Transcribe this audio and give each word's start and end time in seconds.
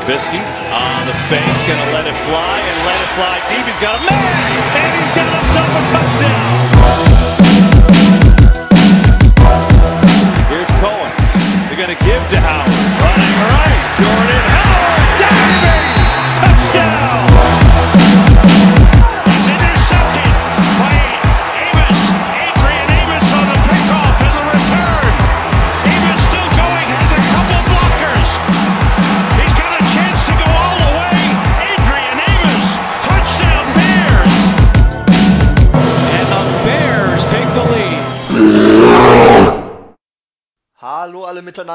Trubisky 0.00 0.40
on 0.72 1.06
the 1.06 1.12
face, 1.12 1.64
gonna 1.64 1.92
let 1.92 2.06
it 2.06 2.14
fly 2.14 2.60
and 2.60 2.86
let 2.86 3.00
it 3.00 3.08
fly 3.16 3.40
deep. 3.50 3.66
He's 3.66 3.78
got 3.80 4.00
a 4.00 4.04
man, 4.08 4.32
and 4.76 4.96
he's 4.98 5.12
got 5.14 5.28
himself 5.28 5.68
a 5.76 5.82
touchdown. 5.92 6.56
Here's 10.48 10.70
Cohen. 10.80 11.12
They're 11.68 11.76
gonna 11.76 12.00
give 12.00 12.28
to 12.30 12.40
Howard. 12.40 12.72
Running 13.02 13.34
right, 13.44 13.80
Jordan 13.98 14.59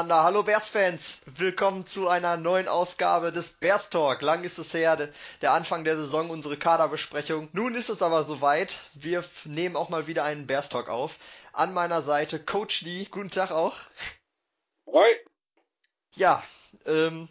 miteinander, 0.06 0.22
hallo 0.22 0.42
Bears-Fans. 0.44 1.18
Willkommen 1.26 1.84
zu 1.84 2.06
einer 2.08 2.36
neuen 2.36 2.68
Ausgabe 2.68 3.32
des 3.32 3.50
Bears 3.50 3.90
Talk. 3.90 4.22
Lang 4.22 4.44
ist 4.44 4.56
es 4.58 4.72
her, 4.72 4.96
de- 4.96 5.08
der 5.42 5.50
Anfang 5.52 5.82
der 5.82 5.96
Saison, 5.96 6.30
unsere 6.30 6.56
Kaderbesprechung. 6.56 7.48
Nun 7.52 7.74
ist 7.74 7.88
es 7.88 8.02
aber 8.02 8.22
soweit. 8.22 8.78
Wir 8.94 9.24
nehmen 9.46 9.74
auch 9.74 9.88
mal 9.88 10.06
wieder 10.06 10.22
einen 10.22 10.46
Bears 10.46 10.68
Talk 10.68 10.88
auf. 10.88 11.18
An 11.52 11.74
meiner 11.74 12.02
Seite 12.02 12.38
Coach 12.38 12.82
Lee. 12.82 13.06
Guten 13.10 13.30
Tag 13.30 13.50
auch. 13.50 13.74
Hoi. 14.86 15.08
Ja, 16.14 16.40
ähm, 16.86 17.28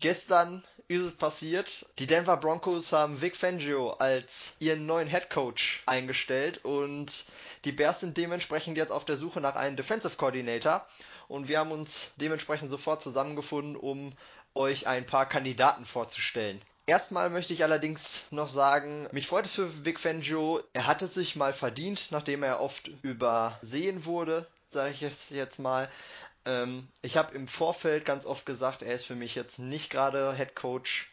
gestern 0.00 0.62
ist 0.88 1.00
es 1.02 1.16
passiert. 1.16 1.86
Die 2.00 2.06
Denver 2.06 2.36
Broncos 2.36 2.92
haben 2.92 3.22
Vic 3.22 3.34
Fangio 3.34 3.92
als 3.92 4.52
ihren 4.58 4.84
neuen 4.84 5.08
Head 5.08 5.30
Coach 5.30 5.82
eingestellt 5.86 6.66
und 6.66 7.24
die 7.64 7.72
Bears 7.72 8.00
sind 8.00 8.18
dementsprechend 8.18 8.76
jetzt 8.76 8.92
auf 8.92 9.06
der 9.06 9.16
Suche 9.16 9.40
nach 9.40 9.54
einem 9.56 9.76
Defensive 9.76 10.16
Coordinator 10.16 10.86
und 11.30 11.48
wir 11.48 11.60
haben 11.60 11.70
uns 11.70 12.10
dementsprechend 12.16 12.70
sofort 12.70 13.02
zusammengefunden, 13.02 13.76
um 13.76 14.12
euch 14.54 14.86
ein 14.86 15.06
paar 15.06 15.26
Kandidaten 15.26 15.86
vorzustellen. 15.86 16.60
Erstmal 16.86 17.30
möchte 17.30 17.52
ich 17.52 17.62
allerdings 17.62 18.26
noch 18.32 18.48
sagen, 18.48 19.06
mich 19.12 19.28
freut 19.28 19.46
es 19.46 19.52
für 19.52 19.84
Vic 19.84 20.00
Fangio. 20.00 20.60
Er 20.72 20.88
hatte 20.88 21.06
sich 21.06 21.36
mal 21.36 21.52
verdient, 21.52 22.08
nachdem 22.10 22.42
er 22.42 22.60
oft 22.60 22.90
übersehen 23.02 24.04
wurde, 24.06 24.44
sage 24.70 24.90
ich 24.90 25.00
jetzt, 25.00 25.30
jetzt 25.30 25.60
mal. 25.60 25.88
Ähm, 26.44 26.88
ich 27.02 27.16
habe 27.16 27.34
im 27.36 27.46
Vorfeld 27.46 28.04
ganz 28.04 28.26
oft 28.26 28.44
gesagt, 28.44 28.82
er 28.82 28.94
ist 28.94 29.06
für 29.06 29.14
mich 29.14 29.36
jetzt 29.36 29.60
nicht 29.60 29.88
gerade 29.88 30.34
Head 30.34 30.56
Coach 30.56 31.10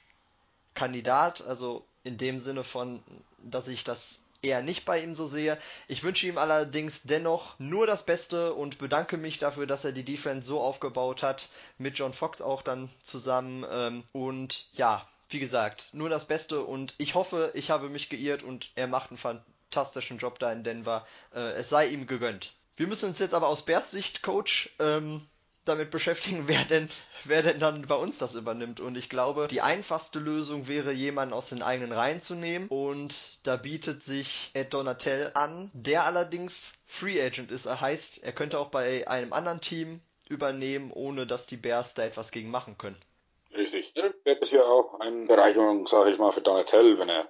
Kandidat, 0.73 1.41
also 1.41 1.85
in 2.03 2.17
dem 2.17 2.39
Sinne 2.39 2.63
von, 2.63 3.03
dass 3.43 3.67
ich 3.67 3.83
das 3.83 4.19
eher 4.41 4.61
nicht 4.61 4.85
bei 4.85 5.01
ihm 5.01 5.15
so 5.15 5.25
sehe. 5.25 5.57
Ich 5.87 6.03
wünsche 6.03 6.27
ihm 6.27 6.37
allerdings 6.37 7.01
dennoch 7.03 7.57
nur 7.59 7.87
das 7.87 8.05
Beste 8.05 8.53
und 8.53 8.77
bedanke 8.77 9.17
mich 9.17 9.39
dafür, 9.39 9.67
dass 9.67 9.85
er 9.85 9.91
die 9.91 10.05
Defense 10.05 10.47
so 10.47 10.59
aufgebaut 10.59 11.23
hat, 11.23 11.49
mit 11.77 11.97
John 11.97 12.13
Fox 12.13 12.41
auch 12.41 12.61
dann 12.61 12.89
zusammen. 13.03 13.65
Ähm, 13.69 14.03
und 14.11 14.67
ja, 14.73 15.07
wie 15.29 15.39
gesagt, 15.39 15.89
nur 15.93 16.09
das 16.09 16.25
Beste 16.25 16.61
und 16.61 16.95
ich 16.97 17.15
hoffe, 17.15 17.51
ich 17.53 17.69
habe 17.69 17.89
mich 17.89 18.09
geirrt 18.09 18.43
und 18.43 18.71
er 18.75 18.87
macht 18.87 19.09
einen 19.09 19.17
fantastischen 19.17 20.17
Job 20.17 20.39
da 20.39 20.51
in 20.51 20.63
Denver. 20.63 21.05
Äh, 21.33 21.51
es 21.53 21.69
sei 21.69 21.87
ihm 21.87 22.07
gegönnt. 22.07 22.53
Wir 22.75 22.87
müssen 22.87 23.09
uns 23.09 23.19
jetzt 23.19 23.33
aber 23.33 23.47
aus 23.47 23.65
Bears 23.65 23.91
Sicht, 23.91 24.21
Coach, 24.21 24.69
ähm, 24.79 25.27
damit 25.67 25.91
beschäftigen, 25.91 26.43
wer 26.47 26.63
denn, 26.65 26.89
wer 27.23 27.43
denn 27.43 27.59
dann 27.59 27.83
bei 27.83 27.95
uns 27.95 28.19
das 28.19 28.35
übernimmt. 28.35 28.79
Und 28.79 28.97
ich 28.97 29.09
glaube, 29.09 29.47
die 29.47 29.61
einfachste 29.61 30.19
Lösung 30.19 30.67
wäre, 30.67 30.91
jemanden 30.91 31.33
aus 31.33 31.49
den 31.49 31.61
eigenen 31.61 31.91
Reihen 31.91 32.21
zu 32.21 32.35
nehmen. 32.35 32.67
Und 32.67 33.39
da 33.43 33.57
bietet 33.57 34.03
sich 34.03 34.51
Ed 34.53 34.73
Donatel 34.73 35.31
an, 35.33 35.69
der 35.73 36.05
allerdings 36.05 36.73
Free 36.85 37.21
Agent 37.21 37.51
ist. 37.51 37.65
Er 37.65 37.81
heißt, 37.81 38.23
er 38.23 38.31
könnte 38.31 38.59
auch 38.59 38.69
bei 38.69 39.07
einem 39.07 39.33
anderen 39.33 39.61
Team 39.61 40.01
übernehmen, 40.29 40.91
ohne 40.93 41.25
dass 41.27 41.47
die 41.47 41.57
Bears 41.57 41.93
da 41.93 42.03
etwas 42.03 42.31
gegen 42.31 42.51
machen 42.51 42.77
können. 42.77 42.97
Richtig. 43.55 43.93
Das 43.93 44.37
ist 44.41 44.51
ja 44.51 44.61
auch 44.61 44.99
eine 44.99 45.25
Bereicherung, 45.25 45.87
sage 45.87 46.11
ich 46.11 46.19
mal, 46.19 46.31
für 46.31 46.41
Donatel, 46.41 46.99
wenn 46.99 47.09
er. 47.09 47.27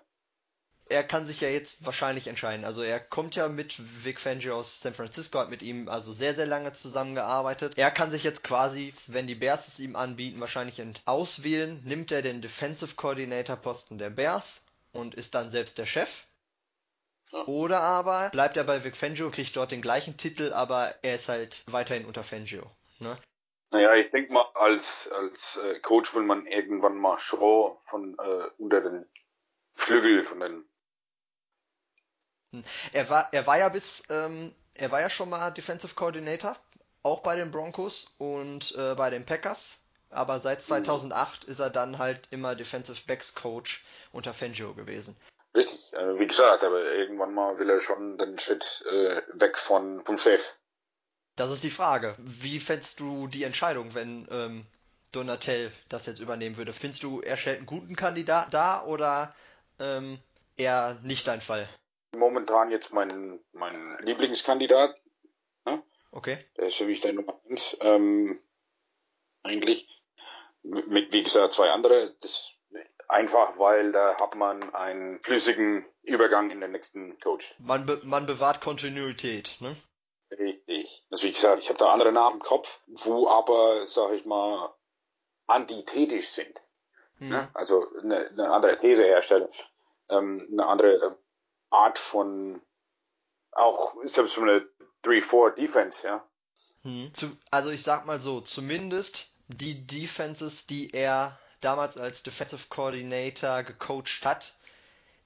Er 0.89 1.03
kann 1.03 1.25
sich 1.25 1.41
ja 1.41 1.49
jetzt 1.49 1.85
wahrscheinlich 1.85 2.27
entscheiden. 2.27 2.65
Also 2.65 2.81
er 2.81 2.99
kommt 2.99 3.35
ja 3.35 3.47
mit 3.47 3.75
Vic 4.03 4.19
Fangio 4.19 4.55
aus 4.55 4.79
San 4.79 4.93
Francisco, 4.93 5.39
hat 5.39 5.49
mit 5.49 5.61
ihm 5.61 5.89
also 5.89 6.13
sehr, 6.13 6.35
sehr 6.35 6.45
lange 6.45 6.73
zusammengearbeitet. 6.73 7.77
Er 7.77 7.91
kann 7.91 8.11
sich 8.11 8.23
jetzt 8.23 8.43
quasi, 8.43 8.93
wenn 9.07 9.27
die 9.27 9.35
Bears 9.35 9.67
es 9.67 9.79
ihm 9.79 9.95
anbieten, 9.95 10.39
wahrscheinlich 10.39 10.81
auswählen. 11.05 11.81
Nimmt 11.85 12.11
er 12.11 12.21
den 12.21 12.41
Defensive 12.41 12.95
Coordinator 12.95 13.55
Posten 13.55 13.97
der 13.97 14.09
Bears 14.09 14.65
und 14.93 15.15
ist 15.15 15.35
dann 15.35 15.51
selbst 15.51 15.77
der 15.77 15.85
Chef. 15.85 16.25
Ja. 17.31 17.45
Oder 17.45 17.81
aber 17.81 18.29
bleibt 18.29 18.55
er 18.55 18.63
bei 18.63 18.83
Vic 18.83 18.95
Fangio, 18.95 19.29
kriegt 19.29 19.55
dort 19.55 19.71
den 19.71 19.81
gleichen 19.81 20.17
Titel, 20.17 20.53
aber 20.53 20.95
er 21.01 21.15
ist 21.15 21.27
halt 21.27 21.63
weiterhin 21.67 22.05
unter 22.05 22.23
Fangio. 22.23 22.71
Ne? 22.99 23.17
Naja, 23.71 23.95
ich 23.95 24.11
denke 24.11 24.31
mal, 24.31 24.45
als, 24.53 25.09
als 25.11 25.57
äh, 25.57 25.79
Coach 25.81 26.15
will 26.15 26.23
man 26.23 26.45
irgendwann 26.45 26.97
mal 26.97 27.19
schon 27.19 27.77
von 27.81 28.17
äh, 28.17 28.49
unter 28.57 28.81
den 28.81 29.05
Flügel 29.75 30.23
von 30.23 30.39
den. 30.39 30.65
Er 32.93 33.09
war, 33.09 33.29
er 33.31 33.45
war 33.45 33.57
ja 33.57 33.69
bis, 33.69 34.03
ähm, 34.09 34.53
er 34.73 34.91
war 34.91 35.01
ja 35.01 35.09
schon 35.09 35.29
mal 35.29 35.51
Defensive 35.51 35.95
Coordinator, 35.95 36.55
auch 37.03 37.21
bei 37.21 37.35
den 37.35 37.51
Broncos 37.51 38.13
und 38.17 38.75
äh, 38.77 38.95
bei 38.95 39.09
den 39.09 39.25
Packers. 39.25 39.79
Aber 40.09 40.39
seit 40.39 40.61
2008 40.61 41.43
ist 41.43 41.59
er 41.59 41.69
dann 41.69 41.97
halt 41.97 42.27
immer 42.31 42.55
Defensive 42.55 43.01
Backs 43.05 43.35
Coach 43.35 43.83
unter 44.13 44.33
Fangio 44.33 44.73
gewesen. 44.73 45.17
Richtig, 45.53 45.91
äh, 45.93 46.19
wie 46.19 46.27
gesagt, 46.27 46.63
aber 46.63 46.93
irgendwann 46.93 47.33
mal 47.33 47.57
will 47.59 47.69
er 47.69 47.81
schon 47.81 48.17
den 48.17 48.39
Schritt 48.39 48.83
äh, 48.89 49.21
weg 49.33 49.57
von 49.57 50.03
vom 50.05 50.17
Chef. 50.17 50.55
Das 51.35 51.51
ist 51.51 51.63
die 51.63 51.69
Frage. 51.69 52.15
Wie 52.17 52.59
fändest 52.59 52.99
du 52.99 53.27
die 53.27 53.43
Entscheidung, 53.43 53.93
wenn 53.93 54.27
ähm, 54.31 54.65
Donatel 55.11 55.71
das 55.89 56.05
jetzt 56.05 56.19
übernehmen 56.19 56.57
würde? 56.57 56.73
Findest 56.73 57.03
du, 57.03 57.21
er 57.21 57.37
stellt 57.37 57.57
einen 57.57 57.65
guten 57.65 57.95
Kandidat 57.95 58.53
da 58.53 58.83
oder 58.83 59.35
ähm, 59.79 60.19
eher 60.57 60.97
nicht 61.03 61.27
dein 61.27 61.41
Fall? 61.41 61.67
Momentan 62.15 62.71
jetzt 62.71 62.93
mein 62.93 63.39
mein 63.51 63.97
Lieblingskandidat, 64.01 65.01
Okay. 66.11 66.37
der 66.57 66.65
ist 66.67 66.75
für 66.75 66.85
mich 66.85 67.01
der 67.01 67.13
Nummer 67.13 67.39
eins. 67.47 67.77
Ähm, 67.79 68.41
eigentlich 69.43 69.87
mit, 70.63 70.87
mit, 70.87 71.13
wie 71.13 71.23
gesagt, 71.23 71.53
zwei 71.53 71.69
andere. 71.69 72.15
Das 72.21 72.53
einfach, 73.07 73.57
weil 73.59 73.91
da 73.91 74.19
hat 74.19 74.35
man 74.35 74.73
einen 74.73 75.21
flüssigen 75.21 75.85
Übergang 76.01 76.49
in 76.49 76.59
den 76.59 76.71
nächsten 76.71 77.19
Coach. 77.19 77.53
Man, 77.59 77.85
be 77.85 78.01
man 78.03 78.25
bewahrt 78.25 78.61
Kontinuität, 78.61 79.57
ne? 79.59 79.75
Richtig. 80.31 81.05
Also 81.09 81.27
wie 81.27 81.31
gesagt, 81.31 81.61
ich 81.61 81.69
habe 81.69 81.79
da 81.79 81.93
andere 81.93 82.11
Namen 82.11 82.37
im 82.37 82.41
Kopf, 82.41 82.81
wo 82.87 83.29
aber, 83.29 83.85
sag 83.85 84.11
ich 84.11 84.25
mal, 84.25 84.73
antithetisch 85.45 86.29
sind. 86.29 86.61
Mhm. 87.19 87.29
Ne? 87.29 87.49
Also 87.53 87.85
eine, 88.01 88.27
eine 88.27 88.51
andere 88.51 88.77
These 88.77 89.03
herstellen, 89.03 89.47
ähm, 90.09 90.49
eine 90.51 90.65
andere 90.65 91.17
Art 91.69 91.99
von 91.99 92.61
auch 93.51 93.95
selbst 94.05 94.35
so 94.35 94.41
eine 94.41 94.67
3-4 95.03 95.55
Defense, 95.55 96.05
ja. 96.05 96.27
Hm. 96.83 97.11
Also 97.51 97.69
ich 97.71 97.83
sag 97.83 98.05
mal 98.05 98.19
so, 98.19 98.41
zumindest 98.41 99.31
die 99.47 99.85
Defenses, 99.85 100.67
die 100.67 100.91
er 100.93 101.39
damals 101.61 101.97
als 101.97 102.23
Defensive 102.23 102.67
Coordinator 102.69 103.63
gecoacht 103.63 104.25
hat, 104.25 104.55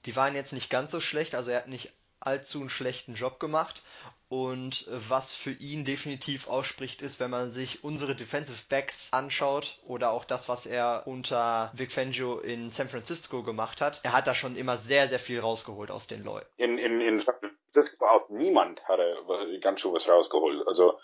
die 0.06 0.16
waren 0.16 0.34
jetzt 0.34 0.52
nicht 0.52 0.70
ganz 0.70 0.90
so 0.90 1.00
schlecht, 1.00 1.34
also 1.34 1.50
er 1.50 1.58
hat 1.58 1.68
nicht 1.68 1.92
allzu 2.26 2.60
einen 2.60 2.70
schlechten 2.70 3.14
Job 3.14 3.38
gemacht. 3.40 3.82
Und 4.28 4.88
äh, 4.88 5.10
was 5.10 5.32
für 5.32 5.50
ihn 5.52 5.84
definitiv 5.84 6.48
ausspricht, 6.48 7.02
ist, 7.02 7.20
wenn 7.20 7.30
man 7.30 7.52
sich 7.52 7.84
unsere 7.84 8.14
Defensive 8.14 8.64
Backs 8.68 9.08
anschaut 9.12 9.78
oder 9.84 10.10
auch 10.10 10.24
das, 10.24 10.48
was 10.48 10.64
er 10.64 11.02
unter 11.06 11.70
Vic 11.74 11.92
Fangio 11.92 12.38
in 12.38 12.70
San 12.70 12.88
Francisco 12.88 13.42
gemacht 13.42 13.80
hat. 13.80 14.00
Er 14.04 14.12
hat 14.12 14.26
da 14.26 14.34
schon 14.34 14.56
immer 14.56 14.78
sehr, 14.78 15.08
sehr 15.08 15.18
viel 15.18 15.40
rausgeholt 15.40 15.90
aus 15.90 16.06
den 16.06 16.24
Leuten. 16.24 16.46
In, 16.56 16.78
in, 16.78 17.00
in 17.02 17.20
San 17.20 17.34
Francisco 17.72 18.06
aus 18.06 18.30
niemand 18.30 18.82
hat 18.88 19.00
er 19.00 19.58
ganz 19.60 19.80
schön 19.80 19.92
was 19.92 20.08
rausgeholt. 20.08 20.66
Also 20.66 20.98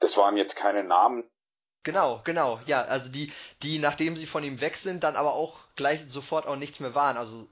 das 0.00 0.16
waren 0.18 0.36
jetzt 0.36 0.56
keine 0.56 0.84
Namen. 0.84 1.24
Genau, 1.84 2.22
genau, 2.24 2.60
ja, 2.66 2.82
also 2.82 3.10
die, 3.10 3.30
die, 3.62 3.78
nachdem 3.78 4.16
sie 4.16 4.24
von 4.26 4.42
ihm 4.42 4.60
weg 4.62 4.76
sind, 4.76 5.04
dann 5.04 5.16
aber 5.16 5.34
auch 5.34 5.58
gleich 5.76 6.00
sofort 6.06 6.46
auch 6.46 6.56
nichts 6.56 6.80
mehr 6.80 6.94
waren. 6.94 7.18
Also, 7.18 7.46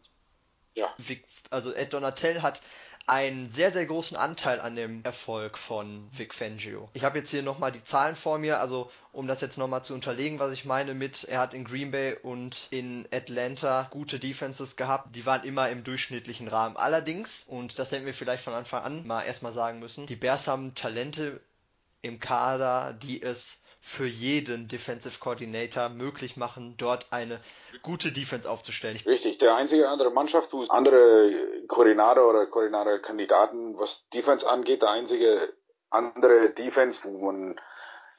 Ja. 0.75 0.93
Vic, 0.97 1.27
also 1.51 1.73
Ed 1.75 1.93
Donatel 1.93 2.41
hat 2.41 2.63
einen 3.07 3.51
sehr, 3.53 3.73
sehr 3.73 3.87
großen 3.87 4.17
Anteil 4.17 4.61
an 4.61 4.77
dem 4.77 5.05
Erfolg 5.05 5.59
von 5.59 6.09
Vic 6.13 6.35
Fangio. 6.35 6.89
Ich 6.95 7.05
habe 7.05 7.19
jetzt 7.19 7.31
hier 7.31 7.43
nochmal 7.43 7.73
die 7.73 7.85
Zahlen 7.85 8.17
vor 8.17 8.39
mir, 8.39 8.61
also 8.61 8.91
um 9.13 9.27
das 9.27 9.41
jetzt 9.41 9.59
nochmal 9.59 9.85
zu 9.85 9.95
unterlegen, 9.95 10.39
was 10.39 10.53
ich 10.53 10.65
meine 10.65 10.95
mit, 10.95 11.25
er 11.25 11.41
hat 11.41 11.55
in 11.55 11.65
Green 11.65 11.91
Bay 11.91 12.17
und 12.23 12.69
in 12.71 13.07
Atlanta 13.13 13.89
gute 13.91 14.19
Defenses 14.19 14.77
gehabt, 14.77 15.15
die 15.15 15.27
waren 15.27 15.45
immer 15.45 15.69
im 15.69 15.85
durchschnittlichen 15.85 16.49
Rahmen. 16.49 16.77
Allerdings, 16.77 17.45
und 17.47 17.79
das 17.79 17.91
hätten 17.91 18.07
wir 18.07 18.15
vielleicht 18.15 18.45
von 18.45 18.55
Anfang 18.55 18.83
an 18.83 19.07
mal 19.07 19.23
erstmal 19.23 19.53
sagen 19.53 19.81
müssen, 19.81 20.07
die 20.07 20.17
Bears 20.17 20.47
haben 20.47 20.75
Talente 20.75 21.41
im 22.03 22.21
Kader, 22.21 22.93
die 22.93 23.23
es 23.23 23.62
für 23.85 24.07
jeden 24.07 24.69
Defensive 24.69 25.19
Coordinator 25.19 25.89
möglich 25.89 26.37
machen, 26.37 26.77
dort 26.79 27.13
eine 27.13 27.41
gute 27.83 28.13
Defense 28.13 28.49
aufzustellen. 28.49 28.97
Richtig, 29.05 29.39
der 29.39 29.57
einzige 29.57 29.89
andere 29.89 30.13
Mannschaft, 30.13 30.53
wo 30.53 30.63
andere 30.63 31.33
Koordinator 31.67 32.31
oder 32.31 32.47
Koordinator-Kandidaten, 32.47 33.77
was 33.77 34.09
Defense 34.11 34.49
angeht, 34.49 34.83
der 34.83 34.91
einzige 34.91 35.53
andere 35.91 36.51
Defense, 36.51 37.01
wo 37.03 37.33
man 37.33 37.61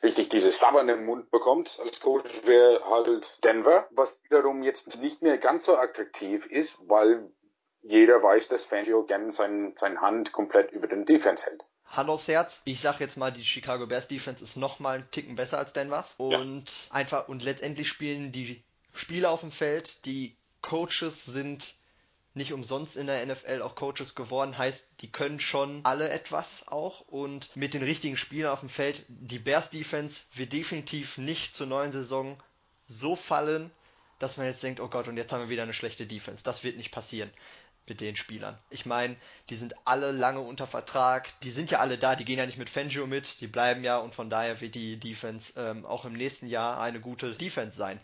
richtig 0.04 0.28
diese 0.28 0.52
Sabbern 0.52 0.90
im 0.90 1.06
Mund 1.06 1.32
bekommt 1.32 1.80
als 1.82 2.02
Coach, 2.02 2.46
wäre 2.46 2.84
halt 2.90 3.42
Denver, 3.46 3.88
was 3.92 4.22
wiederum 4.26 4.64
jetzt 4.64 5.00
nicht 5.00 5.22
mehr 5.22 5.38
ganz 5.38 5.64
so 5.64 5.78
attraktiv 5.78 6.46
ist, 6.46 6.78
weil 6.90 7.32
jeder 7.82 8.22
weiß, 8.22 8.50
dass 8.50 8.66
Fangio 8.66 9.04
gerne 9.04 9.32
sein, 9.32 9.74
seine 9.78 10.02
Hand 10.02 10.34
komplett 10.34 10.74
über 10.74 10.88
den 10.88 11.06
Defense 11.06 11.46
hält. 11.46 11.64
Hand 11.94 12.10
aufs 12.10 12.28
Herz. 12.28 12.62
Ich 12.66 12.80
sag 12.80 13.00
jetzt 13.00 13.18
mal, 13.18 13.32
die 13.32 13.46
Chicago 13.46 13.86
Bears 13.86 14.08
Defense 14.08 14.44
ist 14.44 14.58
noch 14.58 14.80
mal 14.80 14.96
einen 14.96 15.12
Ticken 15.12 15.36
besser 15.36 15.60
als 15.60 15.74
Denvers. 15.74 16.16
Und 16.18 16.70
ja. 16.88 16.96
einfach, 16.96 17.28
und 17.28 17.44
letztendlich 17.44 17.88
spielen 17.88 18.32
die 18.32 18.64
Spieler 18.94 19.30
auf 19.30 19.42
dem 19.42 19.52
Feld, 19.52 20.06
die 20.06 20.36
Coaches 20.62 21.26
sind 21.26 21.76
nicht 22.36 22.52
umsonst 22.52 22.98
in 22.98 23.06
der 23.06 23.24
NFL 23.24 23.62
auch 23.62 23.76
Coaches 23.76 24.16
geworden, 24.16 24.58
heißt, 24.58 24.88
die 25.02 25.12
können 25.12 25.40
schon 25.40 25.82
alle 25.84 26.10
etwas 26.10 26.68
auch 26.68 27.02
und 27.02 27.56
mit 27.56 27.76
den 27.76 27.84
richtigen 27.84 28.18
Spielern 28.18 28.52
auf 28.52 28.62
dem 28.62 28.70
Feld, 28.70 29.06
die 29.08 29.38
Bears 29.38 29.70
Defense 29.70 30.24
wird 30.34 30.52
definitiv 30.52 31.20
nicht 31.20 31.56
zur 31.56 31.68
neuen 31.68 31.92
Saison 31.92 32.36
so 32.88 33.16
fallen, 33.16 33.70
dass 34.18 34.38
man 34.38 34.48
jetzt 34.48 34.64
denkt, 34.64 34.80
oh 34.80 34.88
Gott, 34.88 35.08
und 35.08 35.18
jetzt 35.18 35.32
haben 35.32 35.42
wir 35.42 35.50
wieder 35.50 35.64
eine 35.64 35.74
schlechte 35.74 36.08
Defense. 36.08 36.44
Das 36.44 36.64
wird 36.64 36.78
nicht 36.78 36.92
passieren 36.92 37.30
mit 37.88 38.02
den 38.02 38.16
Spielern. 38.16 38.58
Ich 38.70 38.86
meine, 38.86 39.16
die 39.50 39.56
sind 39.56 39.74
alle 39.86 40.12
lange 40.12 40.40
unter 40.40 40.68
Vertrag, 40.68 41.40
die 41.42 41.52
sind 41.52 41.72
ja 41.72 41.80
alle 41.80 41.98
da, 41.98 42.16
die 42.16 42.26
gehen 42.26 42.38
ja 42.38 42.46
nicht 42.46 42.58
mit 42.58 42.70
Fangio 42.70 43.08
mit, 43.08 43.42
die 43.42 43.48
bleiben 43.48 43.84
ja 43.84 43.98
und 43.98 44.16
von 44.16 44.30
daher 44.30 44.62
wird 44.62 44.76
die 44.76 44.98
Defense 44.98 45.54
ähm, 45.58 45.86
auch 45.86 46.06
im 46.06 46.14
nächsten 46.14 46.48
Jahr 46.48 46.80
eine 46.80 47.00
gute 47.00 47.36
Defense 47.36 47.78
sein. 47.78 48.00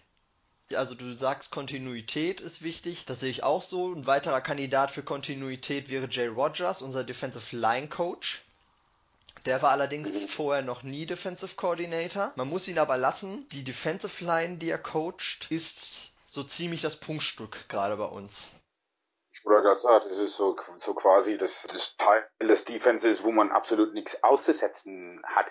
Also 0.75 0.93
du 0.93 1.15
sagst, 1.15 1.49
Kontinuität 1.49 2.41
ist 2.41 2.61
wichtig, 2.61 3.05
das 3.05 3.21
sehe 3.21 3.31
ich 3.31 3.41
auch 3.41 3.63
so. 3.63 3.91
Ein 3.91 4.05
weiterer 4.05 4.41
Kandidat 4.41 4.91
für 4.91 5.01
Kontinuität 5.01 5.89
wäre 5.89 6.07
Jay 6.09 6.27
Rogers, 6.27 6.83
unser 6.83 7.03
Defensive 7.03 7.55
Line 7.55 7.87
Coach. 7.87 8.43
Der 9.45 9.61
war 9.63 9.71
allerdings 9.71 10.25
vorher 10.25 10.61
noch 10.61 10.83
nie 10.83 11.07
Defensive 11.07 11.55
Coordinator. 11.55 12.33
Man 12.35 12.49
muss 12.49 12.67
ihn 12.67 12.77
aber 12.77 12.97
lassen. 12.97 13.47
Die 13.49 13.63
Defensive 13.63 14.23
Line, 14.23 14.57
die 14.57 14.69
er 14.69 14.77
coacht, 14.77 15.47
ist 15.49 16.11
so 16.27 16.43
ziemlich 16.43 16.81
das 16.81 16.97
Punktstück 16.97 17.67
gerade 17.67 17.97
bei 17.97 18.05
uns. 18.05 18.51
Ich 19.39 19.45
wollte 19.45 19.63
gerade 19.63 19.79
sagen, 19.79 20.05
das 20.07 20.17
ist 20.17 20.35
so, 20.35 20.55
so 20.77 20.93
quasi 20.93 21.37
das, 21.37 21.65
das 21.71 21.95
Teil 21.95 22.27
des 22.41 22.65
Defenses, 22.65 23.23
wo 23.23 23.31
man 23.31 23.51
absolut 23.51 23.93
nichts 23.93 24.21
auszusetzen 24.21 25.21
hat 25.23 25.47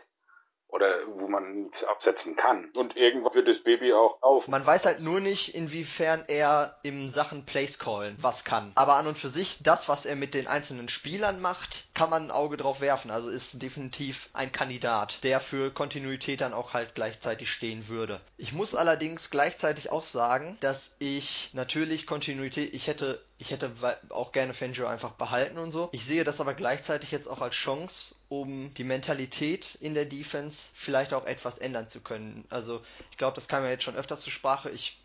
oder 0.68 1.06
wo 1.14 1.28
man 1.28 1.54
nichts 1.54 1.84
absetzen 1.84 2.36
kann. 2.36 2.70
Und 2.76 2.96
irgendwann 2.96 3.34
wird 3.34 3.48
das 3.48 3.60
Baby 3.60 3.94
auch 3.94 4.22
auf. 4.22 4.48
Man 4.48 4.64
weiß 4.64 4.84
halt 4.84 5.00
nur 5.00 5.20
nicht, 5.20 5.54
inwiefern 5.54 6.22
er 6.28 6.78
im 6.82 7.10
Sachen 7.10 7.46
Place 7.46 7.78
Callen 7.78 8.16
was 8.20 8.44
kann. 8.44 8.72
Aber 8.74 8.96
an 8.96 9.06
und 9.06 9.16
für 9.16 9.30
sich, 9.30 9.62
das, 9.62 9.88
was 9.88 10.04
er 10.04 10.16
mit 10.16 10.34
den 10.34 10.46
einzelnen 10.46 10.90
Spielern 10.90 11.40
macht, 11.40 11.86
kann 11.94 12.10
man 12.10 12.24
ein 12.24 12.30
Auge 12.30 12.58
drauf 12.58 12.82
werfen. 12.82 13.10
Also 13.10 13.30
ist 13.30 13.62
definitiv 13.62 14.28
ein 14.34 14.52
Kandidat, 14.52 15.24
der 15.24 15.40
für 15.40 15.70
Kontinuität 15.72 16.42
dann 16.42 16.52
auch 16.52 16.74
halt 16.74 16.94
gleichzeitig 16.94 17.50
stehen 17.50 17.88
würde. 17.88 18.20
Ich 18.36 18.52
muss 18.52 18.74
allerdings 18.74 19.30
gleichzeitig 19.30 19.90
auch 19.90 20.02
sagen, 20.02 20.58
dass 20.60 20.96
ich 20.98 21.50
natürlich 21.54 22.06
Kontinuität, 22.06 22.74
ich 22.74 22.86
hätte 22.86 23.22
ich 23.38 23.52
hätte 23.52 23.72
auch 24.10 24.32
gerne 24.32 24.52
Fangio 24.52 24.86
einfach 24.86 25.12
behalten 25.12 25.58
und 25.58 25.70
so. 25.70 25.88
Ich 25.92 26.04
sehe 26.04 26.24
das 26.24 26.40
aber 26.40 26.54
gleichzeitig 26.54 27.12
jetzt 27.12 27.28
auch 27.28 27.40
als 27.40 27.54
Chance, 27.54 28.16
um 28.28 28.74
die 28.74 28.84
Mentalität 28.84 29.76
in 29.76 29.94
der 29.94 30.06
Defense 30.06 30.70
vielleicht 30.74 31.14
auch 31.14 31.24
etwas 31.24 31.58
ändern 31.58 31.88
zu 31.88 32.00
können. 32.00 32.44
Also 32.50 32.82
ich 33.12 33.16
glaube, 33.16 33.36
das 33.36 33.46
kam 33.46 33.62
ja 33.62 33.70
jetzt 33.70 33.84
schon 33.84 33.96
öfters 33.96 34.22
zur 34.22 34.32
Sprache. 34.32 34.70
Ich 34.70 35.00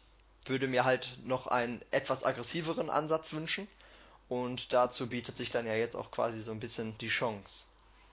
würde 0.48 0.68
mir 0.68 0.84
halt 0.84 1.20
noch 1.24 1.48
einen 1.48 1.80
etwas 1.92 2.24
aggressiveren 2.24 2.90
Ansatz 2.90 3.34
wünschen. 3.34 3.68
Und 4.30 4.74
dazu 4.74 5.08
bietet 5.08 5.38
sich 5.38 5.52
dann 5.52 5.68
ja 5.68 5.76
jetzt 5.76 5.96
auch 5.96 6.10
quasi 6.10 6.42
so 6.42 6.52
ein 6.52 6.60
bisschen 6.60 6.98
die 6.98 7.10
Chance. 7.10 7.68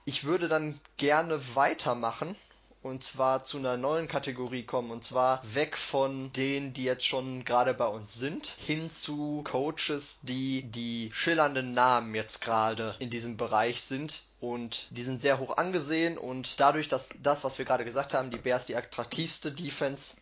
Ich 0.05 0.23
würde 0.23 0.47
dann 0.47 0.79
gerne 0.97 1.55
weitermachen 1.55 2.35
und 2.83 3.03
zwar 3.03 3.43
zu 3.43 3.57
einer 3.57 3.77
neuen 3.77 4.07
Kategorie 4.07 4.63
kommen 4.63 4.91
und 4.91 5.03
zwar 5.03 5.41
weg 5.53 5.77
von 5.77 6.33
denen, 6.33 6.73
die 6.73 6.83
jetzt 6.83 7.05
schon 7.05 7.45
gerade 7.45 7.73
bei 7.73 7.85
uns 7.87 8.15
sind, 8.15 8.47
hin 8.57 8.91
zu 8.91 9.43
Coaches, 9.43 10.19
die 10.23 10.63
die 10.63 11.11
schillernden 11.13 11.73
Namen 11.73 12.15
jetzt 12.15 12.41
gerade 12.41 12.95
in 12.99 13.09
diesem 13.09 13.37
Bereich 13.37 13.81
sind. 13.81 14.23
Und 14.39 14.87
die 14.89 15.03
sind 15.03 15.21
sehr 15.21 15.37
hoch 15.37 15.57
angesehen 15.57 16.17
und 16.17 16.59
dadurch, 16.59 16.87
dass 16.87 17.09
das, 17.21 17.43
was 17.43 17.59
wir 17.59 17.65
gerade 17.65 17.85
gesagt 17.85 18.15
haben, 18.15 18.31
die 18.31 18.37
Bears 18.37 18.65
die 18.65 18.75
attraktivste 18.75 19.51
Defense 19.51 20.15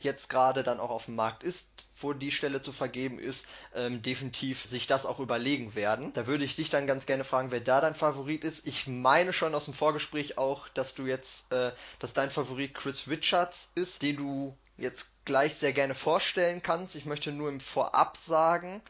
jetzt 0.00 0.30
gerade 0.30 0.62
dann 0.62 0.80
auch 0.80 0.88
auf 0.88 1.04
dem 1.04 1.16
Markt 1.16 1.42
ist, 1.42 1.75
wo 1.98 2.12
die 2.12 2.30
Stelle 2.30 2.60
zu 2.60 2.72
vergeben 2.72 3.18
ist, 3.18 3.46
ähm, 3.74 4.02
definitiv 4.02 4.64
sich 4.66 4.86
das 4.86 5.06
auch 5.06 5.18
überlegen 5.20 5.74
werden. 5.74 6.12
Da 6.12 6.26
würde 6.26 6.44
ich 6.44 6.56
dich 6.56 6.70
dann 6.70 6.86
ganz 6.86 7.06
gerne 7.06 7.24
fragen, 7.24 7.50
wer 7.50 7.60
da 7.60 7.80
dein 7.80 7.94
Favorit 7.94 8.44
ist. 8.44 8.66
Ich 8.66 8.86
meine 8.86 9.32
schon 9.32 9.54
aus 9.54 9.64
dem 9.64 9.74
Vorgespräch 9.74 10.38
auch, 10.38 10.68
dass 10.68 10.94
du 10.94 11.06
jetzt, 11.06 11.52
äh, 11.52 11.72
dass 11.98 12.12
dein 12.12 12.30
Favorit 12.30 12.74
Chris 12.74 13.08
Richards 13.08 13.70
ist, 13.74 14.02
den 14.02 14.16
du 14.16 14.56
jetzt 14.76 15.10
gleich 15.24 15.54
sehr 15.54 15.72
gerne 15.72 15.94
vorstellen 15.94 16.62
kannst. 16.62 16.96
Ich 16.96 17.06
möchte 17.06 17.32
nur 17.32 17.48
im 17.48 17.60
Vorab 17.60 18.16
sagen, 18.16 18.82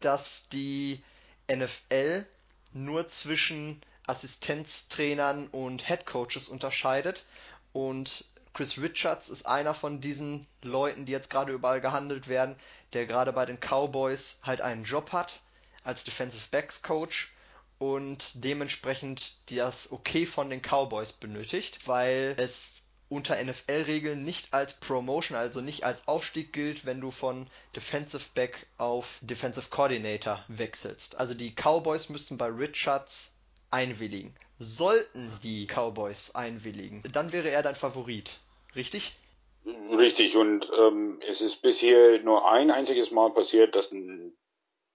dass 0.00 0.48
die 0.52 1.02
NFL 1.50 2.26
nur 2.72 3.08
zwischen 3.08 3.80
Assistenztrainern 4.06 5.46
und 5.48 5.88
Headcoaches 5.88 6.48
unterscheidet 6.48 7.24
und 7.72 8.24
Chris 8.52 8.78
Richards 8.78 9.28
ist 9.28 9.46
einer 9.46 9.74
von 9.74 10.00
diesen 10.00 10.46
Leuten, 10.62 11.06
die 11.06 11.12
jetzt 11.12 11.30
gerade 11.30 11.52
überall 11.52 11.80
gehandelt 11.80 12.28
werden, 12.28 12.56
der 12.92 13.06
gerade 13.06 13.32
bei 13.32 13.46
den 13.46 13.58
Cowboys 13.58 14.38
halt 14.42 14.60
einen 14.60 14.84
Job 14.84 15.12
hat 15.12 15.40
als 15.84 16.04
Defensive 16.04 16.48
Backs 16.50 16.82
Coach 16.82 17.32
und 17.78 18.32
dementsprechend 18.34 19.36
das 19.50 19.90
Okay 19.90 20.26
von 20.26 20.50
den 20.50 20.60
Cowboys 20.60 21.12
benötigt, 21.12 21.86
weil 21.86 22.34
es 22.38 22.82
unter 23.08 23.42
NFL-Regeln 23.42 24.24
nicht 24.24 24.52
als 24.54 24.74
Promotion, 24.74 25.36
also 25.36 25.60
nicht 25.60 25.84
als 25.84 26.06
Aufstieg 26.06 26.52
gilt, 26.52 26.84
wenn 26.86 27.00
du 27.00 27.10
von 27.10 27.48
Defensive 27.74 28.26
Back 28.34 28.66
auf 28.78 29.18
Defensive 29.20 29.68
Coordinator 29.68 30.44
wechselst. 30.48 31.16
Also 31.16 31.34
die 31.34 31.52
Cowboys 31.52 32.08
müssten 32.08 32.38
bei 32.38 32.46
Richards 32.46 33.32
einwilligen. 33.70 34.34
Sollten 34.58 35.30
die 35.42 35.66
Cowboys 35.66 36.34
einwilligen, 36.34 37.02
dann 37.12 37.32
wäre 37.32 37.50
er 37.50 37.62
dein 37.62 37.76
Favorit. 37.76 38.38
Richtig? 38.74 39.16
Richtig, 39.64 40.36
und 40.36 40.70
ähm, 40.78 41.20
es 41.28 41.40
ist 41.40 41.62
bisher 41.62 42.20
nur 42.22 42.50
ein 42.50 42.70
einziges 42.70 43.10
Mal 43.10 43.30
passiert, 43.30 43.74
dass 43.74 43.92
ein 43.92 44.32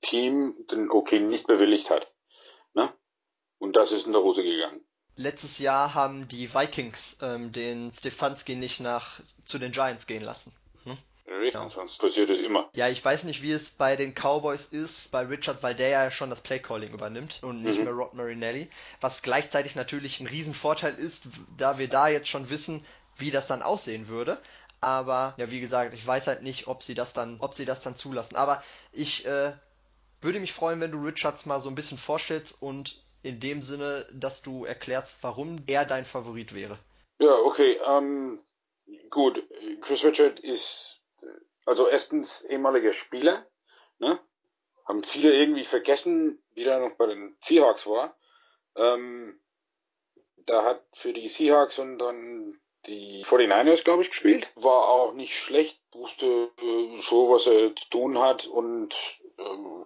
Team 0.02 0.56
den 0.72 0.90
Okay 0.90 1.20
nicht 1.20 1.48
bewilligt 1.48 1.90
hat. 1.90 2.12
Ne? 2.74 2.92
Und 3.60 3.76
das 3.76 3.92
ist 3.92 4.08
in 4.08 4.14
der 4.14 4.22
Hose 4.22 4.44
gegangen. 4.44 4.82
Letztes 5.18 5.60
Jahr 5.60 5.94
haben 5.94 6.28
die 6.28 6.54
Vikings 6.54 7.18
ähm, 7.22 7.52
den 7.52 7.90
Stefanski 7.92 8.56
nicht 8.56 8.82
nach 8.82 9.22
zu 9.46 9.60
den 9.60 9.72
Giants 9.72 10.08
gehen 10.08 10.24
lassen. 10.24 10.52
Richtig, 11.40 11.54
genau. 11.54 11.70
sonst 11.70 11.98
passiert 12.00 12.30
es 12.30 12.40
immer. 12.40 12.70
Ja, 12.74 12.88
ich 12.88 13.04
weiß 13.04 13.24
nicht, 13.26 13.42
wie 13.42 13.52
es 13.52 13.70
bei 13.70 13.96
den 13.96 14.14
Cowboys 14.14 14.66
ist, 14.66 15.12
bei 15.12 15.22
Richard, 15.22 15.64
weil 15.64 15.76
der 15.76 15.90
ja 15.90 16.12
schon 16.12 16.30
das 16.30 16.42
Playcalling 16.42 16.94
übernimmt 16.94 17.40
und 17.42 17.64
nicht 17.64 17.80
mhm. 17.80 17.86
mehr 17.86 17.94
Rod 17.94 18.14
Marinelli. 18.14 18.70
Was 19.02 19.22
gleichzeitig 19.22 19.76
natürlich 19.76 20.20
ein 20.20 20.28
Riesenvorteil 20.28 20.96
ist, 20.96 21.24
da 21.58 21.78
wir 21.78 21.88
da 21.88 22.08
jetzt 22.08 22.30
schon 22.30 22.50
wissen, 22.50 22.86
wie 23.18 23.32
das 23.32 23.48
dann 23.48 23.62
aussehen 23.62 24.08
würde. 24.08 24.38
Aber 24.82 25.34
ja, 25.38 25.50
wie 25.50 25.60
gesagt, 25.60 25.94
ich 25.94 26.06
weiß 26.06 26.28
halt 26.28 26.44
nicht, 26.44 26.68
ob 26.68 26.84
sie 26.84 26.94
das 26.94 27.14
dann, 27.14 27.38
ob 27.40 27.54
sie 27.54 27.66
das 27.66 27.82
dann 27.82 27.96
zulassen. 27.96 28.36
Aber 28.36 28.64
ich 28.92 29.26
äh, 29.26 29.54
würde 30.22 30.40
mich 30.40 30.54
freuen, 30.54 30.82
wenn 30.82 30.92
du 30.92 31.04
Richards 31.04 31.46
mal 31.46 31.62
so 31.62 31.70
ein 31.70 31.76
bisschen 31.76 31.98
vorstellst 31.98 32.62
und 32.62 33.04
in 33.24 33.40
dem 33.40 33.62
Sinne, 33.62 34.06
dass 34.12 34.44
du 34.44 34.66
erklärst, 34.66 35.16
warum 35.22 35.64
er 35.66 35.86
dein 35.86 36.06
Favorit 36.06 36.54
wäre. 36.54 36.78
Ja, 37.18 37.34
okay. 37.34 37.80
Ähm, 37.88 38.40
gut, 39.10 39.42
Chris 39.82 40.04
Richard 40.04 40.40
ist 40.40 41.02
also 41.66 41.88
erstens 41.88 42.44
ehemaliger 42.46 42.94
Spieler, 42.94 43.46
ne? 43.98 44.20
Haben 44.86 45.04
viele 45.04 45.34
irgendwie 45.34 45.66
vergessen, 45.66 46.44
wie 46.54 46.64
er 46.64 46.80
noch 46.80 46.96
bei 46.96 47.08
den 47.08 47.36
Seahawks 47.40 47.88
war. 47.88 48.16
Ähm, 48.76 49.40
da 50.38 50.64
hat 50.64 50.84
für 50.94 51.12
die 51.12 51.28
Seahawks 51.28 51.80
und 51.80 51.98
dann 51.98 52.60
die 52.86 53.26
49ers, 53.26 53.84
glaube 53.84 54.04
ich, 54.04 54.10
gespielt. 54.10 54.50
War 54.56 54.88
auch 54.88 55.14
nicht 55.14 55.36
schlecht, 55.36 55.82
wusste 55.94 56.52
äh, 56.62 57.02
schon, 57.02 57.32
was 57.32 57.48
er 57.48 57.76
zu 57.76 57.90
tun 57.90 58.20
hat 58.20 58.46
und 58.46 58.96
ähm, 59.40 59.86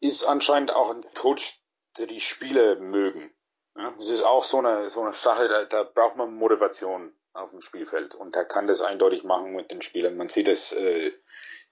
ist 0.00 0.24
anscheinend 0.24 0.72
auch 0.72 0.90
ein 0.90 1.04
Coach, 1.14 1.60
der 1.96 2.06
die 2.06 2.20
Spiele 2.20 2.76
mögen. 2.76 3.32
Ja? 3.76 3.94
Das 3.96 4.10
ist 4.10 4.22
auch 4.22 4.44
so 4.44 4.58
eine, 4.58 4.90
so 4.90 5.00
eine 5.00 5.14
Sache, 5.14 5.48
da, 5.48 5.64
da 5.64 5.84
braucht 5.84 6.16
man 6.16 6.34
Motivation 6.34 7.17
auf 7.32 7.50
dem 7.50 7.60
Spielfeld. 7.60 8.14
Und 8.14 8.36
er 8.36 8.44
kann 8.44 8.66
das 8.66 8.80
eindeutig 8.80 9.24
machen 9.24 9.54
mit 9.54 9.70
den 9.70 9.82
Spielern. 9.82 10.16
Man 10.16 10.28
sieht 10.28 10.48
es 10.48 10.72
äh, 10.72 11.10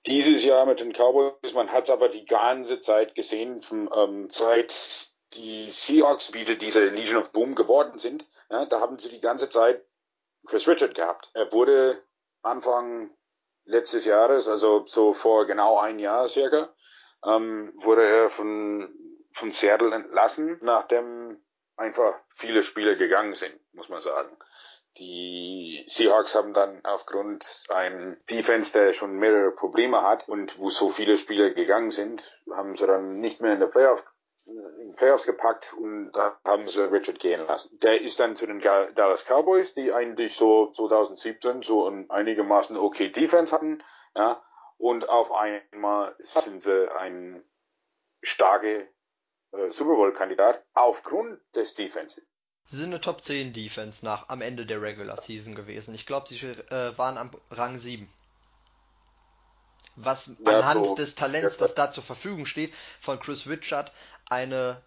dieses 0.07 0.45
Jahr 0.45 0.67
mit 0.67 0.81
den 0.81 0.93
Cowboys, 0.93 1.55
man 1.55 1.73
hat 1.73 1.85
es 1.85 1.91
aber 1.91 2.09
die 2.09 2.25
ganze 2.25 2.81
Zeit 2.81 3.15
gesehen, 3.15 3.61
von, 3.61 3.91
ähm, 3.95 4.29
seit 4.31 5.11
die 5.35 5.69
Seahawks 5.69 6.33
wieder 6.33 6.55
diese 6.55 6.85
Legion 6.87 7.19
of 7.19 7.33
Boom 7.33 7.55
geworden 7.55 7.99
sind. 7.99 8.29
Ja, 8.51 8.67
da 8.67 8.81
haben 8.81 8.99
sie 8.99 9.09
die 9.09 9.21
ganze 9.21 9.49
Zeit 9.49 9.85
Chris 10.47 10.69
Richard 10.69 10.95
gehabt. 10.95 11.31
Er 11.35 11.53
wurde 11.53 12.03
Anfang 12.43 13.11
letztes 13.65 14.05
Jahres, 14.05 14.49
also 14.49 14.87
so 14.87 15.13
vor 15.13 15.47
genau 15.47 15.79
ein 15.79 15.99
Jahr 15.99 16.29
circa, 16.29 16.73
ähm, 17.25 17.73
wurde 17.77 18.07
er 18.07 18.29
von, 18.29 18.95
von 19.33 19.51
Seattle 19.51 19.93
entlassen, 19.93 20.59
nachdem 20.63 21.45
einfach 21.77 22.19
viele 22.29 22.63
Spieler 22.63 22.95
gegangen 22.95 23.35
sind, 23.35 23.59
muss 23.73 23.89
man 23.89 24.01
sagen. 24.01 24.37
Die 24.99 25.85
Seahawks 25.87 26.35
haben 26.35 26.55
dann 26.55 26.85
aufgrund 26.85 27.65
ein 27.69 28.21
Defense, 28.31 28.73
der 28.73 28.93
schon 28.93 29.19
mehrere 29.19 29.51
Probleme 29.51 30.03
hat 30.03 30.29
und 30.29 30.59
wo 30.59 30.71
so 30.71 30.89
viele 30.89 31.19
Spieler 31.19 31.51
gegangen 31.51 31.91
sind, 31.91 32.41
haben 32.51 32.77
sie 32.77 32.87
dann 32.87 33.11
nicht 33.11 33.41
mehr 33.41 33.53
in 33.53 33.61
der 33.61 33.67
Playoff 33.67 34.05
Playoffs 34.97 35.27
gepackt 35.27 35.75
und 35.77 36.13
da 36.13 36.39
haben 36.45 36.69
sie 36.69 36.81
Richard 36.91 37.19
gehen 37.19 37.45
lassen. 37.47 37.77
Der 37.83 38.01
ist 38.01 38.21
dann 38.21 38.37
zu 38.37 38.47
den 38.47 38.61
Dallas 38.61 39.25
Cowboys, 39.25 39.75
die 39.75 39.93
eigentlich 39.93 40.37
so 40.37 40.71
2017 40.71 41.63
so 41.63 41.89
ein 41.89 42.09
einigermaßen 42.11 42.77
okay 42.77 43.11
Defense 43.11 43.53
hatten, 43.53 43.83
ja, 44.15 44.41
und 44.79 45.09
auf 45.09 45.33
einmal 45.33 46.15
sind 46.21 46.63
sie 46.63 46.89
ein 46.97 47.43
starke 48.23 48.89
äh, 49.53 49.71
Super 49.71 49.95
Bowl 49.97 50.13
Kandidat 50.13 50.65
aufgrund 50.75 51.41
des 51.55 51.75
Defenses. 51.75 52.25
Sie 52.67 52.79
sind 52.79 52.87
eine 52.87 53.01
Top 53.01 53.23
10 53.23 53.53
Defense 53.53 54.05
nach 54.05 54.29
am 54.29 54.43
Ende 54.43 54.67
der 54.67 54.83
Regular 54.83 55.17
Season 55.21 55.55
gewesen. 55.55 55.95
Ich 55.95 56.05
glaube, 56.05 56.27
sie 56.29 56.37
äh, 56.37 56.99
waren 56.99 57.17
am 57.17 57.31
Rang 57.51 57.79
7. 57.79 58.09
Was 59.95 60.33
ja, 60.45 60.59
anhand 60.59 60.85
so. 60.85 60.95
des 60.97 61.15
Talents, 61.15 61.57
das 61.59 61.75
da 61.75 61.91
zur 61.93 62.03
Verfügung 62.03 62.45
steht, 62.45 62.75
von 63.01 63.21
Chris 63.21 63.47
Richard 63.47 63.93
eine 64.29 64.83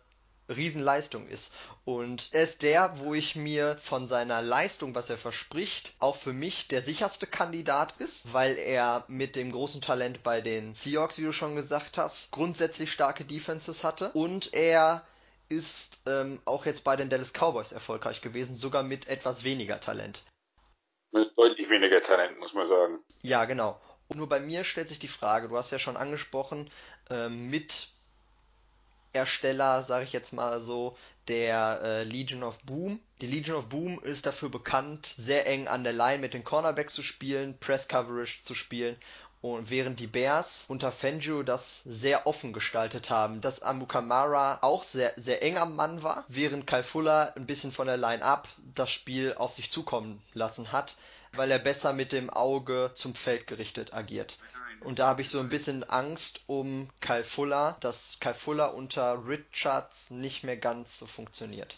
Riesenleistung 0.50 1.27
ist. 1.27 1.53
Und 1.86 2.29
er 2.31 2.43
ist 2.43 2.63
der, 2.63 3.00
wo 3.00 3.13
ich 3.13 3.36
mir 3.36 3.77
von 3.77 4.09
seiner 4.09 4.41
Leistung, 4.41 4.93
was 4.93 5.09
er 5.09 5.17
verspricht, 5.17 5.93
auch 6.00 6.15
für 6.15 6.33
mich 6.33 6.67
der 6.67 6.83
sicherste 6.83 7.27
Kandidat 7.27 7.93
ist, 8.00 8.33
weil 8.33 8.57
er 8.57 9.05
mit 9.07 9.36
dem 9.36 9.51
großen 9.51 9.81
Talent 9.81 10.21
bei 10.21 10.41
den 10.41 10.74
Seahawks, 10.74 11.17
wie 11.17 11.24
du 11.24 11.31
schon 11.31 11.55
gesagt 11.55 11.98
hast, 11.98 12.31
grundsätzlich 12.31 12.91
starke 12.91 13.24
Defenses 13.24 13.83
hatte 13.83 14.12
und 14.12 14.53
er 14.53 15.05
ist 15.50 16.03
ähm, 16.06 16.39
auch 16.46 16.65
jetzt 16.65 16.84
bei 16.84 16.96
den 16.96 17.10
Dallas 17.10 17.34
Cowboys 17.34 17.72
erfolgreich 17.72 18.22
gewesen, 18.22 18.56
sogar 18.56 18.84
mit 18.84 19.08
etwas 19.08 19.44
weniger 19.44 19.79
Talent. 19.79 20.24
Mit 21.12 21.32
deutlich 21.36 21.70
weniger 21.70 22.01
Talent, 22.01 22.39
muss 22.39 22.53
man 22.53 22.68
sagen. 22.68 23.00
Ja, 23.24 23.46
genau. 23.46 23.82
Und 24.08 24.18
nur 24.18 24.29
bei 24.29 24.39
mir 24.39 24.63
stellt 24.63 24.89
sich 24.89 25.00
die 25.00 25.08
Frage, 25.08 25.50
du 25.50 25.58
hast 25.58 25.72
ja 25.72 25.79
schon 25.79 25.98
angesprochen, 25.98 26.70
ähm, 27.10 27.50
mit 27.50 27.89
Ersteller, 29.12 29.84
sage 29.84 30.06
ich 30.06 30.13
jetzt 30.13 30.34
mal 30.34 30.62
so, 30.62 30.96
der 31.27 31.82
äh, 31.84 32.03
Legion 32.03 32.44
of 32.44 32.60
Boom. 32.62 33.00
Die 33.22 33.27
Legion 33.27 33.58
of 33.58 33.70
Boom 33.70 34.00
ist 34.03 34.27
dafür 34.27 34.50
bekannt, 34.50 35.13
sehr 35.18 35.48
eng 35.48 35.68
an 35.68 35.84
der 35.84 35.94
Line 35.94 36.20
mit 36.20 36.36
den 36.36 36.44
Cornerbacks 36.44 36.94
zu 36.94 37.01
spielen, 37.03 37.58
Press 37.60 37.88
Coverage 37.88 38.44
zu 38.44 38.53
spielen 38.53 38.98
und 39.41 39.69
während 39.69 40.00
die 40.00 40.08
Bears 40.08 40.65
unter 40.67 40.91
Fangio 40.91 41.43
das 41.43 41.81
sehr 41.86 42.27
offen 42.27 42.51
gestaltet 42.51 43.10
haben, 43.10 43.39
dass 43.39 43.62
Amukamara 43.62 44.60
auch 44.62 44.84
sehr, 44.84 45.13
sehr 45.15 45.41
eng 45.43 45.58
am 45.58 45.75
Mann 45.75 46.03
war, 46.03 46.25
während 46.27 46.67
Kai 46.67 46.84
Fuller 46.84 47.34
ein 47.36 47.46
bisschen 47.46 47.72
von 47.72 47.88
der 47.88 47.98
Line 47.98 48.24
up 48.24 48.50
das 48.75 48.91
Spiel 48.91 49.34
auf 49.36 49.53
sich 49.53 49.72
zukommen 49.72 50.22
lassen 50.34 50.72
hat, 50.72 50.98
weil 51.34 51.51
er 51.51 51.60
besser 51.60 51.93
mit 51.93 52.12
dem 52.12 52.29
Auge 52.29 52.91
zum 52.96 53.15
Feld 53.15 53.48
gerichtet 53.48 53.93
agiert. 53.93 54.38
Und 54.81 55.00
da 55.00 55.08
habe 55.08 55.22
ich 55.22 55.29
so 55.29 55.39
ein 55.39 55.50
bisschen 55.50 55.84
Angst 55.84 56.41
um 56.48 56.89
Kai 57.01 57.24
Fuller, 57.24 57.77
dass 57.81 58.17
Kai 58.19 58.34
Fuller 58.34 58.74
unter 58.74 59.25
Richards 59.27 60.12
nicht 60.12 60.43
mehr 60.43 60.58
ganz 60.58 61.00
so 61.00 61.05
funktioniert. 61.05 61.77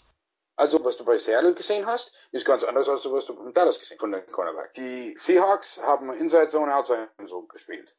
Also, 0.62 0.86
was 0.86 0.96
du 0.96 1.03
bei 1.03 1.18
Seattle 1.18 1.56
gesehen 1.56 1.88
hast, 1.88 2.13
ist 2.32 2.46
ganz 2.46 2.63
anders 2.63 2.88
als 2.88 3.12
was 3.12 3.25
du 3.25 3.34
in 3.48 3.51
Dallas 3.51 3.80
gesehen 3.80 3.98
von 3.98 4.12
den 4.12 4.24
Cornerback. 4.27 4.70
Die 4.74 5.18
Seahawks 5.18 5.82
haben 5.82 6.13
Inside 6.13 6.50
Zone, 6.50 6.75
Outside 6.75 7.10
Zone 7.25 7.48
gespielt. 7.48 7.96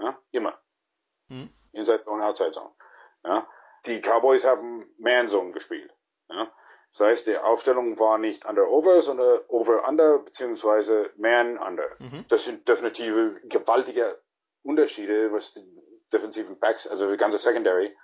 Ja, 0.00 0.18
immer. 0.32 0.60
Hm? 1.28 1.50
Inside 1.70 2.02
Zone, 2.02 2.26
Outside 2.26 2.50
Zone. 2.50 2.72
Ja. 3.22 3.46
Die 3.86 4.00
Cowboys 4.00 4.44
haben 4.44 4.92
Man 4.98 5.28
Zone 5.28 5.52
gespielt. 5.52 5.94
Ja. 6.28 6.52
Das 6.90 7.06
heißt, 7.06 7.26
die 7.28 7.38
Aufstellung 7.38 7.96
war 8.00 8.18
nicht 8.18 8.44
Under-Over, 8.44 9.02
sondern 9.02 9.42
Over-Under 9.46 10.18
beziehungsweise 10.18 11.12
Man-Under. 11.16 11.90
Mhm. 12.00 12.24
Das 12.28 12.44
sind 12.44 12.68
definitive 12.68 13.40
gewaltige 13.44 14.20
Unterschiede, 14.64 15.32
was 15.32 15.52
die 15.52 15.62
defensiven 16.12 16.58
Backs, 16.58 16.88
also 16.88 17.08
die 17.08 17.16
ganze 17.16 17.38
Secondary, 17.38 17.96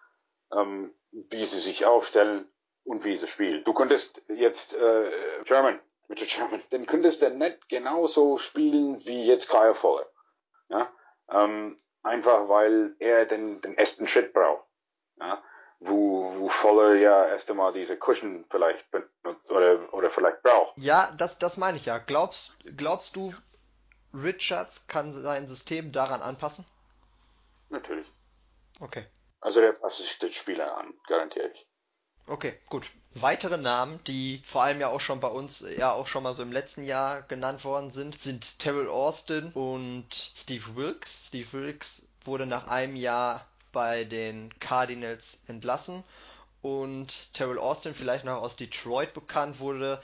ähm, 0.52 0.94
wie 1.10 1.44
sie 1.44 1.58
sich 1.58 1.84
aufstellen 1.84 2.48
und 2.86 3.04
wie 3.04 3.16
sie 3.16 3.26
spielen. 3.26 3.64
Du 3.64 3.74
könntest 3.74 4.22
jetzt 4.28 4.74
äh, 4.74 5.10
German, 5.44 5.80
Richard 6.08 6.30
Sherman, 6.30 6.62
dann 6.70 6.86
könntest 6.86 7.20
du 7.20 7.30
nicht 7.30 7.68
genauso 7.68 8.38
spielen 8.38 9.04
wie 9.04 9.26
jetzt 9.26 9.48
Kyle 9.48 9.74
Fuller. 9.74 10.06
Ja? 10.68 10.90
Ähm, 11.28 11.76
einfach 12.02 12.48
weil 12.48 12.94
er 12.98 13.26
den, 13.26 13.60
den 13.60 13.76
ersten 13.76 14.06
Schritt 14.06 14.32
braucht. 14.32 14.64
Ja? 15.18 15.42
Wo, 15.80 16.32
wo 16.38 16.48
Fuller 16.48 16.94
ja 16.94 17.26
erst 17.26 17.50
einmal 17.50 17.72
diese 17.72 17.98
Cushion 17.98 18.46
vielleicht 18.48 18.90
benutzt 18.90 19.50
oder, 19.50 19.92
oder 19.92 20.10
vielleicht 20.10 20.42
braucht. 20.42 20.78
Ja, 20.78 21.12
das, 21.18 21.38
das 21.38 21.58
meine 21.58 21.76
ich 21.76 21.86
ja. 21.86 21.98
Glaubst, 21.98 22.56
glaubst 22.76 23.16
du, 23.16 23.34
Richards 24.14 24.86
kann 24.86 25.12
sein 25.12 25.48
System 25.48 25.92
daran 25.92 26.22
anpassen? 26.22 26.64
Natürlich. 27.68 28.10
Okay. 28.80 29.06
Also 29.40 29.60
der 29.60 29.72
passt 29.72 29.98
sich 29.98 30.18
den 30.18 30.32
Spieler 30.32 30.76
an, 30.78 30.94
garantiere 31.08 31.48
ich. 31.48 31.65
Okay, 32.26 32.54
gut. 32.68 32.90
Weitere 33.14 33.56
Namen, 33.56 33.98
die 34.04 34.42
vor 34.44 34.62
allem 34.62 34.80
ja 34.80 34.88
auch 34.88 35.00
schon 35.00 35.20
bei 35.20 35.28
uns 35.28 35.64
ja 35.78 35.92
auch 35.92 36.06
schon 36.06 36.22
mal 36.22 36.34
so 36.34 36.42
im 36.42 36.52
letzten 36.52 36.82
Jahr 36.82 37.22
genannt 37.22 37.64
worden 37.64 37.90
sind, 37.90 38.20
sind 38.20 38.58
Terrell 38.58 38.88
Austin 38.88 39.52
und 39.52 40.32
Steve 40.34 40.76
Wilkes. 40.76 41.28
Steve 41.28 41.50
Wilkes 41.52 42.08
wurde 42.24 42.44
nach 42.44 42.68
einem 42.68 42.96
Jahr 42.96 43.46
bei 43.72 44.04
den 44.04 44.52
Cardinals 44.58 45.38
entlassen 45.46 46.04
und 46.66 47.32
Terrell 47.32 47.58
Austin, 47.58 47.94
vielleicht 47.94 48.24
noch 48.24 48.42
aus 48.42 48.56
Detroit 48.56 49.14
bekannt, 49.14 49.60
wurde 49.60 50.02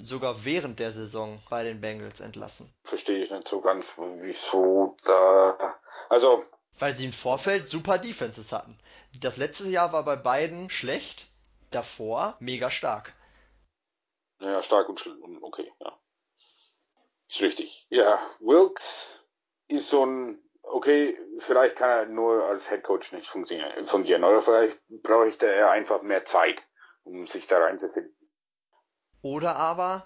sogar 0.00 0.44
während 0.44 0.78
der 0.80 0.92
Saison 0.92 1.40
bei 1.48 1.64
den 1.64 1.80
Bengals 1.80 2.20
entlassen. 2.20 2.72
Verstehe 2.84 3.22
ich 3.22 3.30
nicht 3.30 3.48
so 3.48 3.60
ganz, 3.60 3.92
wieso 3.96 4.96
da. 5.06 5.76
Also. 6.08 6.44
Weil 6.78 6.96
sie 6.96 7.04
im 7.04 7.12
Vorfeld 7.12 7.68
super 7.68 7.98
Defenses 7.98 8.52
hatten. 8.52 8.78
Das 9.20 9.36
letzte 9.36 9.68
Jahr 9.68 9.92
war 9.92 10.02
bei 10.02 10.16
beiden 10.16 10.68
schlecht 10.68 11.29
davor 11.70 12.36
mega 12.40 12.70
stark. 12.70 13.14
Ja, 14.40 14.62
stark 14.62 14.88
und, 14.88 15.06
und 15.06 15.42
okay, 15.42 15.72
ja. 15.80 15.98
Ist 17.28 17.40
richtig. 17.42 17.86
Ja, 17.90 18.18
Wilkes 18.40 19.24
ist 19.68 19.88
so 19.88 20.04
ein, 20.04 20.42
okay, 20.62 21.16
vielleicht 21.38 21.76
kann 21.76 21.90
er 21.90 22.06
nur 22.06 22.44
als 22.44 22.68
Head 22.68 22.82
Coach 22.82 23.12
nicht 23.12 23.28
fungieren, 23.28 23.86
fungieren 23.86 24.24
oder 24.24 24.42
vielleicht 24.42 24.78
bräuchte 24.88 25.46
er 25.46 25.70
einfach 25.70 26.02
mehr 26.02 26.24
Zeit, 26.24 26.62
um 27.04 27.26
sich 27.26 27.46
da 27.46 27.58
reinzufinden. 27.58 28.14
Oder 29.22 29.56
aber 29.56 30.04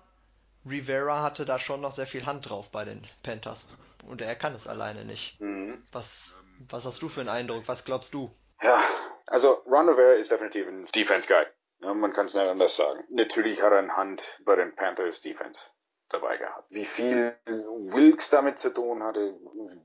Rivera 0.67 1.23
hatte 1.23 1.45
da 1.45 1.59
schon 1.59 1.81
noch 1.81 1.93
sehr 1.93 2.07
viel 2.07 2.27
Hand 2.27 2.49
drauf 2.49 2.71
bei 2.71 2.85
den 2.85 3.07
Panthers 3.23 3.69
und 4.05 4.21
er 4.21 4.35
kann 4.35 4.55
es 4.55 4.67
alleine 4.67 5.05
nicht. 5.05 5.41
Mhm. 5.41 5.83
Was, 5.93 6.35
was 6.69 6.85
hast 6.85 7.01
du 7.03 7.09
für 7.09 7.21
einen 7.21 7.29
Eindruck? 7.29 7.69
Was 7.69 7.85
glaubst 7.85 8.13
du? 8.13 8.35
Ja, 8.61 8.83
also 9.27 9.63
Ron 9.67 9.89
Rivera 9.89 10.15
ist 10.15 10.31
definitiv 10.31 10.67
ein 10.67 10.87
Defense 10.95 11.27
Guy. 11.27 11.45
Ja, 11.81 11.93
man 11.95 12.13
kann 12.13 12.27
es 12.27 12.35
nicht 12.35 12.47
anders 12.47 12.77
sagen. 12.77 13.05
Natürlich 13.11 13.63
hat 13.63 13.73
er 13.73 13.79
eine 13.79 13.97
Hand 13.97 14.41
bei 14.45 14.57
den 14.57 14.75
Panthers 14.75 15.21
Defense 15.21 15.71
dabei 16.09 16.37
gehabt. 16.37 16.65
Wie 16.71 16.85
viel 16.85 17.37
Wilkes 17.47 18.31
damit 18.31 18.59
zu 18.59 18.71
tun 18.71 19.03
hatte, 19.03 19.39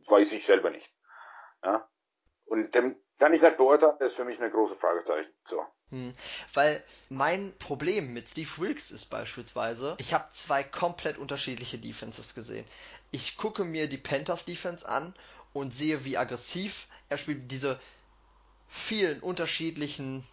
weiß 0.07 0.31
ich 0.33 0.45
selber 0.45 0.69
nicht. 0.69 0.89
Ja? 1.63 1.87
Und 2.45 2.73
dem 2.75 2.95
kann 3.19 3.33
ich 3.33 3.41
nicht 3.41 3.57
beurteilen, 3.57 3.95
das 3.99 4.13
ist 4.13 4.17
für 4.17 4.25
mich 4.25 4.39
eine 4.39 4.49
große 4.49 4.75
Fragezeichen. 4.75 5.29
So. 5.45 5.65
Hm, 5.89 6.13
weil 6.53 6.81
mein 7.09 7.53
Problem 7.59 8.13
mit 8.13 8.29
Steve 8.29 8.49
Wilkes 8.57 8.91
ist 8.91 9.05
beispielsweise, 9.05 9.95
ich 9.99 10.13
habe 10.13 10.29
zwei 10.31 10.63
komplett 10.63 11.17
unterschiedliche 11.17 11.77
Defenses 11.77 12.35
gesehen. 12.35 12.65
Ich 13.11 13.37
gucke 13.37 13.63
mir 13.63 13.87
die 13.89 13.97
Panthers 13.97 14.45
Defense 14.45 14.87
an 14.87 15.13
und 15.51 15.73
sehe, 15.73 16.05
wie 16.05 16.17
aggressiv 16.17 16.87
er 17.09 17.17
spielt. 17.17 17.51
Diese 17.51 17.79
vielen 18.69 19.19
unterschiedlichen 19.19 20.23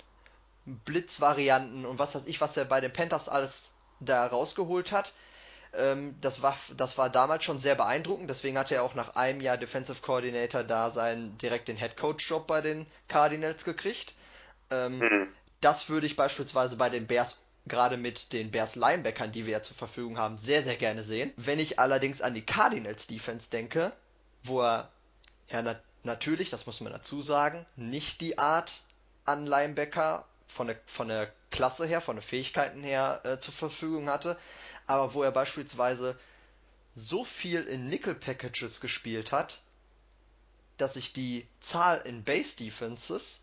Blitzvarianten 0.67 1.87
und 1.87 1.99
was 1.99 2.15
weiß 2.15 2.23
ich, 2.27 2.41
was 2.41 2.57
er 2.57 2.65
bei 2.65 2.81
den 2.81 2.93
Panthers 2.93 3.29
alles 3.29 3.73
da 4.01 4.27
rausgeholt 4.27 4.93
hat. 4.93 5.13
Ähm, 5.75 6.15
das, 6.21 6.43
war, 6.43 6.57
das 6.77 6.99
war 6.99 7.11
damals 7.11 7.45
schon 7.45 7.59
sehr 7.59 7.75
beeindruckend, 7.75 8.29
deswegen 8.31 8.59
hatte 8.59 8.75
er 8.75 8.83
auch 8.83 8.95
nach 8.95 9.17
einem 9.17 9.41
Jahr 9.41 9.57
Defensive 9.57 10.01
Coordinator 10.03 10.65
da 10.65 10.91
seinen 10.91 11.37
direkt 11.39 11.69
den 11.69 11.77
Head 11.77 11.97
Coach 11.97 12.29
Job 12.29 12.47
bei 12.47 12.61
den 12.61 12.87
Cardinals 13.09 13.65
gekriegt. 13.65 14.15
Ähm, 14.71 14.99
mhm. 14.99 15.29
Das 15.61 15.89
würde 15.89 16.07
ich 16.07 16.17
beispielsweise 16.17 16.77
bei 16.77 16.91
den 16.91 17.07
Bears 17.07 17.39
gerade 17.67 17.97
mit 17.97 18.33
den 18.33 18.51
Bears 18.51 18.77
Linebackern, 18.77 19.33
die 19.33 19.45
wir 19.47 19.55
ja 19.55 19.63
zur 19.63 19.77
Verfügung 19.77 20.19
haben, 20.19 20.39
sehr, 20.39 20.63
sehr 20.63 20.77
gerne 20.77 21.03
sehen. 21.03 21.33
Wenn 21.37 21.59
ich 21.59 21.79
allerdings 21.79 22.23
an 22.23 22.35
die 22.35 22.45
Cardinals 22.47 23.07
Defense 23.07 23.51
denke, 23.51 23.93
wo 24.45 24.63
er 24.63 24.91
ja 25.49 25.77
natürlich, 26.07 26.51
das 26.51 26.67
muss 26.67 26.81
man 26.81 26.93
dazu 26.93 27.23
sagen, 27.23 27.67
nicht 27.77 28.21
die 28.23 28.39
Art 28.39 28.83
an 29.25 29.47
Linebacker 29.47 30.25
von 30.47 30.69
der, 30.69 30.81
von 30.87 31.09
der 31.09 31.31
Klasse 31.51 31.87
her, 31.87 32.01
von 32.01 32.17
den 32.17 32.23
Fähigkeiten 32.23 32.83
her 32.83 33.21
äh, 33.25 33.39
zur 33.39 33.53
Verfügung 33.53 34.09
hatte, 34.09 34.39
aber 34.87 35.13
wo 35.13 35.23
er 35.23 35.33
beispielsweise 35.33 36.19
so 36.95 37.25
viel 37.25 37.63
in 37.65 37.89
Nickel 37.91 38.15
Packages 38.15 38.81
gespielt 38.81 39.33
hat, 39.33 39.61
dass 40.79 40.95
sich 40.95 41.13
die 41.13 41.47
Zahl 41.61 41.99
in 42.05 42.25
Base 42.25 42.57
Defenses 42.57 43.43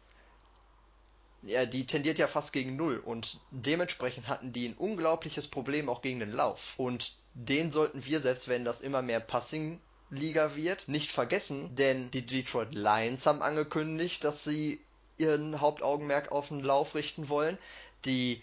ja, 1.46 1.66
die 1.66 1.86
tendiert 1.86 2.20
ja 2.20 2.28
fast 2.28 2.54
gegen 2.54 2.76
Null 2.76 2.98
und 2.98 3.40
dementsprechend 3.52 4.28
hatten 4.28 4.54
die 4.54 4.70
ein 4.70 4.76
unglaubliches 4.76 5.48
Problem 5.48 5.90
auch 5.90 6.02
gegen 6.02 6.20
den 6.20 6.32
Lauf. 6.32 6.74
Und 6.78 7.18
den 7.34 7.72
sollten 7.72 8.06
wir, 8.06 8.22
selbst 8.22 8.48
wenn 8.48 8.64
das 8.64 8.82
immer 8.82 9.02
mehr 9.02 9.20
Passing 9.20 9.82
Liga 10.14 10.56
wird, 10.56 10.88
nicht 10.88 11.12
vergessen, 11.12 11.76
denn 11.76 12.12
die 12.12 12.26
Detroit 12.26 12.74
Lions 12.74 13.26
haben 13.26 13.42
angekündigt, 13.42 14.24
dass 14.24 14.44
sie 14.44 14.80
ihren 15.18 15.62
Hauptaugenmerk 15.62 16.32
auf 16.32 16.48
den 16.50 16.62
Lauf 16.62 16.96
richten 16.96 17.30
wollen. 17.30 17.58
Die 18.06 18.42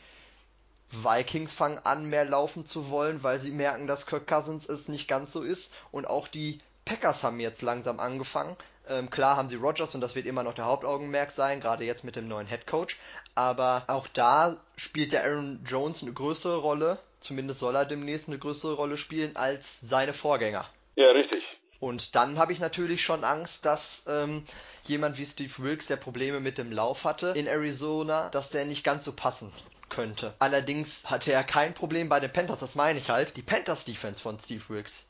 Vikings 0.90 1.54
fangen 1.54 1.78
an, 1.84 2.06
mehr 2.06 2.24
laufen 2.24 2.66
zu 2.66 2.90
wollen, 2.90 3.22
weil 3.22 3.40
sie 3.40 3.50
merken, 3.50 3.86
dass 3.86 4.06
Kirk 4.06 4.26
Cousins 4.26 4.68
es 4.68 4.88
nicht 4.88 5.08
ganz 5.08 5.32
so 5.32 5.42
ist. 5.42 5.72
Und 5.92 6.06
auch 6.06 6.28
die 6.28 6.60
Packers 6.84 7.22
haben 7.22 7.40
jetzt 7.40 7.62
langsam 7.62 8.00
angefangen. 8.00 8.56
Ähm, 8.88 9.08
klar 9.08 9.36
haben 9.36 9.48
sie 9.48 9.56
Rogers 9.56 9.94
und 9.94 10.00
das 10.00 10.16
wird 10.16 10.26
immer 10.26 10.42
noch 10.42 10.54
der 10.54 10.64
Hauptaugenmerk 10.64 11.30
sein, 11.30 11.60
gerade 11.60 11.84
jetzt 11.84 12.02
mit 12.02 12.16
dem 12.16 12.26
neuen 12.26 12.48
Head 12.48 12.66
Coach. 12.66 12.98
Aber 13.36 13.84
auch 13.86 14.08
da 14.08 14.56
spielt 14.76 15.12
der 15.12 15.24
Aaron 15.24 15.60
Jones 15.64 16.02
eine 16.02 16.12
größere 16.12 16.56
Rolle. 16.56 16.98
Zumindest 17.20 17.60
soll 17.60 17.76
er 17.76 17.84
demnächst 17.84 18.28
eine 18.28 18.38
größere 18.38 18.74
Rolle 18.74 18.96
spielen 18.96 19.36
als 19.36 19.80
seine 19.80 20.12
Vorgänger. 20.12 20.66
Ja, 20.96 21.10
richtig. 21.10 21.42
Und 21.80 22.14
dann 22.14 22.38
habe 22.38 22.52
ich 22.52 22.60
natürlich 22.60 23.02
schon 23.02 23.24
Angst, 23.24 23.64
dass 23.64 24.04
ähm, 24.06 24.44
jemand 24.84 25.16
wie 25.16 25.24
Steve 25.24 25.52
Wilkes, 25.58 25.86
der 25.86 25.96
Probleme 25.96 26.38
mit 26.38 26.58
dem 26.58 26.70
Lauf 26.70 27.04
hatte 27.04 27.28
in 27.34 27.46
Arizona, 27.46 28.28
dass 28.28 28.50
der 28.50 28.66
nicht 28.66 28.84
ganz 28.84 29.06
so 29.06 29.12
passen 29.12 29.50
könnte. 29.88 30.34
Allerdings 30.38 31.04
hatte 31.06 31.32
er 31.32 31.42
kein 31.42 31.72
Problem 31.72 32.10
bei 32.10 32.20
den 32.20 32.32
Panthers, 32.32 32.60
das 32.60 32.74
meine 32.74 32.98
ich 32.98 33.08
halt. 33.08 33.36
Die 33.36 33.42
Panthers 33.42 33.86
Defense 33.86 34.20
von 34.20 34.38
Steve 34.38 34.62
Wilkes, 34.68 35.04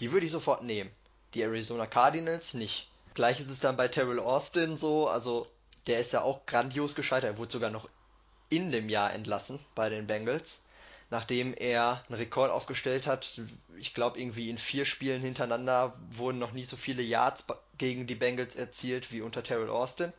die 0.00 0.10
würde 0.10 0.26
ich 0.26 0.32
sofort 0.32 0.64
nehmen. 0.64 0.90
Die 1.34 1.42
Arizona 1.42 1.86
Cardinals 1.86 2.52
nicht. 2.52 2.90
Gleich 3.14 3.40
ist 3.40 3.48
es 3.48 3.60
dann 3.60 3.76
bei 3.76 3.88
Terrell 3.88 4.18
Austin 4.18 4.76
so, 4.78 5.08
also 5.08 5.46
der 5.86 6.00
ist 6.00 6.12
ja 6.12 6.22
auch 6.22 6.46
grandios 6.46 6.94
gescheitert. 6.96 7.34
Er 7.34 7.38
wurde 7.38 7.52
sogar 7.52 7.70
noch 7.70 7.88
in 8.48 8.72
dem 8.72 8.88
Jahr 8.88 9.12
entlassen 9.12 9.60
bei 9.74 9.88
den 9.88 10.06
Bengals 10.06 10.62
nachdem 11.12 11.52
er 11.52 12.02
einen 12.08 12.16
Rekord 12.16 12.50
aufgestellt 12.50 13.06
hat. 13.06 13.38
Ich 13.76 13.92
glaube, 13.92 14.18
irgendwie 14.18 14.48
in 14.48 14.56
vier 14.56 14.86
Spielen 14.86 15.20
hintereinander 15.20 15.94
wurden 16.10 16.38
noch 16.38 16.52
nie 16.52 16.64
so 16.64 16.78
viele 16.78 17.02
Yards 17.02 17.44
gegen 17.76 18.06
die 18.06 18.14
Bengals 18.14 18.56
erzielt 18.56 19.12
wie 19.12 19.20
unter 19.20 19.42
Terrell 19.42 19.68
Austin. 19.68 20.14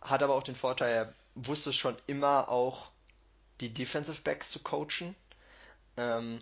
Hat 0.00 0.24
aber 0.24 0.34
auch 0.34 0.42
den 0.42 0.56
Vorteil, 0.56 0.92
er 0.92 1.14
wusste 1.36 1.72
schon 1.72 1.96
immer 2.08 2.48
auch 2.48 2.90
die 3.60 3.72
Defensive 3.72 4.22
Backs 4.22 4.50
zu 4.50 4.60
coachen. 4.64 5.14
Ähm, 5.96 6.40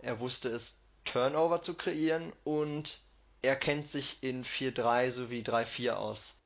er 0.00 0.18
wusste 0.18 0.48
es, 0.48 0.76
Turnover 1.04 1.62
zu 1.62 1.74
kreieren 1.74 2.32
und 2.42 3.02
er 3.40 3.54
kennt 3.54 3.88
sich 3.88 4.20
in 4.20 4.44
4-3 4.44 5.12
sowie 5.12 5.42
3-4 5.42 5.92
aus. 5.92 6.42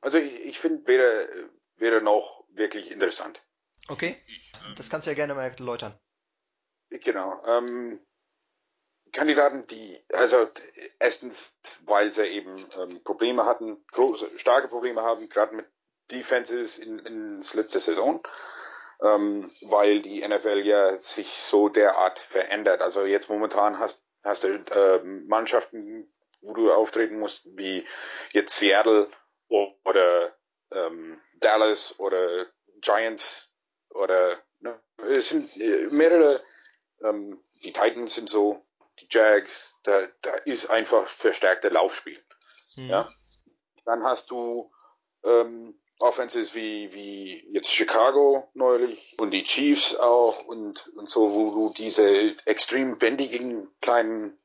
Also 0.00 0.18
ich, 0.18 0.32
ich 0.32 0.58
finde, 0.60 0.86
wäre, 0.86 1.28
wäre 1.74 2.02
noch 2.02 2.44
wirklich 2.50 2.92
interessant. 2.92 3.42
Okay, 3.90 4.16
das 4.76 4.88
kannst 4.88 5.06
du 5.06 5.10
ja 5.10 5.16
gerne 5.16 5.34
mal 5.34 5.50
erläutern. 5.50 5.98
Genau. 6.90 7.42
Ähm, 7.44 8.00
Kandidaten, 9.12 9.66
die, 9.66 9.98
also 10.12 10.48
erstens, 11.00 11.58
weil 11.84 12.12
sie 12.12 12.24
eben 12.26 12.56
ähm, 12.78 13.02
Probleme 13.02 13.46
hatten, 13.46 13.84
große, 13.90 14.38
starke 14.38 14.68
Probleme 14.68 15.02
haben, 15.02 15.28
gerade 15.28 15.56
mit 15.56 15.66
Defenses 16.10 16.78
in, 16.78 17.00
in 17.00 17.42
letzte 17.52 17.80
Saison, 17.80 18.22
ähm, 19.02 19.50
weil 19.62 20.02
die 20.02 20.26
NFL 20.26 20.60
ja 20.60 20.96
sich 20.98 21.32
so 21.32 21.68
derart 21.68 22.20
verändert. 22.20 22.82
Also 22.82 23.04
jetzt 23.04 23.28
momentan 23.28 23.80
hast, 23.80 24.04
hast 24.22 24.44
du 24.44 24.54
äh, 24.54 25.02
Mannschaften, 25.02 26.12
wo 26.42 26.52
du 26.52 26.72
auftreten 26.72 27.18
musst, 27.18 27.42
wie 27.56 27.84
jetzt 28.32 28.56
Seattle 28.56 29.08
oder 29.48 30.36
ähm, 30.70 31.20
Dallas 31.40 31.98
oder 31.98 32.46
Giants 32.80 33.49
oder 33.90 34.38
ne, 34.60 34.80
es 35.08 35.28
sind 35.28 35.56
äh, 35.56 35.86
mehrere, 35.90 36.42
ähm, 37.02 37.42
die 37.64 37.72
Titans 37.72 38.14
sind 38.14 38.28
so, 38.28 38.64
die 39.00 39.06
Jags, 39.10 39.74
da, 39.84 40.06
da 40.22 40.34
ist 40.44 40.70
einfach 40.70 41.06
verstärkter 41.06 41.70
Laufspiel. 41.70 42.22
Mhm. 42.76 42.88
Ja. 42.88 43.08
Dann 43.84 44.04
hast 44.04 44.30
du 44.30 44.70
ähm, 45.24 45.80
Offenses 45.98 46.54
wie, 46.54 46.92
wie 46.94 47.46
jetzt 47.52 47.70
Chicago 47.70 48.48
neulich 48.54 49.16
und 49.18 49.32
die 49.32 49.42
Chiefs 49.42 49.94
auch 49.94 50.44
und, 50.46 50.88
und 50.96 51.10
so, 51.10 51.32
wo 51.32 51.50
du 51.50 51.74
diese 51.74 52.36
extrem 52.46 53.00
wendigen 53.02 53.68
kleinen 53.80 54.38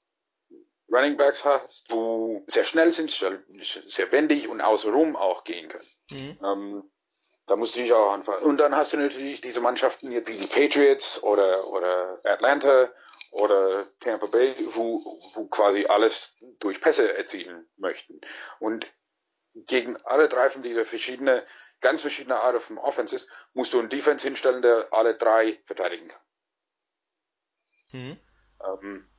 Running 0.92 1.18
Backs 1.18 1.46
hast, 1.46 1.86
wo 1.90 2.44
sehr 2.48 2.66
schnell 2.66 2.92
sind, 2.92 3.10
sehr 3.12 4.12
wendig 4.12 4.50
und 4.50 4.62
außenrum 4.62 5.16
auch 5.16 5.44
gehen 5.44 5.70
können. 5.70 5.88
Mhm. 6.12 6.40
Ähm, 6.44 6.92
da 7.48 7.56
musst 7.56 7.76
du 7.76 7.82
dich 7.82 7.94
auch 7.94 8.12
anfangen. 8.12 8.44
Und 8.44 8.58
dann 8.58 8.76
hast 8.76 8.94
du 8.94 8.98
natürlich 8.98 9.42
diese 9.42 9.62
Mannschaften 9.62 10.10
wie 10.10 10.22
die 10.22 10.48
Patriots 10.48 11.22
oder, 11.22 11.68
oder 11.68 12.20
Atlanta 12.24 12.90
oder 13.32 13.86
Tampa 14.00 14.28
Bay, 14.28 14.56
wo, 14.70 15.00
wo 15.34 15.48
quasi 15.48 15.86
alles 15.86 16.36
durch 16.60 16.82
Pässe 16.82 17.16
erzielen 17.16 17.68
möchten. 17.78 18.20
Und 18.60 18.92
gegen 19.54 19.96
alle 20.06 20.28
drei 20.28 20.50
von 20.50 20.64
dieser 20.64 20.86
verschiedenen, 20.86 21.42
ganz 21.82 22.02
verschiedene 22.02 22.40
Arten 22.40 22.62
von 22.62 22.78
Offenses 22.78 23.28
musst 23.54 23.74
du 23.74 23.80
einen 23.80 23.90
Defense 23.90 24.26
hinstellen, 24.26 24.62
der 24.62 24.88
alle 24.92 25.16
drei 25.16 25.62
verteidigen 25.66 26.08
kann. 26.08 26.22
Mhm. 27.92 28.20
Ähm, 28.64 29.10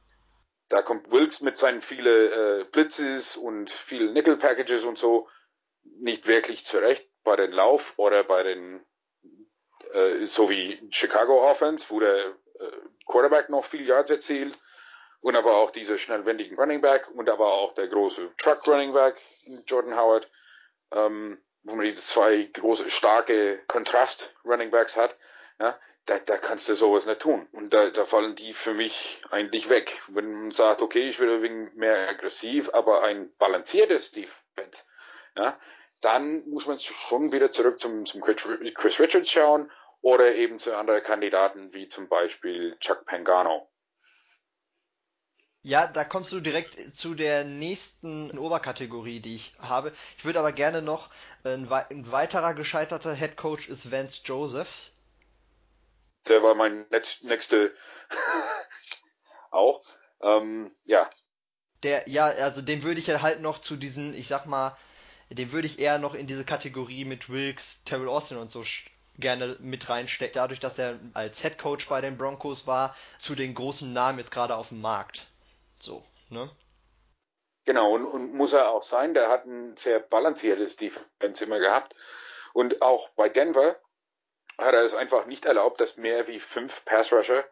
da 0.69 0.83
kommt 0.83 1.11
Wilkes 1.13 1.43
mit 1.43 1.59
seinen 1.59 1.81
vielen 1.81 2.33
äh, 2.33 2.65
Blitzes 2.65 3.37
und 3.37 3.71
vielen 3.71 4.13
Nickel 4.15 4.37
Packages 4.37 4.83
und 4.83 4.99
so 4.99 5.29
nicht 5.85 6.27
wirklich 6.27 6.67
zurecht 6.67 7.09
bei 7.27 7.37
den 7.37 7.53
Lauf 7.53 7.93
oder 7.99 8.25
bei 8.25 8.43
den, 8.43 8.87
äh, 9.93 10.25
so 10.25 10.49
wie 10.49 10.81
Chicago 10.91 11.47
Offense, 11.51 11.91
wo 11.91 12.01
der 12.01 12.29
äh, 12.59 12.71
Quarterback 13.05 13.51
noch 13.51 13.67
viel 13.67 13.87
Yards 13.87 14.11
erzielt 14.11 14.59
und 15.21 15.37
aber 15.37 15.57
auch 15.57 15.71
diese 15.71 15.99
schnellwendigen 15.99 16.57
Running 16.57 16.81
Back 16.81 17.09
und 17.11 17.29
aber 17.29 17.53
auch 17.53 17.75
der 17.75 17.89
große 17.89 18.31
Truck 18.39 18.67
Running 18.67 18.95
Back 18.95 19.21
Jordan 19.67 19.97
Howard, 19.97 20.31
ähm, 20.93 21.43
wo 21.65 21.75
man 21.75 21.85
die 21.85 21.97
zwei 21.97 22.45
große, 22.45 22.89
starke 22.89 23.61
Kontrast 23.67 24.35
Running 24.45 24.71
Backs 24.71 24.97
hat, 24.97 25.17
ja, 25.59 25.79
da, 26.07 26.21
da 26.21 26.39
kannst 26.39 26.69
du 26.69 26.77
sowas 26.77 27.07
nicht 27.07 27.21
tun. 27.21 27.49
Und 27.51 27.75
da, 27.75 27.91
da 27.91 28.05
fallen 28.05 28.37
die 28.37 28.55
für 28.55 28.73
mich 28.73 29.21
eigentlich 29.31 29.69
weg. 29.69 30.01
Wenn 30.07 30.33
man 30.33 30.51
sagt, 30.53 30.81
okay, 30.81 31.09
ich 31.09 31.19
will 31.19 31.43
wegen 31.43 31.73
mehr 31.75 32.09
aggressiv, 32.09 32.71
aber 32.73 33.03
ein 33.03 33.35
balanciertes 33.39 34.13
Defense, 34.13 34.85
ja, 35.37 35.59
dann 36.03 36.49
muss 36.49 36.67
man 36.67 36.79
schon 36.79 37.33
wieder 37.33 37.51
zurück 37.51 37.79
zum, 37.79 38.07
zum 38.07 38.21
Chris 38.21 39.01
Richards 39.01 39.31
schauen 39.31 39.71
oder 40.03 40.35
eben 40.35 40.59
zu 40.59 40.77
anderen 40.77 41.03
Kandidaten 41.03 41.73
wie 41.73 41.89
zum 41.89 42.09
Beispiel 42.09 42.77
Chuck 42.81 43.07
Pangano. 43.07 43.69
Ja, 45.63 45.89
da 45.89 46.05
kommst 46.05 46.31
du 46.31 46.39
direkt 46.39 46.95
zu 46.95 47.17
der 47.17 47.43
nächsten 47.43 48.39
Oberkategorie, 48.39 49.19
die 49.19 49.35
ich 49.35 49.53
habe. 49.59 49.93
Ich 50.17 50.25
würde 50.25 50.39
aber 50.39 50.53
gerne 50.53 50.81
noch, 50.81 51.11
ein, 51.43 51.69
ein 51.73 52.13
weiterer 52.13 52.55
gescheiterter 52.55 53.15
Head 53.15 53.37
Coach 53.37 53.69
ist 53.69 53.91
Vance 53.91 54.21
Josephs. 54.25 54.95
Der 56.29 56.41
war 56.45 56.55
mein 56.55 56.87
nächster 57.23 57.71
auch. 59.51 59.83
Ähm, 60.21 60.71
ja. 60.85 61.11
Der, 61.83 62.09
ja, 62.09 62.27
also 62.27 62.63
den 62.63 62.85
würde 62.85 63.01
ich 63.01 63.11
halt 63.11 63.41
noch 63.41 63.59
zu 63.59 63.75
diesen, 63.75 64.15
ich 64.15 64.29
sag 64.29 64.47
mal, 64.47 64.77
den 65.31 65.53
würde 65.53 65.67
ich 65.67 65.79
eher 65.79 65.99
noch 65.99 66.15
in 66.15 66.27
diese 66.27 66.45
Kategorie 66.45 67.05
mit 67.05 67.29
Wilkes, 67.29 67.83
Terrell 67.85 68.09
Austin 68.09 68.39
und 68.39 68.51
so 68.51 68.63
gerne 69.19 69.57
mit 69.61 69.89
reinstecken, 69.89 70.35
dadurch, 70.35 70.61
dass 70.61 70.79
er 70.79 70.99
als 71.15 71.41
Head 71.41 71.59
Coach 71.59 71.89
bei 71.89 72.01
den 72.01 72.17
Broncos 72.17 72.67
war, 72.67 72.95
zu 73.19 73.35
den 73.35 73.55
großen 73.55 73.93
Namen 73.93 74.19
jetzt 74.19 74.31
gerade 74.31 74.55
auf 74.55 74.69
dem 74.69 74.81
Markt. 74.81 75.27
So, 75.79 76.05
ne? 76.29 76.49
Genau, 77.65 77.95
und, 77.95 78.07
und 78.07 78.35
muss 78.35 78.53
er 78.53 78.71
auch 78.71 78.83
sein. 78.83 79.15
Der 79.15 79.29
hat 79.29 79.47
ein 79.47 79.77
sehr 79.77 79.99
balanciertes 79.99 80.77
Defense 80.77 81.43
immer 81.43 81.59
gehabt. 81.59 81.95
Und 82.53 82.81
auch 82.83 83.09
bei 83.11 83.29
Denver 83.29 83.77
hat 84.59 84.75
er 84.75 84.85
es 84.85 84.95
einfach 84.95 85.27
nicht 85.27 85.45
erlaubt, 85.45 85.81
dass 85.81 85.97
mehr 85.97 86.29
wie 86.29 86.39
fünf 86.39 86.85
Pass 86.85 87.13
Rusher 87.13 87.45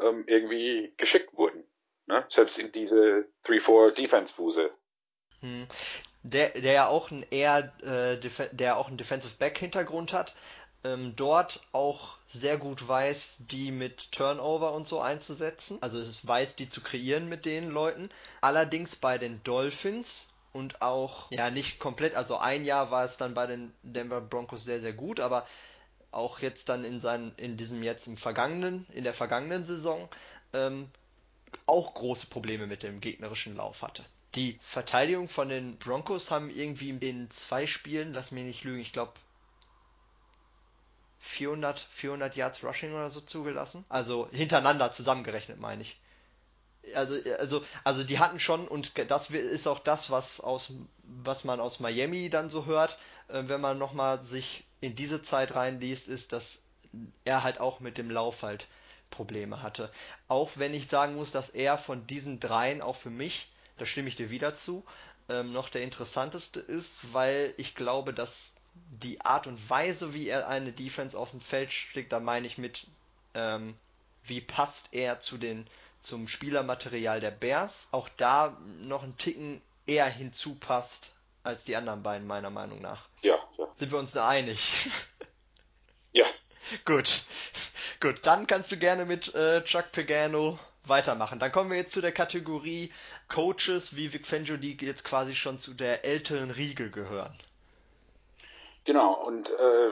ähm, 0.00 0.24
irgendwie 0.26 0.94
geschickt 0.96 1.34
wurden. 1.34 1.66
Ne? 2.06 2.24
Selbst 2.28 2.58
in 2.58 2.70
diese 2.70 3.28
3-4 3.46 3.94
Defense 3.94 4.34
Buse. 4.36 4.70
Hm 5.40 5.66
der, 6.22 6.50
der 6.50 6.72
ja 6.72 6.88
auch 6.88 7.10
ein 7.10 7.24
eher, 7.30 7.72
äh, 7.82 8.18
der 8.52 8.76
auch 8.76 8.88
einen 8.88 8.96
Defensive 8.96 9.34
Back 9.38 9.58
Hintergrund 9.58 10.12
hat, 10.12 10.34
ähm, 10.84 11.14
dort 11.16 11.60
auch 11.72 12.16
sehr 12.28 12.56
gut 12.56 12.86
weiß, 12.86 13.38
die 13.50 13.70
mit 13.70 14.12
Turnover 14.12 14.72
und 14.72 14.86
so 14.86 15.00
einzusetzen. 15.00 15.78
Also 15.80 15.98
es 15.98 16.26
weiß, 16.26 16.56
die 16.56 16.68
zu 16.68 16.80
kreieren 16.80 17.28
mit 17.28 17.44
den 17.44 17.70
Leuten. 17.70 18.10
Allerdings 18.40 18.96
bei 18.96 19.18
den 19.18 19.42
Dolphins 19.42 20.28
und 20.52 20.82
auch, 20.82 21.30
ja, 21.30 21.50
nicht 21.50 21.78
komplett, 21.78 22.14
also 22.14 22.38
ein 22.38 22.64
Jahr 22.64 22.90
war 22.90 23.04
es 23.04 23.16
dann 23.16 23.34
bei 23.34 23.46
den 23.46 23.72
Denver 23.82 24.20
Broncos 24.20 24.64
sehr, 24.64 24.80
sehr 24.80 24.92
gut, 24.92 25.20
aber 25.20 25.46
auch 26.10 26.40
jetzt 26.40 26.68
dann 26.68 26.84
in 26.84 27.00
seinen, 27.00 27.34
in 27.36 27.56
diesem 27.56 27.82
jetzt 27.82 28.06
im 28.06 28.16
vergangenen, 28.16 28.86
in 28.92 29.04
der 29.04 29.14
vergangenen 29.14 29.66
Saison, 29.66 30.08
ähm, 30.52 30.90
auch 31.66 31.94
große 31.94 32.26
Probleme 32.26 32.66
mit 32.66 32.82
dem 32.82 33.00
gegnerischen 33.00 33.56
Lauf 33.56 33.82
hatte. 33.82 34.04
Die 34.34 34.58
Verteidigung 34.60 35.28
von 35.28 35.48
den 35.48 35.78
Broncos 35.78 36.30
haben 36.30 36.50
irgendwie 36.50 36.90
in 36.90 37.30
zwei 37.30 37.66
Spielen, 37.66 38.12
lass 38.12 38.30
mich 38.30 38.44
nicht 38.44 38.64
lügen, 38.64 38.80
ich 38.80 38.92
glaube 38.92 39.14
400, 41.20 41.80
400 41.90 42.36
Yards 42.36 42.62
Rushing 42.62 42.92
oder 42.92 43.10
so 43.10 43.20
zugelassen. 43.20 43.84
Also 43.88 44.28
hintereinander 44.30 44.92
zusammengerechnet, 44.92 45.60
meine 45.60 45.82
ich. 45.82 45.98
Also, 46.94 47.16
also, 47.38 47.64
also 47.84 48.04
die 48.04 48.18
hatten 48.18 48.40
schon, 48.40 48.66
und 48.66 48.92
das 49.10 49.30
ist 49.30 49.66
auch 49.66 49.80
das, 49.80 50.10
was, 50.10 50.40
aus, 50.40 50.72
was 51.02 51.44
man 51.44 51.60
aus 51.60 51.80
Miami 51.80 52.30
dann 52.30 52.48
so 52.48 52.64
hört, 52.66 52.98
äh, 53.28 53.42
wenn 53.46 53.60
man 53.60 53.78
nochmal 53.78 54.22
sich 54.22 54.64
in 54.80 54.94
diese 54.94 55.22
Zeit 55.22 55.54
reinliest, 55.54 56.08
ist, 56.08 56.32
dass 56.32 56.60
er 57.24 57.42
halt 57.42 57.60
auch 57.60 57.80
mit 57.80 57.98
dem 57.98 58.10
Lauf 58.10 58.42
halt 58.42 58.68
Probleme 59.10 59.62
hatte. 59.62 59.90
Auch 60.28 60.52
wenn 60.56 60.72
ich 60.72 60.88
sagen 60.88 61.16
muss, 61.16 61.32
dass 61.32 61.50
er 61.50 61.78
von 61.78 62.06
diesen 62.06 62.40
dreien 62.40 62.80
auch 62.80 62.96
für 62.96 63.10
mich, 63.10 63.50
da 63.78 63.86
stimme 63.86 64.08
ich 64.08 64.16
dir 64.16 64.30
wieder 64.30 64.54
zu, 64.54 64.84
ähm, 65.28 65.52
noch 65.52 65.68
der 65.68 65.82
interessanteste 65.82 66.60
ist, 66.60 67.12
weil 67.12 67.54
ich 67.56 67.74
glaube, 67.74 68.12
dass 68.12 68.56
die 68.90 69.20
Art 69.20 69.46
und 69.46 69.70
Weise, 69.70 70.14
wie 70.14 70.28
er 70.28 70.48
eine 70.48 70.72
Defense 70.72 71.18
auf 71.18 71.30
dem 71.30 71.40
Feld 71.40 71.72
schlägt, 71.72 72.12
da 72.12 72.20
meine 72.20 72.46
ich 72.46 72.58
mit, 72.58 72.86
ähm, 73.34 73.74
wie 74.24 74.40
passt 74.40 74.88
er 74.92 75.20
zu 75.20 75.36
den, 75.38 75.66
zum 76.00 76.28
Spielermaterial 76.28 77.20
der 77.20 77.30
Bears, 77.30 77.88
auch 77.90 78.08
da 78.16 78.56
noch 78.80 79.02
ein 79.02 79.16
Ticken 79.16 79.60
eher 79.86 80.08
hinzupasst 80.08 81.12
als 81.42 81.64
die 81.64 81.76
anderen 81.76 82.02
beiden, 82.02 82.26
meiner 82.26 82.50
Meinung 82.50 82.80
nach. 82.80 83.08
Ja, 83.22 83.38
ja. 83.58 83.66
Sind 83.74 83.90
wir 83.90 83.98
uns 83.98 84.12
da 84.12 84.28
einig? 84.28 84.90
Ja. 86.12 86.26
Gut. 86.84 87.22
Gut, 88.00 88.20
dann 88.22 88.46
kannst 88.46 88.70
du 88.70 88.76
gerne 88.76 89.04
mit 89.04 89.34
äh, 89.34 89.64
Chuck 89.64 89.90
Pagano 89.92 90.58
weitermachen. 90.88 91.38
Dann 91.38 91.52
kommen 91.52 91.70
wir 91.70 91.76
jetzt 91.76 91.92
zu 91.92 92.00
der 92.00 92.12
Kategorie 92.12 92.92
Coaches, 93.28 93.96
wie 93.96 94.12
Vic 94.12 94.26
Fangio, 94.26 94.56
die 94.56 94.76
jetzt 94.80 95.04
quasi 95.04 95.34
schon 95.34 95.58
zu 95.58 95.74
der 95.74 96.04
älteren 96.04 96.50
Riege 96.50 96.90
gehören. 96.90 97.34
Genau, 98.84 99.12
und 99.12 99.50
äh, 99.50 99.90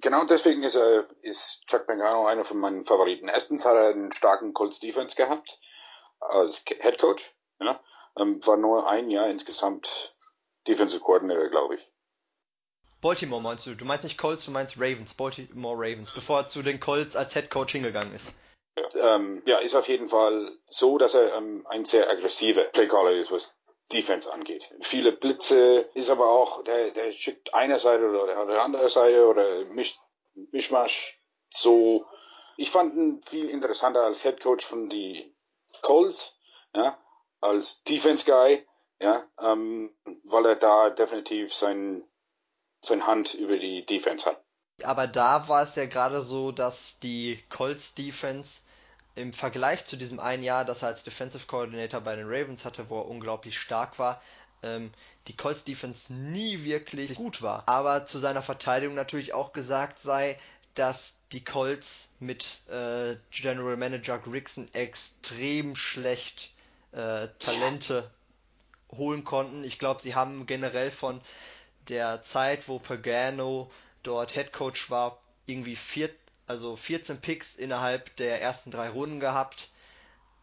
genau 0.00 0.24
deswegen 0.24 0.62
ist, 0.62 0.74
er, 0.74 1.06
ist 1.22 1.66
Chuck 1.66 1.86
Pagano 1.86 2.26
einer 2.26 2.44
von 2.44 2.58
meinen 2.58 2.84
Favoriten. 2.84 3.28
Erstens 3.28 3.64
hat 3.64 3.74
er 3.74 3.88
einen 3.88 4.12
starken 4.12 4.52
Colts 4.52 4.80
Defense 4.80 5.16
gehabt 5.16 5.58
als 6.20 6.62
Head 6.66 6.98
Coach. 6.98 7.32
Ja, 7.60 7.80
ähm, 8.18 8.44
war 8.46 8.56
nur 8.56 8.88
ein 8.88 9.10
Jahr 9.10 9.28
insgesamt 9.28 10.14
Defensive 10.66 11.00
Coordinator, 11.00 11.48
glaube 11.48 11.76
ich. 11.76 11.90
Baltimore 13.00 13.42
meinst 13.42 13.66
du? 13.66 13.74
Du 13.74 13.84
meinst 13.84 14.04
nicht 14.04 14.16
Colts, 14.16 14.46
du 14.46 14.50
meinst 14.50 14.76
Ravens, 14.78 15.14
Baltimore 15.14 15.76
Ravens, 15.76 16.10
bevor 16.12 16.38
er 16.40 16.48
zu 16.48 16.62
den 16.62 16.80
Colts 16.80 17.16
als 17.16 17.34
Head 17.34 17.50
Coach 17.50 17.72
hingegangen 17.72 18.14
ist. 18.14 18.34
Ja, 18.76 19.16
ähm, 19.16 19.42
ja 19.46 19.58
ist 19.58 19.74
auf 19.74 19.88
jeden 19.88 20.08
Fall 20.08 20.52
so, 20.68 20.98
dass 20.98 21.14
er 21.14 21.34
ähm, 21.36 21.66
ein 21.68 21.84
sehr 21.84 22.08
aggressiver 22.08 22.64
Playcaller 22.64 23.12
ist, 23.12 23.30
was 23.30 23.54
Defense 23.92 24.32
angeht. 24.32 24.72
Viele 24.80 25.12
Blitze 25.12 25.88
ist 25.94 26.10
aber 26.10 26.28
auch, 26.28 26.64
der, 26.64 26.90
der 26.90 27.12
schickt 27.12 27.54
eine 27.54 27.78
Seite 27.78 28.08
oder 28.08 28.46
der 28.46 28.62
andere 28.62 28.88
Seite 28.88 29.26
oder 29.26 29.64
mischt, 29.66 29.98
Mischmasch 30.34 31.20
so. 31.50 32.06
Ich 32.56 32.70
fand 32.70 32.94
ihn 32.94 33.22
viel 33.22 33.50
interessanter 33.50 34.02
als 34.02 34.22
Head 34.22 34.40
Coach 34.40 34.64
von 34.64 34.88
die 34.88 35.34
Colts, 35.82 36.34
ja, 36.74 36.98
als 37.40 37.82
Defense 37.84 38.24
Guy, 38.24 38.66
ja, 39.00 39.24
ähm, 39.40 39.94
weil 40.24 40.46
er 40.46 40.56
da 40.56 40.90
definitiv 40.90 41.52
sein, 41.52 42.04
sein 42.80 43.06
Hand 43.06 43.34
über 43.34 43.58
die 43.58 43.84
Defense 43.84 44.26
hat. 44.26 44.42
Aber 44.82 45.06
da 45.06 45.48
war 45.48 45.62
es 45.62 45.76
ja 45.76 45.86
gerade 45.86 46.22
so, 46.22 46.50
dass 46.52 46.98
die 46.98 47.42
Colts 47.48 47.94
Defense 47.94 48.62
im 49.14 49.32
Vergleich 49.32 49.84
zu 49.84 49.96
diesem 49.96 50.18
einen 50.20 50.42
Jahr, 50.42 50.64
das 50.64 50.82
er 50.82 50.88
als 50.88 51.04
Defensive 51.04 51.46
Coordinator 51.46 52.00
bei 52.00 52.16
den 52.16 52.26
Ravens 52.26 52.64
hatte, 52.64 52.88
wo 52.90 52.98
er 52.98 53.08
unglaublich 53.08 53.58
stark 53.58 53.98
war, 53.98 54.20
ähm, 54.62 54.92
die 55.28 55.36
Colts 55.36 55.64
Defense 55.64 56.12
nie 56.12 56.64
wirklich 56.64 57.14
gut 57.14 57.42
war. 57.42 57.64
Aber 57.66 58.06
zu 58.06 58.18
seiner 58.18 58.42
Verteidigung 58.42 58.94
natürlich 58.94 59.32
auch 59.32 59.52
gesagt 59.52 60.02
sei, 60.02 60.38
dass 60.74 61.14
die 61.32 61.44
Colts 61.44 62.08
mit 62.18 62.60
äh, 62.68 63.16
General 63.30 63.76
Manager 63.76 64.18
Grigson 64.18 64.72
extrem 64.74 65.76
schlecht 65.76 66.52
äh, 66.92 67.28
Talente 67.38 68.10
holen 68.90 69.24
konnten. 69.24 69.64
Ich 69.64 69.78
glaube, 69.78 70.00
sie 70.00 70.14
haben 70.14 70.46
generell 70.46 70.90
von 70.90 71.20
der 71.88 72.22
Zeit, 72.22 72.68
wo 72.68 72.78
Pagano 72.78 73.70
dort 74.02 74.32
Head 74.32 74.52
Coach 74.52 74.90
war, 74.90 75.18
irgendwie 75.46 75.76
vier, 75.76 76.10
also 76.46 76.76
14 76.76 77.20
Picks 77.20 77.54
innerhalb 77.54 78.14
der 78.16 78.42
ersten 78.42 78.70
drei 78.70 78.88
Runden 78.88 79.20
gehabt, 79.20 79.70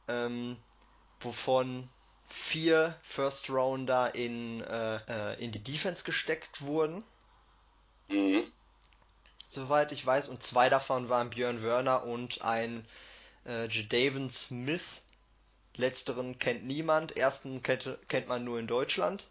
ähm, 0.07 0.57
wovon 1.19 1.87
vier 2.27 2.95
First 3.03 3.49
Rounder 3.49 4.15
in, 4.15 4.61
äh, 4.61 4.95
äh, 5.07 5.43
in 5.43 5.51
die 5.51 5.63
Defense 5.63 6.03
gesteckt 6.03 6.61
wurden. 6.61 7.03
Mhm. 8.07 8.51
Soweit 9.47 9.91
ich 9.91 10.05
weiß. 10.05 10.29
Und 10.29 10.43
zwei 10.43 10.69
davon 10.69 11.09
waren 11.09 11.29
Björn 11.29 11.61
Werner 11.61 12.05
und 12.05 12.41
ein 12.41 12.85
äh, 13.45 13.67
Jadaven 13.67 14.31
Smith. 14.31 15.01
Letzteren 15.75 16.39
kennt 16.39 16.65
niemand. 16.65 17.17
Ersten 17.17 17.61
kennt, 17.61 17.97
kennt 18.07 18.27
man 18.27 18.43
nur 18.43 18.59
in 18.59 18.67
Deutschland. 18.67 19.27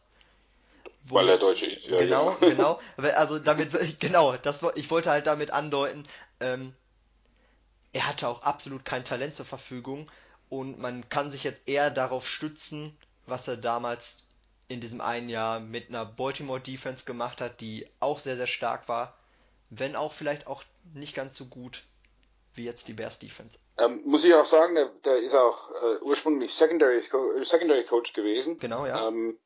Weil 1.04 1.28
er 1.28 1.38
Deutsche 1.38 1.66
ist. 1.66 1.86
Ja, 1.86 1.98
genau, 1.98 2.36
ja. 2.40 2.48
genau. 2.48 2.80
Also 3.16 3.38
damit, 3.38 3.72
genau, 4.00 4.36
das, 4.36 4.60
ich 4.74 4.90
wollte 4.90 5.10
halt 5.10 5.26
damit 5.26 5.50
andeuten, 5.52 6.04
ähm, 6.40 6.74
er 7.92 8.06
hatte 8.06 8.28
auch 8.28 8.42
absolut 8.42 8.84
kein 8.84 9.04
Talent 9.04 9.36
zur 9.36 9.46
Verfügung 9.46 10.10
und 10.48 10.78
man 10.78 11.08
kann 11.08 11.30
sich 11.30 11.44
jetzt 11.44 11.62
eher 11.66 11.90
darauf 11.90 12.28
stützen, 12.28 12.96
was 13.26 13.48
er 13.48 13.56
damals 13.56 14.26
in 14.68 14.80
diesem 14.80 15.00
einen 15.00 15.28
Jahr 15.28 15.60
mit 15.60 15.88
einer 15.88 16.04
Baltimore 16.04 16.60
Defense 16.60 17.04
gemacht 17.04 17.40
hat, 17.40 17.60
die 17.60 17.88
auch 17.98 18.18
sehr, 18.18 18.36
sehr 18.36 18.46
stark 18.46 18.88
war, 18.88 19.16
wenn 19.68 19.96
auch 19.96 20.12
vielleicht 20.12 20.46
auch 20.46 20.62
nicht 20.94 21.14
ganz 21.14 21.36
so 21.36 21.46
gut 21.46 21.84
wie 22.54 22.64
jetzt 22.64 22.88
die 22.88 22.92
Bears 22.92 23.18
Defense. 23.18 23.58
Ähm, 23.78 24.02
muss 24.04 24.24
ich 24.24 24.34
auch 24.34 24.44
sagen, 24.44 24.74
der, 24.74 24.86
der 25.04 25.16
ist 25.18 25.34
auch 25.34 25.70
äh, 25.70 25.98
ursprünglich 26.02 26.52
Secondary, 26.54 27.00
Secondary 27.00 27.84
Coach 27.84 28.12
gewesen. 28.12 28.58
Genau, 28.58 28.86
ja. 28.86 29.08
Ähm, 29.08 29.38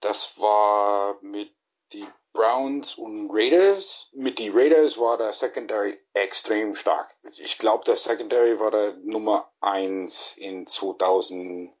das 0.00 0.38
war 0.38 1.16
mit 1.22 1.52
die 1.92 2.06
Browns 2.36 2.94
und 2.94 3.30
Raiders. 3.32 4.08
Mit 4.12 4.38
die 4.38 4.50
Raiders 4.50 4.98
war 4.98 5.16
der 5.16 5.32
Secondary 5.32 5.98
extrem 6.12 6.76
stark. 6.76 7.14
Ich 7.38 7.58
glaube, 7.58 7.84
der 7.84 7.96
Secondary 7.96 8.60
war 8.60 8.70
der 8.70 8.92
Nummer 9.04 9.50
eins 9.60 10.36
in 10.36 10.66
2005 10.66 11.72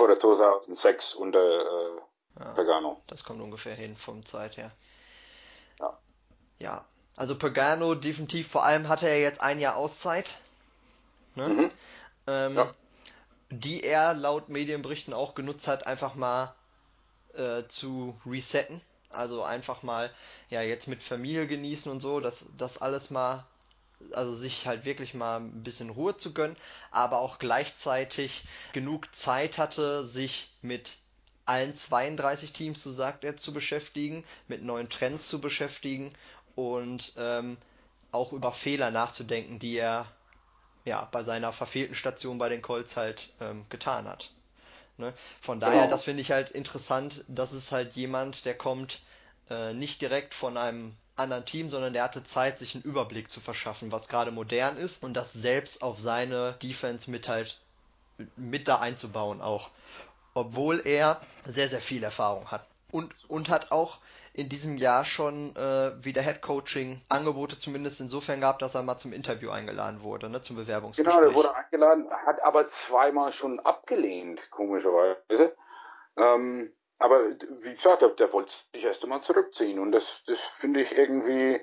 oder 0.00 0.20
2006 0.20 1.14
unter 1.14 1.40
äh, 1.40 2.00
ja, 2.38 2.52
Pagano. 2.52 3.00
Das 3.06 3.24
kommt 3.24 3.40
ungefähr 3.40 3.74
hin 3.74 3.96
vom 3.96 4.24
Zeit 4.24 4.58
her. 4.58 4.70
Ja. 5.80 5.98
Ja, 6.58 6.84
also 7.16 7.36
Pagano 7.36 7.94
definitiv, 7.94 8.48
vor 8.48 8.64
allem 8.64 8.88
hatte 8.88 9.08
er 9.08 9.20
jetzt 9.20 9.40
ein 9.40 9.60
Jahr 9.60 9.76
Auszeit. 9.76 10.38
Ne? 11.34 11.48
Mhm. 11.48 11.70
Ähm, 12.26 12.54
Ja. 12.56 12.74
Die 13.50 13.84
er 13.84 14.14
laut 14.14 14.48
Medienberichten 14.48 15.14
auch 15.14 15.34
genutzt 15.34 15.68
hat, 15.68 15.86
einfach 15.86 16.14
mal 16.16 16.54
äh, 17.36 17.68
zu 17.68 18.18
resetten. 18.26 18.80
Also 19.10 19.42
einfach 19.42 19.82
mal, 19.82 20.10
ja, 20.50 20.62
jetzt 20.62 20.88
mit 20.88 21.02
Familie 21.02 21.46
genießen 21.46 21.90
und 21.90 22.00
so, 22.00 22.20
das, 22.20 22.46
das 22.58 22.78
alles 22.78 23.10
mal, 23.10 23.46
also 24.12 24.34
sich 24.34 24.66
halt 24.66 24.84
wirklich 24.84 25.14
mal 25.14 25.40
ein 25.40 25.62
bisschen 25.62 25.90
Ruhe 25.90 26.16
zu 26.16 26.34
gönnen, 26.34 26.56
aber 26.90 27.20
auch 27.20 27.38
gleichzeitig 27.38 28.44
genug 28.72 29.14
Zeit 29.14 29.58
hatte, 29.58 30.04
sich 30.06 30.50
mit 30.62 30.98
allen 31.46 31.76
32 31.76 32.52
Teams, 32.52 32.82
so 32.82 32.90
sagt 32.90 33.24
er, 33.24 33.36
zu 33.36 33.52
beschäftigen, 33.52 34.24
mit 34.48 34.62
neuen 34.62 34.88
Trends 34.88 35.28
zu 35.28 35.40
beschäftigen 35.40 36.12
und 36.56 37.12
ähm, 37.16 37.56
auch 38.12 38.32
über 38.32 38.52
Fehler 38.52 38.90
nachzudenken, 38.90 39.58
die 39.58 39.76
er 39.76 40.06
ja 40.84 41.06
bei 41.10 41.22
seiner 41.22 41.52
verfehlten 41.52 41.94
Station 41.94 42.38
bei 42.38 42.48
den 42.48 42.62
Colts 42.62 42.96
halt 42.96 43.30
ähm, 43.40 43.64
getan 43.68 44.06
hat. 44.06 44.30
Ne? 44.96 45.12
Von 45.40 45.60
daher, 45.60 45.82
Genau. 45.82 45.90
das 45.90 46.04
finde 46.04 46.20
ich 46.22 46.30
halt 46.30 46.50
interessant, 46.50 47.24
dass 47.28 47.52
es 47.52 47.72
halt 47.72 47.94
jemand, 47.94 48.44
der 48.44 48.56
kommt 48.56 49.02
äh, 49.50 49.72
nicht 49.74 50.00
direkt 50.00 50.34
von 50.34 50.56
einem 50.56 50.94
anderen 51.16 51.44
Team, 51.44 51.68
sondern 51.68 51.92
der 51.92 52.04
hatte 52.04 52.24
Zeit, 52.24 52.58
sich 52.58 52.74
einen 52.74 52.84
Überblick 52.84 53.30
zu 53.30 53.40
verschaffen, 53.40 53.92
was 53.92 54.08
gerade 54.08 54.30
modern 54.30 54.76
ist 54.76 55.02
und 55.02 55.14
das 55.14 55.32
selbst 55.32 55.82
auf 55.82 55.98
seine 55.98 56.54
Defense 56.62 57.10
mit 57.10 57.28
halt 57.28 57.58
mit 58.36 58.68
da 58.68 58.78
einzubauen 58.78 59.40
auch. 59.40 59.70
Obwohl 60.34 60.82
er 60.84 61.20
sehr, 61.44 61.68
sehr 61.68 61.80
viel 61.80 62.02
Erfahrung 62.02 62.50
hat. 62.50 62.66
Und, 62.94 63.12
und 63.28 63.48
hat 63.48 63.72
auch 63.72 63.98
in 64.34 64.48
diesem 64.48 64.76
Jahr 64.76 65.04
schon 65.04 65.56
äh, 65.56 66.04
wieder 66.04 66.22
Head-Coaching-Angebote 66.22 67.58
zumindest 67.58 68.00
insofern 68.00 68.38
gehabt, 68.40 68.62
dass 68.62 68.76
er 68.76 68.82
mal 68.82 68.98
zum 68.98 69.12
Interview 69.12 69.50
eingeladen 69.50 70.02
wurde, 70.02 70.28
ne, 70.28 70.42
zum 70.42 70.54
Bewerbungsgespräch. 70.54 71.12
Genau, 71.12 71.26
der 71.26 71.34
wurde 71.34 71.56
eingeladen, 71.56 72.08
hat 72.24 72.40
aber 72.44 72.70
zweimal 72.70 73.32
schon 73.32 73.58
abgelehnt, 73.58 74.48
komischerweise. 74.52 75.56
Ähm, 76.16 76.72
aber 77.00 77.20
wie 77.62 77.72
gesagt, 77.72 78.02
der, 78.02 78.10
der 78.10 78.32
wollte 78.32 78.52
sich 78.72 78.84
erst 78.84 79.02
einmal 79.02 79.22
zurückziehen 79.22 79.80
und 79.80 79.90
das, 79.90 80.22
das 80.28 80.38
finde 80.38 80.80
ich 80.80 80.96
irgendwie 80.96 81.60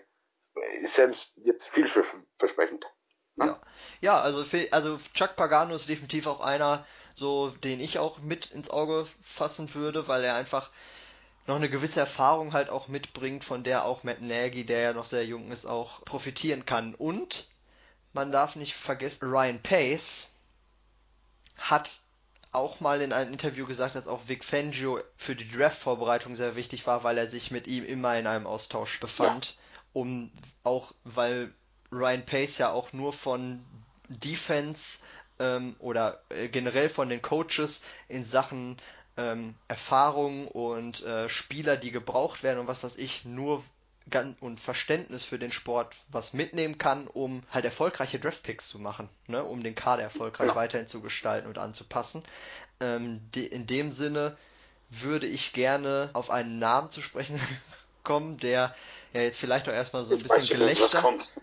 selbst 0.82 1.38
jetzt 1.46 1.70
vielversprechend. 1.70 2.86
Ja, 3.38 3.58
ja 4.02 4.20
also, 4.20 4.44
also 4.72 4.98
Chuck 5.14 5.38
Pagano 5.38 5.76
ist 5.76 5.88
definitiv 5.88 6.28
auch 6.28 6.42
einer, 6.42 6.86
so 7.14 7.50
den 7.50 7.80
ich 7.80 8.00
auch 8.00 8.20
mit 8.20 8.52
ins 8.52 8.70
Auge 8.70 9.08
fassen 9.22 9.74
würde, 9.74 10.10
weil 10.10 10.26
er 10.26 10.36
einfach 10.36 10.70
noch 11.52 11.58
eine 11.58 11.70
gewisse 11.70 12.00
Erfahrung 12.00 12.54
halt 12.54 12.70
auch 12.70 12.88
mitbringt, 12.88 13.44
von 13.44 13.64
der 13.64 13.84
auch 13.84 14.04
Matt 14.04 14.22
Nagy, 14.22 14.66
der 14.66 14.80
ja 14.80 14.94
noch 14.94 15.04
sehr 15.04 15.26
jung 15.26 15.52
ist, 15.52 15.66
auch 15.66 16.04
profitieren 16.06 16.66
kann. 16.66 16.96
Und 16.96 17.46
man 18.14 18.32
darf 18.32 18.56
nicht 18.56 18.74
vergessen, 18.74 19.26
Ryan 19.26 19.62
Pace 19.62 20.30
hat 21.58 22.00
auch 22.54 22.80
mal 22.80 23.02
in 23.02 23.12
einem 23.12 23.34
Interview 23.34 23.66
gesagt, 23.66 23.96
dass 23.96 24.08
auch 24.08 24.30
Vic 24.30 24.46
Fangio 24.46 25.02
für 25.18 25.36
die 25.36 25.50
Draft-Vorbereitung 25.50 26.38
sehr 26.38 26.56
wichtig 26.56 26.88
war, 26.88 27.04
weil 27.04 27.18
er 27.18 27.30
sich 27.30 27.52
mit 27.52 27.68
ihm 27.68 27.84
immer 27.84 28.18
in 28.18 28.28
einem 28.28 28.48
Austausch 28.48 29.02
befand, 29.02 29.48
ja. 29.48 29.54
um 29.92 30.32
auch, 30.64 30.94
weil 31.04 31.54
Ryan 31.92 32.26
Pace 32.26 32.60
ja 32.60 32.72
auch 32.72 32.94
nur 32.94 33.12
von 33.12 33.62
Defense 34.08 35.00
ähm, 35.40 35.76
oder 35.80 36.22
äh, 36.30 36.48
generell 36.48 36.88
von 36.88 37.10
den 37.10 37.22
Coaches 37.22 37.82
in 38.08 38.24
Sachen 38.24 38.78
ähm, 39.18 39.56
Erfahrung 39.68 40.48
und 40.48 41.04
äh, 41.04 41.30
Spieler, 41.30 41.78
die 41.78 41.92
gebraucht 41.92 42.44
werden 42.44 42.60
und 42.60 42.68
was 42.68 42.84
weiß 42.84 42.96
ich, 42.98 43.26
nur 43.26 43.64
und 44.40 44.60
Verständnis 44.60 45.24
für 45.24 45.40
den 45.40 45.52
Sport 45.52 45.96
was 46.10 46.34
mitnehmen 46.34 46.78
kann, 46.78 47.08
um 47.08 47.44
halt 47.50 47.66
erfolgreiche 47.66 48.20
Draftpicks 48.20 48.68
zu 48.68 48.80
machen, 48.80 49.08
ne? 49.28 49.44
um 49.44 49.64
den 49.64 49.76
Kader 49.76 50.04
erfolgreich 50.04 50.50
ja. 50.50 50.56
weiterhin 50.56 50.88
zu 50.88 51.02
gestalten 51.02 51.48
und 51.48 51.58
anzupassen. 51.58 52.24
Ähm, 52.80 53.22
de 53.34 53.46
in 53.46 53.68
dem 53.68 53.92
Sinne 53.92 54.36
würde 54.90 55.28
ich 55.28 55.54
gerne 55.54 56.10
auf 56.14 56.30
einen 56.30 56.60
Namen 56.60 56.92
zu 56.92 57.02
sprechen 57.02 57.40
kommen, 58.04 58.38
der 58.38 58.76
ja 59.14 59.22
jetzt 59.22 59.40
vielleicht 59.40 59.70
auch 59.70 59.74
erstmal 59.74 60.04
so 60.04 60.16
ein 60.16 60.22
bisschen 60.22 60.38
weißt 60.38 60.52
Gelächter. 60.52 61.14
Jetzt, 61.18 61.42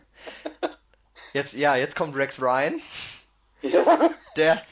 jetzt, 1.32 1.54
ja, 1.54 1.76
jetzt 1.76 1.96
kommt 1.96 2.16
Rex 2.16 2.40
Ryan. 2.40 2.80
Ja. 3.62 4.10
Der, 4.36 4.62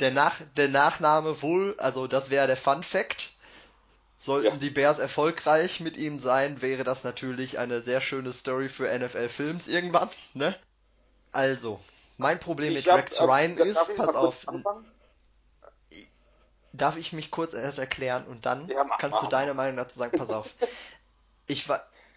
der, 0.00 0.10
Nach, 0.10 0.40
der 0.56 0.68
Nachname 0.68 1.42
wohl, 1.42 1.74
also 1.78 2.06
das 2.06 2.30
wäre 2.30 2.46
der 2.46 2.56
Fun 2.56 2.82
Fact. 2.82 3.34
Sollten 4.18 4.54
ja. 4.54 4.56
die 4.56 4.70
Bears 4.70 4.98
erfolgreich 4.98 5.80
mit 5.80 5.96
ihm 5.96 6.20
sein, 6.20 6.62
wäre 6.62 6.84
das 6.84 7.02
natürlich 7.02 7.58
eine 7.58 7.82
sehr 7.82 8.00
schöne 8.00 8.32
Story 8.32 8.68
für 8.68 8.86
NFL 8.96 9.28
Films 9.28 9.66
irgendwann, 9.66 10.08
ne? 10.34 10.56
Also, 11.32 11.80
mein 12.18 12.38
Problem 12.38 12.76
ich 12.76 12.86
mit 12.86 12.94
Rex 12.94 13.20
Ryan 13.20 13.56
ist, 13.56 13.96
pass 13.96 14.14
auf. 14.14 14.46
Darf 16.72 16.96
ich 16.96 17.12
mich 17.12 17.30
kurz 17.30 17.52
erst 17.52 17.78
erklären 17.78 18.24
und 18.26 18.46
dann 18.46 18.68
ja, 18.68 18.84
mach, 18.84 18.98
kannst 18.98 19.16
mach, 19.16 19.24
du 19.24 19.28
deine 19.28 19.54
mach. 19.54 19.64
Meinung 19.64 19.76
dazu 19.76 19.98
sagen, 19.98 20.16
pass 20.16 20.30
auf. 20.30 20.54
Ich 21.48 21.66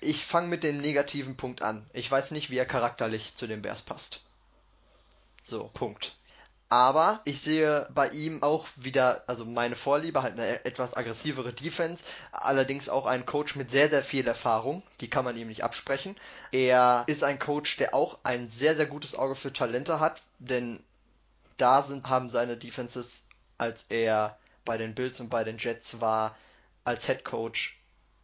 ich 0.01 0.23
fange 0.23 0.47
mit 0.47 0.63
dem 0.63 0.79
negativen 0.79 1.35
Punkt 1.35 1.63
an. 1.63 1.89
Ich 1.91 2.09
weiß 2.09 2.31
nicht, 2.31 2.51
wie 2.51 2.57
er 2.57 2.67
charakterlich 2.67 3.35
zu 3.35 3.47
den 3.47 3.63
Bears 3.63 3.81
passt. 3.81 4.21
So, 5.41 5.69
Punkt. 5.73 6.15
Aber 6.75 7.21
ich 7.23 7.39
sehe 7.39 7.87
bei 7.93 8.09
ihm 8.09 8.43
auch 8.43 8.67
wieder, 8.75 9.23
also 9.27 9.45
meine 9.45 9.77
Vorliebe, 9.77 10.21
halt 10.21 10.33
eine 10.33 10.65
etwas 10.65 10.97
aggressivere 10.97 11.53
Defense, 11.53 12.03
allerdings 12.33 12.89
auch 12.89 13.05
ein 13.05 13.25
Coach 13.25 13.55
mit 13.55 13.71
sehr, 13.71 13.89
sehr 13.89 14.01
viel 14.01 14.27
Erfahrung, 14.27 14.83
die 14.99 15.09
kann 15.09 15.23
man 15.23 15.37
ihm 15.37 15.47
nicht 15.47 15.63
absprechen. 15.63 16.17
Er 16.51 17.05
ist 17.07 17.23
ein 17.23 17.39
Coach, 17.39 17.77
der 17.77 17.95
auch 17.95 18.19
ein 18.23 18.49
sehr, 18.49 18.75
sehr 18.75 18.87
gutes 18.87 19.15
Auge 19.15 19.35
für 19.35 19.53
Talente 19.53 20.01
hat, 20.01 20.21
denn 20.39 20.83
da 21.55 21.81
sind, 21.81 22.09
haben 22.09 22.27
seine 22.29 22.57
Defenses, 22.57 23.29
als 23.57 23.85
er 23.87 24.37
bei 24.65 24.77
den 24.77 24.95
Bills 24.95 25.21
und 25.21 25.29
bei 25.29 25.45
den 25.45 25.59
Jets 25.59 26.01
war, 26.01 26.35
als 26.83 27.05
Head 27.05 27.23
Coach 27.23 27.79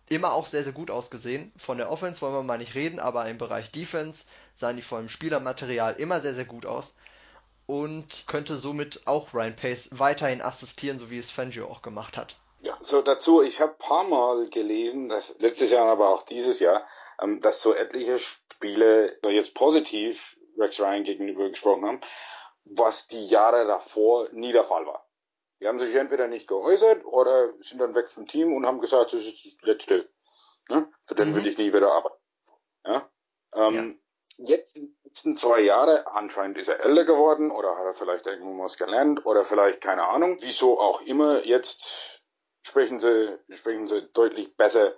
immer 0.10 0.34
auch 0.34 0.46
sehr, 0.46 0.66
sehr 0.66 0.74
gut 0.74 0.92
ausgesehen. 0.92 1.54
Von 1.56 1.78
der 1.78 1.90
Offense 1.90 2.20
wollen 2.20 2.34
wir 2.34 2.44
mal 2.44 2.58
nicht 2.58 2.76
reden, 2.76 3.00
aber 3.00 3.30
im 3.30 3.38
Bereich 3.38 3.72
Defense 3.72 4.26
sahen 4.58 4.76
die 4.76 4.82
vor 4.82 4.98
allem 4.98 5.08
Spielermaterial 5.08 5.94
immer 5.94 6.20
sehr, 6.20 6.34
sehr 6.36 6.44
gut 6.44 6.66
aus 6.66 6.96
und 7.72 8.26
könnte 8.28 8.58
somit 8.58 9.08
auch 9.08 9.34
Ryan 9.34 9.56
Pace 9.56 9.88
weiterhin 9.94 10.42
assistieren, 10.42 11.00
so 11.00 11.10
wie 11.10 11.18
es 11.18 11.32
Fangio 11.32 11.68
auch 11.68 11.82
gemacht 11.82 12.18
hat. 12.18 12.36
Ja, 12.60 12.78
so 12.82 13.02
dazu, 13.02 13.42
ich 13.42 13.62
habe 13.62 13.76
paar 13.80 14.04
Mal 14.04 14.50
gelesen, 14.50 15.08
dass 15.08 15.40
letztes 15.40 15.72
Jahr, 15.72 15.86
aber 15.86 16.10
auch 16.10 16.24
dieses 16.24 16.60
Jahr, 16.60 16.86
ähm, 17.22 17.40
dass 17.40 17.62
so 17.62 17.74
etliche 17.74 18.20
Spiele 18.20 19.18
so 19.24 19.30
jetzt 19.30 19.54
positiv 19.54 20.36
Rex 20.58 20.82
Ryan 20.82 21.06
gegenüber 21.06 21.50
gesprochen 21.50 21.86
haben, 21.86 22.02
was 22.66 23.08
die 23.08 23.26
Jahre 23.28 23.66
davor 23.66 24.28
nie 24.34 24.52
der 24.52 24.66
Fall 24.66 24.86
war. 24.86 25.08
Die 25.62 25.68
haben 25.70 25.80
sich 25.80 25.96
entweder 25.96 26.28
nicht 26.28 26.50
geäußert 26.50 27.06
oder 27.06 27.54
sind 27.60 27.80
dann 27.80 27.96
weg 27.96 28.10
vom 28.10 28.28
Team 28.28 28.54
und 28.54 28.66
haben 28.66 28.82
gesagt, 28.82 29.14
das 29.14 29.26
ist 29.26 29.46
das 29.46 29.62
Letzte. 29.62 30.10
Ne? 30.68 30.92
Für 31.06 31.16
den 31.16 31.30
mhm. 31.30 31.36
würde 31.36 31.48
ich 31.48 31.58
nie 31.58 31.72
wieder 31.72 31.94
arbeiten. 31.94 32.18
Ja? 32.86 33.10
Ähm, 33.56 34.01
jetzt 34.46 34.76
die 34.76 34.94
letzten 35.04 35.38
zwei 35.38 35.62
Jahre, 35.62 36.08
anscheinend 36.08 36.58
ist 36.58 36.68
er 36.68 36.84
älter 36.86 37.06
geworden 37.06 37.52
oder 37.52 37.78
hat 37.78 37.86
er 37.86 37.94
vielleicht 37.94 38.28
irgendwo 38.28 38.64
was 38.64 38.78
gelernt 38.78 39.26
oder 39.26 39.44
vielleicht 39.44 39.82
keine 39.82 40.08
Ahnung. 40.08 40.38
Wieso 40.42 40.80
auch 40.80 41.02
immer, 41.02 41.44
jetzt 41.46 42.22
sprechen 42.62 43.00
sie, 43.00 43.38
sprechen 43.50 43.88
sie 43.88 44.08
deutlich 44.14 44.56
besser 44.56 44.94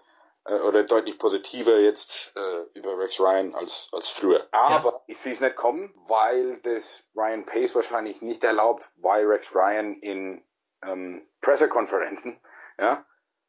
äh, 0.45 0.59
oder 0.59 0.83
deutlich 0.83 1.17
positiver 1.17 1.79
jetzt 1.79 2.33
äh, 2.35 2.77
über 2.77 2.97
Rex 2.97 3.19
Ryan 3.19 3.55
als, 3.55 3.89
als 3.91 4.09
früher. 4.09 4.47
Aber 4.51 4.91
ja. 4.91 5.01
ich 5.07 5.19
sehe 5.19 5.33
es 5.33 5.41
nicht 5.41 5.55
kommen, 5.55 5.93
weil 6.07 6.57
das 6.57 7.07
Ryan 7.15 7.45
Pace 7.45 7.75
wahrscheinlich 7.75 8.21
nicht 8.21 8.43
erlaubt, 8.43 8.91
weil 8.97 9.25
Rex 9.25 9.55
Ryan 9.55 9.99
in 9.99 10.43
ähm, 10.83 11.27
Pressekonferenzen 11.41 12.39
ja, 12.77 13.05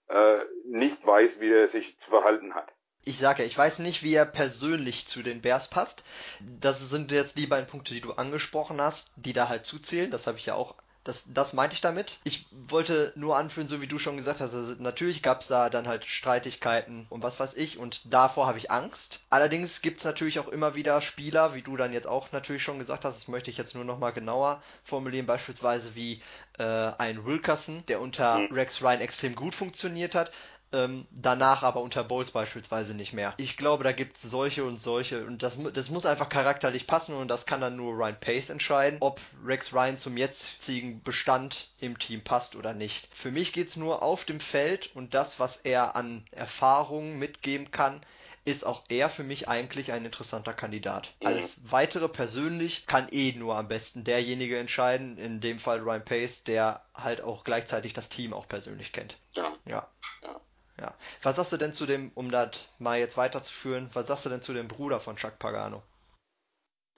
äh, 0.08 0.40
nicht 0.66 1.06
weiß, 1.06 1.40
wie 1.40 1.52
er 1.52 1.68
sich 1.68 1.98
zu 1.98 2.10
verhalten 2.10 2.54
hat 2.54 2.72
ich 3.04 3.18
sage 3.18 3.42
ja, 3.42 3.46
ich 3.46 3.56
weiß 3.56 3.80
nicht, 3.80 4.02
wie 4.02 4.14
er 4.14 4.26
persönlich 4.26 5.06
zu 5.06 5.22
den 5.22 5.40
Bears 5.40 5.68
passt. 5.68 6.02
Das 6.60 6.80
sind 6.80 7.12
jetzt 7.12 7.38
die 7.38 7.46
beiden 7.46 7.68
Punkte, 7.68 7.94
die 7.94 8.00
du 8.00 8.12
angesprochen 8.12 8.80
hast, 8.80 9.10
die 9.16 9.32
da 9.32 9.48
halt 9.48 9.66
zuzählen. 9.66 10.10
Das 10.10 10.26
habe 10.26 10.38
ich 10.38 10.46
ja 10.46 10.54
auch 10.54 10.74
das, 11.04 11.24
das 11.26 11.52
meinte 11.52 11.74
ich 11.74 11.82
damit. 11.82 12.18
Ich 12.24 12.46
wollte 12.50 13.12
nur 13.14 13.36
anführen, 13.36 13.68
so 13.68 13.82
wie 13.82 13.86
du 13.86 13.98
schon 13.98 14.16
gesagt 14.16 14.40
hast, 14.40 14.54
also 14.54 14.74
natürlich 14.78 15.22
gab 15.22 15.42
es 15.42 15.48
da 15.48 15.68
dann 15.68 15.86
halt 15.86 16.06
Streitigkeiten 16.06 17.06
und 17.10 17.22
was 17.22 17.38
weiß 17.38 17.54
ich 17.54 17.78
und 17.78 18.00
davor 18.12 18.46
habe 18.46 18.56
ich 18.56 18.70
Angst. 18.70 19.20
Allerdings 19.28 19.82
gibt 19.82 19.98
es 19.98 20.04
natürlich 20.04 20.38
auch 20.38 20.48
immer 20.48 20.74
wieder 20.74 21.02
Spieler, 21.02 21.54
wie 21.54 21.60
du 21.60 21.76
dann 21.76 21.92
jetzt 21.92 22.06
auch 22.06 22.32
natürlich 22.32 22.62
schon 22.62 22.78
gesagt 22.78 23.04
hast, 23.04 23.16
das 23.16 23.28
möchte 23.28 23.50
ich 23.50 23.58
jetzt 23.58 23.74
nur 23.74 23.84
nochmal 23.84 24.14
genauer 24.14 24.62
formulieren, 24.82 25.26
beispielsweise 25.26 25.94
wie 25.94 26.22
äh, 26.58 26.64
ein 26.64 27.26
Wilkerson, 27.26 27.84
der 27.86 28.00
unter 28.00 28.38
mhm. 28.38 28.52
Rex 28.52 28.80
Ryan 28.80 29.02
extrem 29.02 29.34
gut 29.34 29.54
funktioniert 29.54 30.14
hat, 30.14 30.32
ähm, 30.74 31.06
danach 31.10 31.62
aber 31.62 31.80
unter 31.80 32.02
Bowles 32.04 32.32
beispielsweise 32.32 32.94
nicht 32.94 33.12
mehr. 33.12 33.34
Ich 33.36 33.56
glaube, 33.56 33.84
da 33.84 33.92
gibt 33.92 34.16
es 34.16 34.22
solche 34.22 34.64
und 34.64 34.80
solche 34.80 35.24
und 35.24 35.42
das, 35.42 35.56
das 35.72 35.88
muss 35.88 36.04
einfach 36.04 36.28
charakterlich 36.28 36.86
passen 36.86 37.14
und 37.14 37.28
das 37.28 37.46
kann 37.46 37.60
dann 37.60 37.76
nur 37.76 37.94
Ryan 37.94 38.18
Pace 38.18 38.50
entscheiden, 38.50 38.98
ob 39.00 39.20
Rex 39.44 39.72
Ryan 39.72 39.98
zum 39.98 40.16
jetzigen 40.16 41.02
Bestand 41.02 41.70
im 41.78 41.98
Team 41.98 42.22
passt 42.22 42.56
oder 42.56 42.74
nicht. 42.74 43.08
Für 43.14 43.30
mich 43.30 43.52
geht 43.52 43.68
es 43.68 43.76
nur 43.76 44.02
auf 44.02 44.24
dem 44.24 44.40
Feld 44.40 44.90
und 44.94 45.14
das, 45.14 45.38
was 45.38 45.58
er 45.58 45.94
an 45.96 46.24
Erfahrungen 46.32 47.18
mitgeben 47.18 47.70
kann, 47.70 48.00
ist 48.44 48.66
auch 48.66 48.82
er 48.88 49.08
für 49.08 49.22
mich 49.22 49.48
eigentlich 49.48 49.92
ein 49.92 50.04
interessanter 50.04 50.52
Kandidat. 50.52 51.14
Mhm. 51.20 51.28
Alles 51.28 51.60
weitere 51.70 52.08
persönlich 52.08 52.86
kann 52.86 53.08
eh 53.10 53.32
nur 53.32 53.56
am 53.56 53.68
besten 53.68 54.04
derjenige 54.04 54.58
entscheiden, 54.58 55.16
in 55.16 55.40
dem 55.40 55.58
Fall 55.58 55.78
Ryan 55.78 56.04
Pace, 56.04 56.44
der 56.44 56.84
halt 56.94 57.22
auch 57.22 57.44
gleichzeitig 57.44 57.94
das 57.94 58.08
Team 58.08 58.34
auch 58.34 58.46
persönlich 58.46 58.92
kennt. 58.92 59.16
Ja. 59.34 59.54
ja. 59.64 59.88
ja. 60.22 60.40
Ja. 60.78 60.94
Was 61.22 61.36
sagst 61.36 61.52
du 61.52 61.56
denn 61.56 61.74
zu 61.74 61.86
dem, 61.86 62.10
um 62.14 62.30
das 62.30 62.68
mal 62.78 62.98
jetzt 62.98 63.16
weiterzuführen, 63.16 63.90
was 63.94 64.08
sagst 64.08 64.26
du 64.26 64.30
denn 64.30 64.42
zu 64.42 64.52
dem 64.52 64.68
Bruder 64.68 65.00
von 65.00 65.16
Chuck 65.16 65.38
Pagano? 65.38 65.82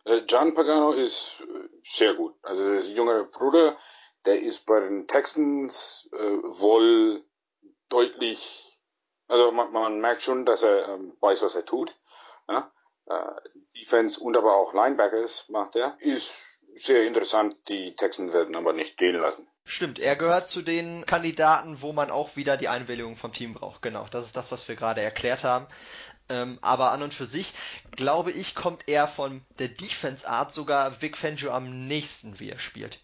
Äh, 0.05 0.23
John 0.29 0.55
Pagano 0.55 0.93
ist 0.93 1.41
äh, 1.43 1.69
sehr 1.83 2.15
gut. 2.15 2.35
Also 2.43 2.63
ein 2.65 2.97
junger 2.97 3.25
Bruder, 3.25 3.77
der 4.25 4.41
ist 4.41 4.65
bei 4.65 4.81
den 4.81 5.07
Texans 5.07 6.09
äh, 6.13 6.17
wohl 6.17 7.25
deutlich, 7.89 8.81
also 9.29 9.53
man, 9.53 9.73
man 9.73 10.01
merkt 10.01 10.23
schon, 10.23 10.47
dass 10.47 10.63
er 10.63 10.89
ähm, 10.89 11.17
weiß, 11.21 11.43
was 11.43 11.55
er 11.55 11.65
tut. 11.65 11.97
Ja? 12.49 12.73
Äh, 13.07 13.33
Defense 13.77 14.21
und 14.21 14.37
aber 14.37 14.55
auch 14.55 14.73
Linebackers 14.73 15.49
macht 15.49 15.77
er. 15.77 15.97
Ist 16.01 16.45
sehr 16.77 17.07
interessant, 17.07 17.57
die 17.69 17.95
Texans 17.95 18.33
werden 18.33 18.55
aber 18.55 18.73
nicht 18.73 18.97
gehen 18.97 19.17
lassen. 19.17 19.49
Stimmt, 19.65 19.99
er 19.99 20.15
gehört 20.15 20.49
zu 20.49 20.63
den 20.63 21.05
Kandidaten, 21.07 21.83
wo 21.83 21.93
man 21.93 22.11
auch 22.11 22.37
wieder 22.37 22.57
die 22.57 22.69
Einwilligung 22.69 23.17
vom 23.17 23.33
Team 23.33 23.55
braucht. 23.55 23.83
Genau, 23.83 24.07
das 24.11 24.25
ist 24.25 24.37
das, 24.37 24.53
was 24.53 24.69
wir 24.69 24.77
gerade 24.77 25.01
erklärt 25.01 25.43
haben. 25.43 25.67
Ähm, 26.29 26.59
aber 26.61 26.93
an 26.93 27.03
und 27.03 27.15
für 27.15 27.27
sich, 27.27 27.53
glaube 27.93 28.31
ich, 28.33 28.55
kommt 28.55 28.89
er 28.89 29.09
von 29.09 29.45
der 29.59 29.69
Defense-Art 29.69 30.53
sogar 30.53 31.01
Vic 31.03 31.17
Fangio 31.17 31.51
am 31.51 31.89
nächsten, 31.89 32.39
wie 32.39 32.51
er 32.51 32.59
spielt. 32.59 33.01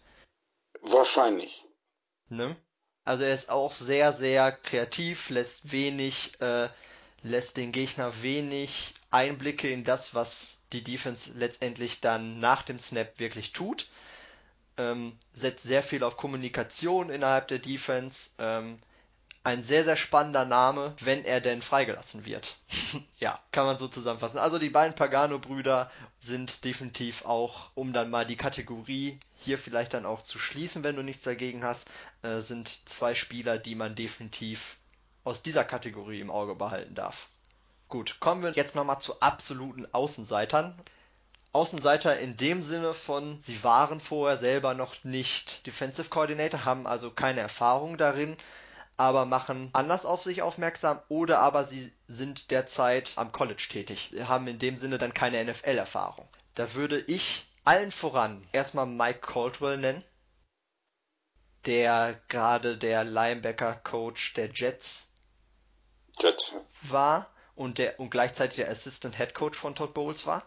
Wahrscheinlich. 0.81 1.65
Ne? 2.29 2.55
Also 3.05 3.23
er 3.23 3.33
ist 3.33 3.49
auch 3.49 3.71
sehr, 3.71 4.13
sehr 4.13 4.51
kreativ, 4.51 5.29
lässt 5.29 5.71
wenig, 5.71 6.39
äh, 6.41 6.69
lässt 7.21 7.57
den 7.57 7.71
Gegner 7.71 8.21
wenig 8.21 8.93
Einblicke 9.11 9.69
in 9.69 9.83
das, 9.83 10.15
was 10.15 10.62
die 10.73 10.83
Defense 10.83 11.31
letztendlich 11.35 12.01
dann 12.01 12.39
nach 12.39 12.63
dem 12.63 12.79
Snap 12.79 13.19
wirklich 13.19 13.53
tut 13.53 13.87
ähm, 14.77 15.13
setzt 15.33 15.63
sehr 15.63 15.83
viel 15.83 16.03
auf 16.03 16.17
Kommunikation 16.17 17.09
innerhalb 17.09 17.47
der 17.47 17.59
Defense, 17.59 18.31
ähm, 18.39 18.79
ein 19.45 19.63
sehr, 19.65 19.83
sehr 19.83 19.97
spannender 19.97 20.45
Name, 20.45 20.95
wenn 21.01 21.25
er 21.25 21.41
denn 21.41 21.61
freigelassen 21.61 22.25
wird. 22.25 22.55
ja, 23.19 23.39
kann 23.51 23.65
man 23.65 23.77
so 23.77 23.89
zusammenfassen. 23.89 24.37
Also 24.37 24.57
die 24.57 24.69
beiden 24.69 24.95
Pagano-Brüder 24.95 25.91
sind 26.21 26.63
definitiv 26.63 27.25
auch, 27.25 27.69
um 27.75 27.91
dann 27.91 28.09
mal 28.09 28.25
die 28.25 28.37
Kategorie 28.37 29.19
hier 29.35 29.57
vielleicht 29.57 29.93
dann 29.93 30.05
auch 30.05 30.23
zu 30.23 30.39
schließen, 30.39 30.83
wenn 30.83 30.95
du 30.95 31.03
nichts 31.03 31.25
dagegen 31.25 31.63
hast, 31.63 31.89
äh, 32.21 32.39
sind 32.39 32.89
zwei 32.89 33.15
Spieler, 33.15 33.57
die 33.57 33.75
man 33.75 33.95
definitiv 33.95 34.77
aus 35.25 35.43
dieser 35.43 35.65
Kategorie 35.65 36.21
im 36.21 36.31
Auge 36.31 36.55
behalten 36.55 36.95
darf. 36.95 37.27
Gut, 37.93 38.19
kommen 38.19 38.41
wir 38.41 38.49
jetzt 38.53 38.73
nochmal 38.73 39.01
zu 39.01 39.21
absoluten 39.21 39.85
Außenseitern. 39.93 40.73
Außenseiter 41.51 42.17
in 42.17 42.35
dem 42.37 42.63
Sinne 42.63 42.95
von, 42.95 43.39
sie 43.39 43.63
waren 43.63 43.99
vorher 43.99 44.39
selber 44.39 44.73
noch 44.73 45.03
nicht 45.03 45.67
Defensive 45.67 46.09
Coordinator, 46.09 46.65
haben 46.65 46.87
also 46.87 47.11
keine 47.11 47.41
Erfahrung 47.41 47.99
darin, 47.99 48.35
aber 48.97 49.25
machen 49.25 49.69
anders 49.73 50.07
auf 50.07 50.23
sich 50.23 50.41
aufmerksam 50.41 50.99
oder 51.07 51.37
aber 51.37 51.65
sie 51.65 51.93
sind 52.07 52.49
derzeit 52.49 53.11
am 53.15 53.31
College 53.31 53.67
tätig, 53.69 54.11
haben 54.23 54.47
in 54.47 54.57
dem 54.57 54.75
Sinne 54.75 54.97
dann 54.97 55.13
keine 55.13 55.45
NFL-Erfahrung. 55.45 56.27
Da 56.55 56.73
würde 56.73 56.97
ich 56.99 57.45
allen 57.63 57.91
voran 57.91 58.43
erstmal 58.53 58.87
Mike 58.87 59.19
Caldwell 59.19 59.77
nennen, 59.77 60.03
der 61.67 62.19
gerade 62.27 62.75
der 62.75 63.03
Linebacker-Coach 63.03 64.33
der 64.33 64.49
Jets 64.51 65.11
Jets. 66.19 66.53
war 66.81 67.29
und 67.55 67.77
der 67.77 67.99
und 67.99 68.09
gleichzeitig 68.09 68.57
der 68.57 68.69
Assistant 68.69 69.15
Head 69.17 69.33
Coach 69.33 69.57
von 69.57 69.75
Todd 69.75 69.93
Bowles 69.93 70.25
war. 70.25 70.45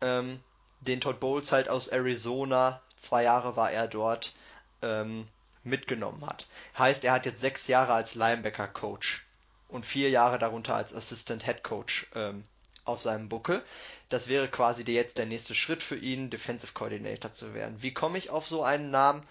Ähm, 0.00 0.40
den 0.80 1.00
Todd 1.00 1.20
Bowles 1.20 1.52
halt 1.52 1.68
aus 1.68 1.88
Arizona, 1.88 2.82
zwei 2.96 3.22
Jahre 3.24 3.56
war 3.56 3.70
er 3.70 3.88
dort, 3.88 4.34
ähm, 4.82 5.26
mitgenommen 5.62 6.24
hat. 6.26 6.46
Heißt, 6.78 7.04
er 7.04 7.12
hat 7.12 7.26
jetzt 7.26 7.40
sechs 7.40 7.66
Jahre 7.66 7.92
als 7.92 8.14
Linebacker 8.14 8.68
Coach 8.68 9.26
und 9.68 9.84
vier 9.84 10.10
Jahre 10.10 10.38
darunter 10.38 10.74
als 10.74 10.94
Assistant 10.94 11.44
Head 11.44 11.64
Coach 11.64 12.06
ähm, 12.14 12.42
auf 12.84 13.02
seinem 13.02 13.28
Buckel. 13.28 13.62
Das 14.08 14.28
wäre 14.28 14.48
quasi 14.48 14.84
jetzt 14.84 15.18
der 15.18 15.26
nächste 15.26 15.54
Schritt 15.54 15.82
für 15.82 15.96
ihn, 15.96 16.30
Defensive 16.30 16.72
Coordinator 16.72 17.32
zu 17.32 17.52
werden. 17.52 17.82
Wie 17.82 17.92
komme 17.92 18.18
ich 18.18 18.30
auf 18.30 18.46
so 18.46 18.62
einen 18.62 18.90
Namen? 18.90 19.26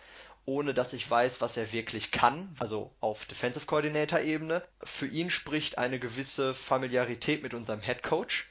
Ohne 0.45 0.73
dass 0.73 0.93
ich 0.93 1.09
weiß, 1.09 1.41
was 1.41 1.57
er 1.57 1.71
wirklich 1.71 2.11
kann, 2.11 2.55
also 2.59 2.91
auf 2.99 3.25
Defensive 3.25 3.65
Coordinator 3.65 4.19
Ebene. 4.19 4.61
Für 4.83 5.07
ihn 5.07 5.29
spricht 5.29 5.77
eine 5.77 5.99
gewisse 5.99 6.53
Familiarität 6.53 7.43
mit 7.43 7.53
unserem 7.53 7.81
Head 7.81 8.03
Coach, 8.03 8.47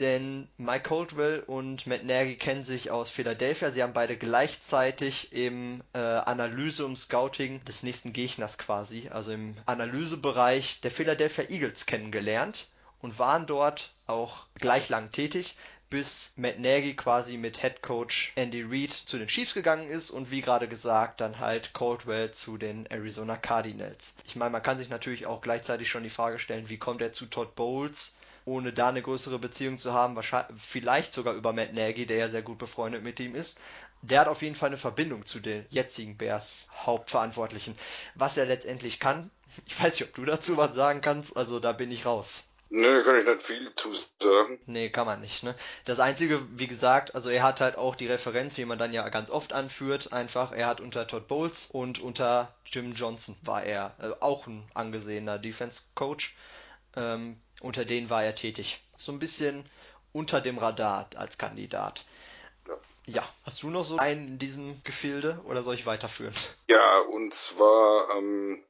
denn 0.00 0.48
Mike 0.58 0.88
Coldwell 0.88 1.40
und 1.46 1.86
Matt 1.86 2.04
Nagy 2.04 2.36
kennen 2.36 2.64
sich 2.64 2.90
aus 2.90 3.10
Philadelphia. 3.10 3.70
Sie 3.70 3.82
haben 3.82 3.94
beide 3.94 4.16
gleichzeitig 4.16 5.32
im 5.32 5.82
äh, 5.94 5.98
Analyse 5.98 6.84
und 6.84 6.96
Scouting 6.98 7.64
des 7.64 7.82
nächsten 7.82 8.12
Gegners 8.12 8.58
quasi, 8.58 9.08
also 9.10 9.32
im 9.32 9.56
Analysebereich 9.64 10.80
der 10.80 10.90
Philadelphia 10.90 11.44
Eagles 11.48 11.86
kennengelernt 11.86 12.68
und 13.00 13.18
waren 13.18 13.46
dort 13.46 13.94
auch 14.06 14.46
gleich 14.54 14.88
lang 14.88 15.12
tätig 15.12 15.56
bis 15.88 16.32
Matt 16.36 16.58
Nagy 16.58 16.94
quasi 16.94 17.36
mit 17.36 17.62
Head 17.62 17.80
Coach 17.80 18.32
Andy 18.34 18.62
Reid 18.62 18.92
zu 18.92 19.18
den 19.18 19.28
Chiefs 19.28 19.54
gegangen 19.54 19.88
ist 19.88 20.10
und 20.10 20.30
wie 20.30 20.40
gerade 20.40 20.66
gesagt 20.66 21.20
dann 21.20 21.38
halt 21.38 21.74
Caldwell 21.74 22.32
zu 22.32 22.58
den 22.58 22.86
Arizona 22.86 23.36
Cardinals. 23.36 24.14
Ich 24.26 24.34
meine, 24.34 24.50
man 24.50 24.62
kann 24.62 24.78
sich 24.78 24.88
natürlich 24.88 25.26
auch 25.26 25.40
gleichzeitig 25.40 25.88
schon 25.88 26.02
die 26.02 26.10
Frage 26.10 26.38
stellen, 26.38 26.68
wie 26.68 26.78
kommt 26.78 27.02
er 27.02 27.12
zu 27.12 27.26
Todd 27.26 27.54
Bowles, 27.54 28.16
ohne 28.44 28.72
da 28.72 28.88
eine 28.88 29.02
größere 29.02 29.38
Beziehung 29.38 29.78
zu 29.78 29.92
haben, 29.92 30.16
wahrscheinlich 30.16 30.60
vielleicht 30.60 31.12
sogar 31.12 31.34
über 31.34 31.52
Matt 31.52 31.72
Nagy, 31.72 32.06
der 32.06 32.16
ja 32.16 32.28
sehr 32.30 32.42
gut 32.42 32.58
befreundet 32.58 33.04
mit 33.04 33.20
ihm 33.20 33.34
ist. 33.34 33.60
Der 34.02 34.20
hat 34.20 34.28
auf 34.28 34.42
jeden 34.42 34.54
Fall 34.54 34.68
eine 34.68 34.78
Verbindung 34.78 35.24
zu 35.24 35.40
den 35.40 35.66
jetzigen 35.70 36.16
Bears 36.16 36.68
Hauptverantwortlichen. 36.84 37.76
Was 38.14 38.36
er 38.36 38.46
letztendlich 38.46 38.98
kann, 38.98 39.30
ich 39.66 39.80
weiß 39.80 39.94
nicht, 39.94 40.08
ob 40.08 40.14
du 40.14 40.24
dazu 40.24 40.56
was 40.56 40.74
sagen 40.74 41.00
kannst, 41.00 41.36
also 41.36 41.60
da 41.60 41.72
bin 41.72 41.92
ich 41.92 42.06
raus. 42.06 42.44
Nö, 42.68 43.04
kann 43.04 43.18
ich 43.18 43.26
nicht 43.26 43.42
viel 43.42 43.74
zu 43.76 43.92
sagen. 44.20 44.58
Nee, 44.66 44.90
kann 44.90 45.06
man 45.06 45.20
nicht, 45.20 45.44
ne? 45.44 45.54
Das 45.84 46.00
Einzige, 46.00 46.40
wie 46.58 46.66
gesagt, 46.66 47.14
also 47.14 47.30
er 47.30 47.42
hat 47.42 47.60
halt 47.60 47.76
auch 47.76 47.94
die 47.94 48.08
Referenz, 48.08 48.58
wie 48.58 48.64
man 48.64 48.78
dann 48.78 48.92
ja 48.92 49.08
ganz 49.08 49.30
oft 49.30 49.52
anführt, 49.52 50.12
einfach, 50.12 50.52
er 50.52 50.66
hat 50.66 50.80
unter 50.80 51.06
Todd 51.06 51.28
Bowles 51.28 51.66
und 51.66 52.00
unter 52.00 52.52
Jim 52.64 52.92
Johnson 52.92 53.36
war 53.42 53.62
er 53.62 53.94
äh, 54.00 54.10
auch 54.20 54.46
ein 54.46 54.68
angesehener 54.74 55.38
Defense 55.38 55.84
Coach. 55.94 56.34
Ähm, 56.96 57.40
unter 57.60 57.84
denen 57.84 58.10
war 58.10 58.24
er 58.24 58.34
tätig. 58.34 58.82
So 58.96 59.12
ein 59.12 59.18
bisschen 59.18 59.62
unter 60.12 60.40
dem 60.40 60.58
Radar 60.58 61.08
als 61.14 61.38
Kandidat. 61.38 62.04
Ja. 62.66 62.74
Ja, 63.06 63.28
hast 63.44 63.62
du 63.62 63.70
noch 63.70 63.84
so 63.84 63.98
einen 63.98 64.26
in 64.26 64.38
diesem 64.38 64.82
Gefilde 64.82 65.40
oder 65.44 65.62
soll 65.62 65.76
ich 65.76 65.86
weiterführen? 65.86 66.34
Ja, 66.66 66.98
und 66.98 67.32
zwar, 67.32 68.10
ähm, 68.16 68.64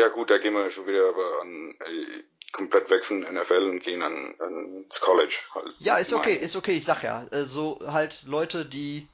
ja 0.00 0.08
gut, 0.08 0.30
da 0.30 0.38
gehen 0.38 0.54
wir 0.54 0.70
schon 0.70 0.86
wieder 0.86 1.08
aber 1.08 1.42
an 1.42 1.76
äh, 1.80 2.22
komplett 2.52 2.90
weg 2.90 3.04
von 3.04 3.20
NFL 3.20 3.68
und 3.70 3.80
gehen 3.80 4.02
an, 4.02 4.34
ans 4.38 5.00
College 5.00 5.36
halt. 5.54 5.74
Ja, 5.78 5.96
ist 5.96 6.12
okay, 6.12 6.34
ist 6.34 6.56
okay, 6.56 6.72
ich 6.72 6.84
sag 6.84 7.02
ja. 7.02 7.26
äh, 7.30 7.44
So 7.44 7.78
halt 7.86 8.24
Leute, 8.26 8.64
die 8.64 9.06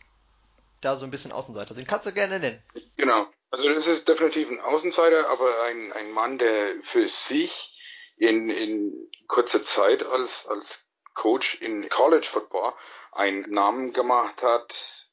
da 0.80 0.96
so 0.96 1.04
ein 1.04 1.10
bisschen 1.10 1.32
Außenseiter 1.32 1.74
sind. 1.74 1.88
Kannst 1.88 2.06
du 2.06 2.12
gerne 2.12 2.38
nennen. 2.38 2.62
Genau. 2.96 3.26
Also 3.50 3.72
das 3.72 3.86
ist 3.86 4.08
definitiv 4.08 4.50
ein 4.50 4.60
Außenseiter, 4.60 5.28
aber 5.30 5.62
ein, 5.64 5.92
ein 5.92 6.12
Mann, 6.12 6.38
der 6.38 6.74
für 6.82 7.08
sich 7.08 8.14
in, 8.16 8.48
in 8.50 8.92
kurzer 9.28 9.62
Zeit 9.62 10.04
als, 10.04 10.46
als 10.48 10.84
Coach 11.14 11.60
in 11.60 11.88
College 11.88 12.26
Football 12.26 12.72
einen 13.12 13.50
Namen 13.50 13.92
gemacht 13.92 14.42
hat 14.42 15.05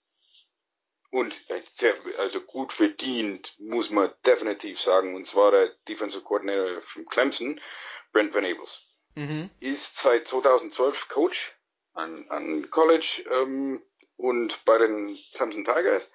und 1.13 1.35
sehr, 1.71 1.93
also 2.17 2.41
gut 2.41 2.73
verdient, 2.73 3.53
muss 3.59 3.91
man 3.91 4.11
definitiv 4.25 4.81
sagen. 4.81 5.13
Und 5.13 5.27
zwar 5.27 5.51
der 5.51 5.69
Defensive 5.87 6.23
Coordinator 6.23 6.81
von 6.81 7.05
Clemson, 7.05 7.61
Brent 8.11 8.33
Venables. 8.33 8.99
Mhm. 9.13 9.51
Ist 9.59 9.97
seit 9.97 10.27
2012 10.27 11.09
Coach 11.09 11.55
an, 11.93 12.25
an 12.29 12.67
College 12.71 13.25
ähm, 13.31 13.83
und 14.17 14.65
bei 14.65 14.79
den 14.79 15.15
Clemson 15.35 15.63
Tigers 15.63 16.09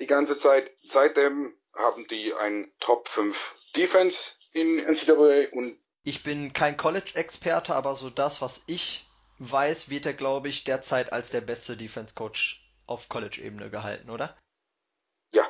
die 0.00 0.06
ganze 0.06 0.38
Zeit. 0.38 0.72
Seitdem 0.76 1.54
haben 1.74 2.06
die 2.06 2.32
ein 2.32 2.72
Top 2.80 3.08
5 3.08 3.54
Defense 3.76 4.32
in 4.52 4.78
NCAA 4.78 5.52
und 5.52 5.78
Ich 6.04 6.22
bin 6.22 6.54
kein 6.54 6.78
College-Experte, 6.78 7.74
aber 7.74 7.94
so 7.94 8.08
das, 8.08 8.40
was 8.40 8.62
ich 8.66 9.06
weiß, 9.40 9.90
wird 9.90 10.06
er, 10.06 10.14
glaube 10.14 10.48
ich, 10.48 10.64
derzeit 10.64 11.12
als 11.12 11.28
der 11.28 11.42
beste 11.42 11.76
Defense-Coach 11.76 12.65
auf 12.86 13.08
College-Ebene 13.08 13.70
gehalten, 13.70 14.10
oder? 14.10 14.36
ja, 15.32 15.46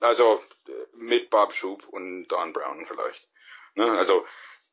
also 0.00 0.40
äh, 0.68 0.72
mit 0.96 1.30
Bob 1.30 1.52
Schub 1.52 1.86
und 1.88 2.28
Don 2.28 2.52
Brown 2.52 2.86
vielleicht. 2.86 3.28
Ne? 3.74 3.90
Also 3.92 4.24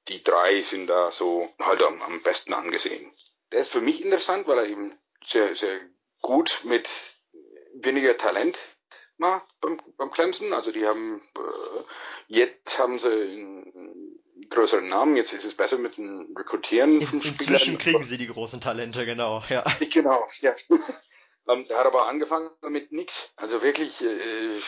die 0.08 0.24
drei 0.24 0.62
sind 0.62 0.88
da 0.88 1.12
so 1.12 1.50
halt 1.60 1.82
am, 1.82 2.02
am 2.02 2.22
besten 2.22 2.54
angesehen. 2.54 3.12
Der 3.52 3.60
ist 3.62 3.72
für 3.72 3.82
mich 3.82 4.04
interessant, 4.04 4.48
weil 4.48 4.60
er 4.60 4.68
eben 4.68 4.98
sehr, 5.24 5.56
sehr 5.56 5.80
gut 6.22 6.62
mit 6.64 6.90
weniger 7.76 8.18
Talent 8.18 8.58
macht 9.18 9.46
beim, 9.62 9.80
beim 9.98 10.12
Clemson. 10.12 10.54
Also 10.54 10.72
die 10.72 10.86
haben 10.86 11.22
äh, 11.36 11.84
jetzt 12.28 12.80
haben 12.80 13.00
sie 13.00 13.10
einen 13.12 14.22
größeren 14.50 14.88
Namen, 14.88 15.16
jetzt 15.16 15.34
ist 15.34 15.46
es 15.46 15.56
besser 15.56 15.78
mit 15.78 15.98
dem 15.98 16.36
Rekrutieren 16.38 17.02
In, 17.02 17.22
inzwischen 17.22 17.58
Spielern. 17.58 17.78
kriegen 17.78 18.04
sie 18.04 18.18
die 18.18 18.28
großen 18.28 18.62
Talente, 18.62 19.06
genau, 19.06 19.44
ja. 19.50 19.64
Genau, 19.92 20.24
ja. 20.42 20.54
Ähm, 21.48 21.68
der 21.68 21.78
hat 21.78 21.86
aber 21.86 22.08
angefangen 22.08 22.50
mit 22.62 22.92
nix. 22.92 23.32
Also 23.36 23.62
wirklich, 23.62 24.02
äh, 24.02 24.60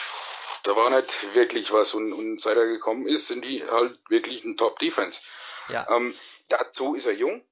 da 0.63 0.76
war 0.76 0.90
nicht 0.90 1.36
wirklich 1.36 1.72
was 1.72 1.94
und, 1.94 2.13
und 2.13 2.42
seit 2.42 2.58
er 2.58 2.68
gekommen 2.68 3.08
ist, 3.08 3.28
sind 3.28 3.44
die 3.44 3.63
halt 3.63 4.00
wirklich 4.10 4.44
ein 4.44 4.58
Top-Defense. 4.58 5.22
Ja. 5.70 5.88
Ähm, 5.90 6.13
dazu 6.50 6.96
ist 6.96 7.06
er 7.06 7.13
jung. 7.13 7.44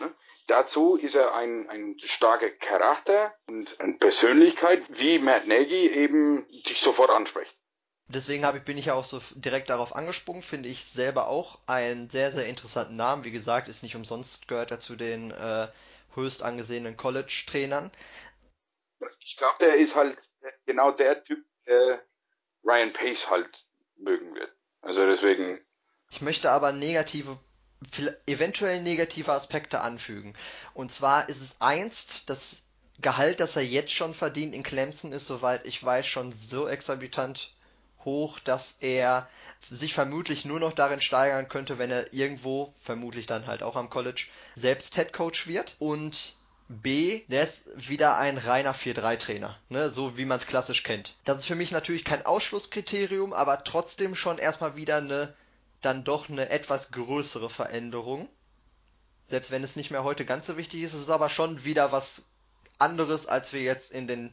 Ne? 0.00 0.12
Dazu 0.46 0.96
ist 0.96 1.14
er 1.14 1.34
ein, 1.34 1.68
ein 1.70 1.96
starker 1.98 2.50
Charakter 2.50 3.34
und 3.46 3.80
eine 3.80 3.94
Persönlichkeit, 3.94 4.82
wie 4.88 5.18
Matt 5.18 5.46
Nagy 5.46 5.88
eben 5.88 6.46
dich 6.48 6.80
sofort 6.80 7.10
anspricht. 7.10 7.54
Deswegen 8.06 8.44
ich, 8.54 8.62
bin 8.62 8.76
ich 8.76 8.86
ja 8.86 8.94
auch 8.94 9.04
so 9.04 9.20
direkt 9.34 9.70
darauf 9.70 9.96
angesprungen, 9.96 10.42
finde 10.42 10.68
ich 10.68 10.84
selber 10.84 11.28
auch 11.28 11.58
einen 11.66 12.10
sehr, 12.10 12.32
sehr 12.32 12.46
interessanten 12.46 12.96
Namen. 12.96 13.24
Wie 13.24 13.30
gesagt, 13.30 13.68
ist 13.68 13.82
nicht 13.82 13.96
umsonst, 13.96 14.46
gehört 14.46 14.70
er 14.70 14.80
zu 14.80 14.94
den 14.94 15.30
äh, 15.30 15.68
höchst 16.14 16.42
angesehenen 16.42 16.96
College-Trainern. 16.96 17.90
Ich 19.20 19.36
glaube, 19.36 19.56
der 19.60 19.76
ist 19.76 19.94
halt 19.94 20.16
genau 20.66 20.90
der 20.90 21.22
Typ, 21.24 21.44
der 21.66 22.02
Ryan 22.64 22.92
Pace 22.92 23.28
halt 23.30 23.66
mögen 23.96 24.34
wird. 24.34 24.52
Also 24.80 25.06
deswegen, 25.06 25.60
Ich 26.10 26.20
möchte 26.22 26.50
aber 26.50 26.72
negative, 26.72 27.38
eventuell 28.26 28.80
negative 28.82 29.32
Aspekte 29.32 29.80
anfügen. 29.80 30.34
Und 30.72 30.92
zwar 30.92 31.28
ist 31.28 31.42
es 31.42 31.60
einst, 31.60 32.28
das 32.30 32.56
Gehalt, 33.00 33.40
das 33.40 33.56
er 33.56 33.64
jetzt 33.64 33.92
schon 33.92 34.14
verdient 34.14 34.54
in 34.54 34.62
Clemson, 34.62 35.12
ist, 35.12 35.26
soweit 35.26 35.66
ich 35.66 35.82
weiß, 35.82 36.06
schon 36.06 36.32
so 36.32 36.68
exorbitant 36.68 37.54
hoch, 38.04 38.38
dass 38.38 38.76
er 38.80 39.28
sich 39.68 39.94
vermutlich 39.94 40.44
nur 40.44 40.60
noch 40.60 40.72
darin 40.72 41.00
steigern 41.00 41.48
könnte, 41.48 41.78
wenn 41.78 41.90
er 41.90 42.12
irgendwo, 42.12 42.74
vermutlich 42.78 43.26
dann 43.26 43.46
halt 43.46 43.62
auch 43.62 43.76
am 43.76 43.90
College, 43.90 44.26
selbst 44.54 44.94
Head 44.94 45.12
Coach 45.12 45.48
wird. 45.48 45.74
Und 45.78 46.36
B, 46.68 47.20
der 47.28 47.42
ist 47.42 47.64
wieder 47.76 48.16
ein 48.16 48.38
reiner 48.38 48.74
4-3-Trainer, 48.74 49.58
ne, 49.68 49.90
so 49.90 50.16
wie 50.16 50.24
man 50.24 50.38
es 50.38 50.46
klassisch 50.46 50.82
kennt. 50.82 51.14
Das 51.24 51.38
ist 51.38 51.44
für 51.44 51.54
mich 51.54 51.72
natürlich 51.72 52.04
kein 52.04 52.24
Ausschlusskriterium, 52.24 53.34
aber 53.34 53.64
trotzdem 53.64 54.14
schon 54.14 54.38
erstmal 54.38 54.74
wieder 54.74 54.96
eine, 54.96 55.34
dann 55.82 56.04
doch 56.04 56.30
eine 56.30 56.48
etwas 56.48 56.90
größere 56.90 57.50
Veränderung. 57.50 58.28
Selbst 59.26 59.50
wenn 59.50 59.62
es 59.62 59.76
nicht 59.76 59.90
mehr 59.90 60.04
heute 60.04 60.24
ganz 60.24 60.46
so 60.46 60.56
wichtig 60.56 60.82
ist, 60.82 60.94
ist 60.94 61.02
es 61.02 61.10
aber 61.10 61.28
schon 61.28 61.64
wieder 61.64 61.92
was 61.92 62.24
anderes, 62.78 63.26
als 63.26 63.52
wir 63.52 63.60
jetzt 63.60 63.92
in 63.92 64.06
den, 64.06 64.32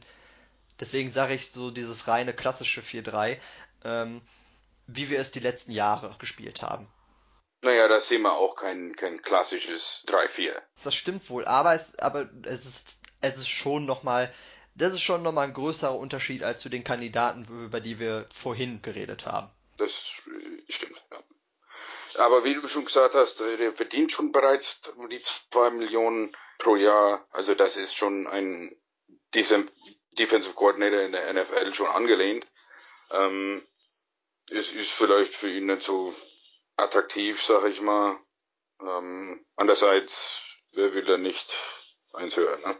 deswegen 0.80 1.10
sage 1.10 1.34
ich 1.34 1.50
so 1.50 1.70
dieses 1.70 2.08
reine 2.08 2.32
klassische 2.32 2.80
4-3, 2.80 3.38
ähm, 3.84 4.22
wie 4.86 5.10
wir 5.10 5.20
es 5.20 5.30
die 5.30 5.40
letzten 5.40 5.72
Jahre 5.72 6.16
gespielt 6.18 6.62
haben. 6.62 6.88
Naja, 7.62 7.86
da 7.86 8.00
sehen 8.00 8.22
wir 8.22 8.34
auch 8.34 8.56
kein, 8.56 8.96
kein 8.96 9.22
klassisches 9.22 10.02
3-4. 10.08 10.60
Das 10.82 10.96
stimmt 10.96 11.30
wohl, 11.30 11.44
aber 11.44 11.74
es, 11.74 11.96
aber 12.00 12.28
es 12.44 12.66
ist, 12.66 12.96
es 13.20 13.38
ist 13.38 13.48
schon 13.48 13.86
nochmal, 13.86 14.34
das 14.74 14.92
ist 14.92 15.02
schon 15.02 15.22
nochmal 15.22 15.46
ein 15.46 15.54
größerer 15.54 15.96
Unterschied 15.96 16.42
als 16.42 16.60
zu 16.60 16.68
den 16.68 16.82
Kandidaten, 16.82 17.46
über 17.64 17.80
die 17.80 18.00
wir 18.00 18.26
vorhin 18.34 18.82
geredet 18.82 19.26
haben. 19.26 19.48
Das 19.76 19.92
äh, 20.26 20.72
stimmt, 20.72 21.04
ja. 21.12 21.18
Aber 22.18 22.42
wie 22.42 22.54
du 22.54 22.66
schon 22.66 22.84
gesagt 22.84 23.14
hast, 23.14 23.40
äh, 23.40 23.56
der 23.56 23.72
verdient 23.72 24.10
schon 24.10 24.32
bereits 24.32 24.80
die 25.10 25.20
2 25.20 25.70
Millionen 25.70 26.34
pro 26.58 26.74
Jahr. 26.74 27.24
Also 27.30 27.54
das 27.54 27.76
ist 27.76 27.94
schon 27.94 28.26
ein 28.26 28.76
Defensive 29.34 30.54
Coordinator 30.54 31.00
in 31.00 31.12
der 31.12 31.32
NFL 31.32 31.72
schon 31.74 31.86
angelehnt. 31.86 32.44
Ähm, 33.12 33.62
es 34.50 34.72
ist 34.72 34.90
vielleicht 34.90 35.32
für 35.32 35.48
ihn 35.48 35.66
nicht 35.66 35.82
so 35.82 36.12
attraktiv, 36.82 37.42
sag 37.42 37.64
ich 37.66 37.80
mal. 37.80 38.16
Ähm, 38.80 39.44
andererseits, 39.56 40.42
wer 40.74 40.92
will 40.94 41.04
da 41.04 41.16
nicht 41.16 41.54
eins 42.14 42.36
hören, 42.36 42.60
ne? 42.62 42.76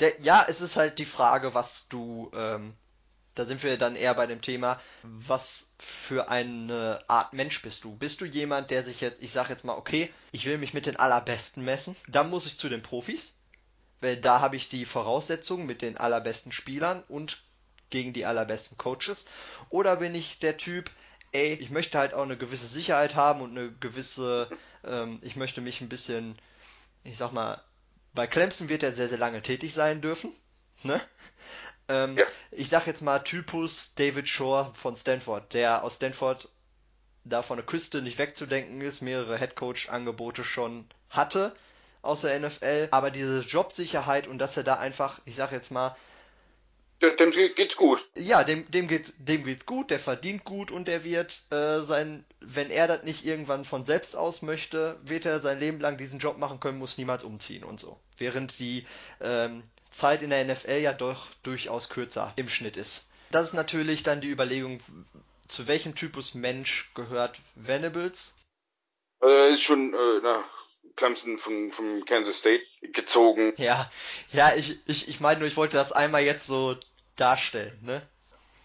Der, 0.00 0.20
ja, 0.20 0.44
es 0.46 0.60
ist 0.60 0.76
halt 0.76 0.98
die 1.00 1.04
Frage, 1.04 1.54
was 1.54 1.88
du, 1.88 2.30
ähm, 2.32 2.74
da 3.34 3.44
sind 3.46 3.62
wir 3.64 3.76
dann 3.78 3.96
eher 3.96 4.14
bei 4.14 4.26
dem 4.28 4.42
Thema, 4.42 4.80
was 5.02 5.70
für 5.78 6.28
eine 6.28 7.00
Art 7.08 7.32
Mensch 7.32 7.62
bist 7.62 7.82
du? 7.82 7.96
Bist 7.96 8.20
du 8.20 8.24
jemand, 8.24 8.70
der 8.70 8.84
sich 8.84 9.00
jetzt, 9.00 9.20
ich 9.20 9.32
sag 9.32 9.48
jetzt 9.48 9.64
mal, 9.64 9.76
okay, 9.76 10.12
ich 10.30 10.46
will 10.46 10.58
mich 10.58 10.72
mit 10.72 10.86
den 10.86 10.96
Allerbesten 10.96 11.64
messen, 11.64 11.96
dann 12.06 12.30
muss 12.30 12.46
ich 12.46 12.58
zu 12.58 12.68
den 12.68 12.82
Profis, 12.82 13.34
weil 14.00 14.16
da 14.16 14.40
habe 14.40 14.54
ich 14.54 14.68
die 14.68 14.84
Voraussetzungen 14.84 15.66
mit 15.66 15.82
den 15.82 15.96
allerbesten 15.96 16.52
Spielern 16.52 17.02
und 17.08 17.42
gegen 17.90 18.12
die 18.12 18.26
allerbesten 18.26 18.78
Coaches. 18.78 19.24
Oder 19.70 19.96
bin 19.96 20.14
ich 20.14 20.38
der 20.38 20.56
Typ, 20.56 20.90
ey, 21.32 21.54
ich 21.54 21.70
möchte 21.70 21.98
halt 21.98 22.14
auch 22.14 22.22
eine 22.22 22.36
gewisse 22.36 22.66
Sicherheit 22.66 23.14
haben 23.14 23.40
und 23.40 23.56
eine 23.56 23.72
gewisse, 23.72 24.48
ähm, 24.84 25.18
ich 25.22 25.36
möchte 25.36 25.60
mich 25.60 25.80
ein 25.80 25.88
bisschen, 25.88 26.38
ich 27.04 27.16
sag 27.16 27.32
mal, 27.32 27.62
bei 28.14 28.26
Clemson 28.26 28.68
wird 28.68 28.82
er 28.82 28.92
sehr, 28.92 29.08
sehr 29.08 29.18
lange 29.18 29.42
tätig 29.42 29.74
sein 29.74 30.00
dürfen. 30.00 30.32
Ne? 30.82 31.00
Ähm, 31.88 32.16
ja. 32.16 32.24
Ich 32.50 32.68
sag 32.68 32.86
jetzt 32.86 33.02
mal 33.02 33.18
Typus 33.20 33.94
David 33.94 34.28
Shore 34.28 34.70
von 34.74 34.96
Stanford, 34.96 35.54
der 35.54 35.82
aus 35.82 35.96
Stanford 35.96 36.48
da 37.24 37.42
von 37.42 37.56
der 37.56 37.66
Küste 37.66 38.02
nicht 38.02 38.18
wegzudenken 38.18 38.80
ist, 38.80 39.00
mehrere 39.00 39.38
Headcoach-Angebote 39.38 40.44
schon 40.44 40.86
hatte 41.10 41.54
aus 42.02 42.22
der 42.22 42.38
NFL, 42.38 42.88
aber 42.90 43.10
diese 43.10 43.40
Jobsicherheit 43.40 44.28
und 44.28 44.38
dass 44.38 44.56
er 44.56 44.64
da 44.64 44.74
einfach, 44.74 45.20
ich 45.24 45.36
sag 45.36 45.52
jetzt 45.52 45.70
mal, 45.70 45.96
dem 47.00 47.30
geht's 47.30 47.76
gut. 47.76 48.06
Ja, 48.16 48.42
dem, 48.42 48.68
dem 48.70 48.88
geht's, 48.88 49.12
dem 49.18 49.44
geht's 49.44 49.66
gut, 49.66 49.90
der 49.90 50.00
verdient 50.00 50.44
gut 50.44 50.70
und 50.70 50.88
der 50.88 51.04
wird 51.04 51.42
äh, 51.50 51.82
sein, 51.82 52.24
wenn 52.40 52.70
er 52.70 52.88
das 52.88 53.04
nicht 53.04 53.24
irgendwann 53.24 53.64
von 53.64 53.86
selbst 53.86 54.16
aus 54.16 54.42
möchte, 54.42 54.98
wird 55.02 55.24
er 55.24 55.40
sein 55.40 55.60
Leben 55.60 55.80
lang 55.80 55.96
diesen 55.96 56.18
Job 56.18 56.38
machen 56.38 56.60
können, 56.60 56.78
muss 56.78 56.98
niemals 56.98 57.22
umziehen 57.22 57.64
und 57.64 57.78
so. 57.78 57.98
Während 58.16 58.58
die 58.58 58.84
ähm, 59.20 59.62
Zeit 59.90 60.22
in 60.22 60.30
der 60.30 60.44
NFL 60.44 60.78
ja 60.80 60.92
doch 60.92 61.28
durchaus 61.42 61.88
kürzer 61.88 62.32
im 62.36 62.48
Schnitt 62.48 62.76
ist. 62.76 63.08
Das 63.30 63.48
ist 63.48 63.54
natürlich 63.54 64.02
dann 64.02 64.20
die 64.20 64.30
Überlegung, 64.30 64.80
zu 65.46 65.66
welchem 65.66 65.94
Typus 65.94 66.34
Mensch 66.34 66.90
gehört 66.94 67.40
Venables? 67.54 68.34
Er 69.20 69.48
ist 69.48 69.62
schon 69.62 69.94
äh, 69.94 70.20
na, 70.22 70.44
Clemson 70.96 71.38
von, 71.38 71.72
von 71.72 72.04
Kansas 72.04 72.38
State 72.38 72.64
gezogen. 72.92 73.52
Ja, 73.56 73.90
ja, 74.32 74.54
ich, 74.54 74.78
ich, 74.86 75.08
ich 75.08 75.20
meine 75.20 75.40
nur, 75.40 75.48
ich 75.48 75.56
wollte 75.56 75.76
das 75.76 75.92
einmal 75.92 76.22
jetzt 76.22 76.46
so 76.46 76.76
darstellen, 77.20 77.78
ne? 77.82 78.02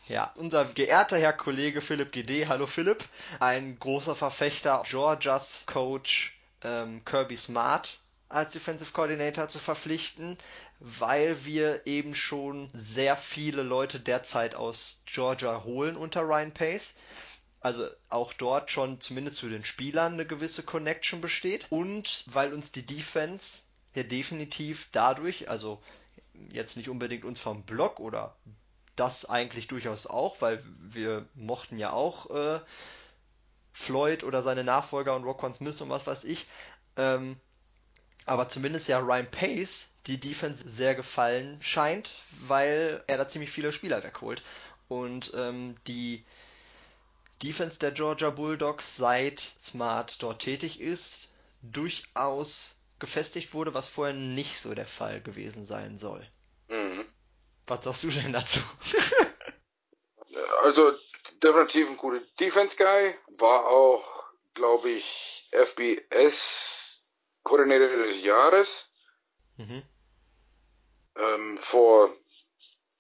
Ja, 0.08 0.34
unser 0.38 0.66
geehrter 0.66 1.18
Herr 1.18 1.34
Kollege 1.34 1.80
Philipp 1.80 2.12
GD, 2.12 2.48
hallo 2.48 2.68
Philipp, 2.68 3.06
ein 3.40 3.80
großer 3.80 4.16
Verfechter 4.16 4.84
Georgias 4.86 5.64
Coach 5.66 6.38
ähm, 6.62 7.04
Kirby 7.06 7.38
Smart 7.38 8.00
als 8.34 8.52
Defensive 8.52 8.92
Coordinator 8.92 9.48
zu 9.48 9.60
verpflichten, 9.60 10.38
weil 10.80 11.46
wir 11.46 11.86
eben 11.86 12.16
schon 12.16 12.68
sehr 12.74 13.16
viele 13.16 13.62
Leute 13.62 14.00
derzeit 14.00 14.56
aus 14.56 15.02
Georgia 15.06 15.64
holen 15.64 15.96
unter 15.96 16.22
Ryan 16.22 16.52
Pace. 16.52 16.96
Also 17.62 17.88
auch 18.10 18.34
dort 18.34 18.72
schon 18.72 19.00
zumindest 19.00 19.40
für 19.40 19.50
den 19.50 19.64
Spielern 19.64 20.14
eine 20.14 20.26
gewisse 20.26 20.64
Connection 20.64 21.22
besteht. 21.22 21.68
Und 21.70 22.26
weil 22.28 22.54
uns 22.54 22.72
die 22.72 22.86
Defense 22.86 23.62
ja 23.94 24.04
definitiv 24.04 24.90
dadurch, 24.92 25.50
also 25.50 25.82
jetzt 26.52 26.78
nicht 26.78 26.90
unbedingt 26.90 27.26
uns 27.26 27.40
vom 27.40 27.64
Block 27.64 28.00
oder 28.00 28.36
das 28.96 29.26
eigentlich 29.26 29.68
durchaus 29.68 30.08
auch, 30.08 30.42
weil 30.42 30.64
wir 30.80 31.26
mochten 31.36 31.78
ja 31.78 31.92
auch 31.92 32.30
äh, 32.30 32.60
Floyd 33.72 34.24
oder 34.24 34.44
seine 34.44 34.64
Nachfolger 34.64 35.16
und 35.16 35.24
Rockon 35.24 35.54
Smith 35.54 35.82
und 35.82 35.90
was 35.90 36.06
weiß 36.06 36.24
ich. 36.26 36.48
Ähm, 36.96 37.38
aber 38.26 38.50
zumindest 38.50 38.88
ja 38.88 39.00
Ryan 39.00 39.30
Pace 39.30 39.90
die 40.06 40.20
Defense 40.20 40.68
sehr 40.68 40.96
gefallen 40.96 41.58
scheint, 41.62 42.16
weil 42.42 43.04
er 43.08 43.18
da 43.18 43.28
ziemlich 43.28 43.52
viele 43.52 43.74
Spieler 43.74 44.04
wegholt. 44.04 44.44
Und 44.88 45.32
ähm, 45.36 45.76
die 45.88 46.24
Defense 47.42 47.80
der 47.80 47.92
Georgia 47.92 48.30
Bulldogs, 48.30 48.96
seit 48.96 49.40
Smart 49.40 50.22
dort 50.22 50.42
tätig 50.42 50.80
ist, 50.80 51.30
durchaus 51.62 52.76
gefestigt 53.04 53.54
wurde, 53.54 53.74
was 53.74 53.90
vorher 53.90 54.16
nicht 54.16 54.62
so 54.62 54.74
der 54.74 54.86
Fall 54.86 55.20
gewesen 55.20 55.66
sein 55.66 56.00
soll. 56.00 56.26
Mhm. 56.70 57.04
Was 57.68 57.84
sagst 57.84 58.06
du 58.06 58.12
denn 58.12 58.32
dazu? 58.32 58.62
also 60.64 60.94
definitiv 61.44 61.90
ein 61.90 61.98
guter 61.98 62.22
Defense-Guy, 62.40 63.14
war 63.40 63.68
auch, 63.68 64.24
glaube 64.54 64.92
ich, 64.92 65.50
FBS-Koordinator 65.52 68.06
des 68.06 68.24
Jahres. 68.24 68.90
Mhm. 69.58 69.84
Ähm, 71.18 71.58
vor 71.58 72.10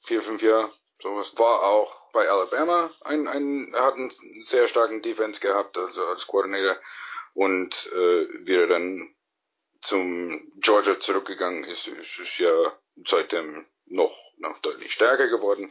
vier, 0.01 0.22
fünf 0.22 0.41
Jahren, 0.41 0.70
sowas. 1.01 1.32
War 1.38 1.64
auch 1.64 2.12
bei 2.12 2.28
Alabama 2.28 2.91
ein, 3.06 3.30
ein, 3.30 3.74
er 3.74 3.86
hat 3.86 3.93
einen 3.93 4.12
sehr 4.43 4.68
starken 4.68 5.01
Defense 5.01 5.39
gehabt, 5.39 5.78
also 5.78 6.06
als 6.08 6.28
Coordinator. 6.28 6.76
Und 7.34 7.89
äh, 7.93 8.28
wie 8.45 8.56
er 8.56 8.68
dann 8.68 9.12
zum 9.84 10.41
Georgia 10.55 10.97
zurückgegangen 10.97 11.65
ist, 11.65 11.88
ist 11.88 12.19
es 12.19 12.38
ja 12.38 12.51
seitdem 13.05 13.65
noch, 13.86 14.15
noch 14.38 14.59
deutlich 14.59 14.93
stärker 14.93 15.27
geworden. 15.27 15.69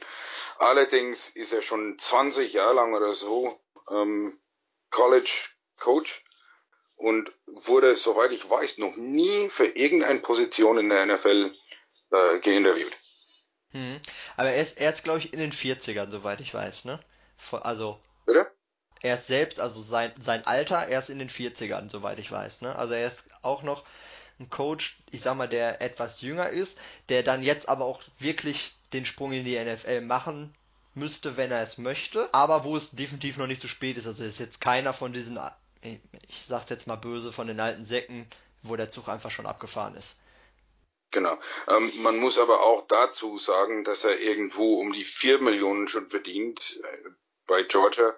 Allerdings 0.58 1.30
ist 1.30 1.52
er 1.52 1.62
schon 1.62 1.98
20 1.98 2.52
Jahre 2.52 2.74
lang 2.74 2.94
oder 2.94 3.14
so 3.14 3.58
ähm, 3.90 4.38
College 4.90 5.30
Coach 5.80 6.22
und 6.96 7.32
wurde, 7.46 7.96
soweit 7.96 8.32
ich 8.32 8.48
weiß, 8.48 8.78
noch 8.78 8.96
nie 8.96 9.48
für 9.48 9.66
irgendeine 9.66 10.20
Position 10.20 10.78
in 10.78 10.90
der 10.90 11.06
NFL 11.06 11.50
äh, 12.10 12.38
geinterviewt. 12.40 12.92
Hm. 13.70 13.98
Aber 14.36 14.50
er 14.50 14.60
ist, 14.60 14.78
er 14.78 14.90
ist 14.90 15.04
glaube 15.04 15.20
ich, 15.20 15.32
in 15.32 15.40
den 15.40 15.52
40ern, 15.52 16.10
soweit 16.10 16.40
ich 16.40 16.52
weiß, 16.52 16.84
ne? 16.84 17.00
Also. 17.62 17.98
Er 19.03 19.16
ist 19.16 19.26
selbst, 19.26 19.59
also 19.59 19.80
sein, 19.82 20.12
sein 20.18 20.46
Alter, 20.46 20.86
er 20.86 21.00
ist 21.00 21.11
in 21.11 21.18
den 21.18 21.28
40ern, 21.28 21.90
soweit 21.90 22.18
ich 22.18 22.30
weiß, 22.30 22.62
ne? 22.62 22.76
Also 22.76 22.94
er 22.94 23.09
ist 23.09 23.24
auch 23.42 23.62
noch 23.62 23.84
ein 24.38 24.48
Coach, 24.48 24.98
ich 25.11 25.22
sag 25.22 25.36
mal, 25.36 25.48
der 25.48 25.82
etwas 25.82 26.20
jünger 26.20 26.48
ist, 26.48 26.78
der 27.09 27.22
dann 27.22 27.42
jetzt 27.42 27.68
aber 27.68 27.84
auch 27.84 28.03
wirklich 28.18 28.74
den 28.92 29.05
Sprung 29.05 29.32
in 29.32 29.44
die 29.44 29.59
NFL 29.59 30.03
machen 30.03 30.55
müsste, 30.94 31.36
wenn 31.36 31.50
er 31.50 31.62
es 31.62 31.78
möchte, 31.78 32.32
aber 32.32 32.64
wo 32.64 32.76
es 32.76 32.92
definitiv 32.92 33.38
noch 33.38 33.46
nicht 33.46 33.61
zu 33.61 33.68
spät 33.68 33.96
ist. 33.96 34.07
Also 34.07 34.24
ist 34.24 34.40
jetzt 34.40 34.61
keiner 34.61 34.92
von 34.92 35.12
diesen, 35.12 35.38
ich 35.82 36.42
sag's 36.46 36.70
jetzt 36.70 36.86
mal 36.86 36.96
böse, 36.96 37.32
von 37.32 37.46
den 37.46 37.61
alten 37.61 37.84
Säcken, 37.84 38.26
wo 38.62 38.76
der 38.76 38.90
Zug 38.90 39.09
einfach 39.09 39.30
schon 39.30 39.46
abgefahren 39.46 39.94
ist. 39.94 40.18
Genau. 41.11 41.38
Ähm, 41.68 41.90
man 42.03 42.18
muss 42.18 42.38
aber 42.38 42.62
auch 42.62 42.86
dazu 42.86 43.36
sagen, 43.36 43.84
dass 43.84 44.05
er 44.05 44.18
irgendwo 44.18 44.80
um 44.80 44.92
die 44.92 45.05
vier 45.05 45.40
Millionen 45.40 45.88
schon 45.88 46.07
verdient 46.07 46.80
äh, 46.82 47.11
bei 47.46 47.62
Georgia 47.64 48.14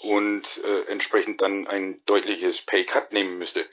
und 0.00 0.42
äh, 0.64 0.90
entsprechend 0.90 1.42
dann 1.42 1.66
ein 1.66 2.00
deutliches 2.06 2.62
Pay 2.62 2.84
Cut 2.84 3.12
nehmen 3.12 3.38
müsste. 3.38 3.66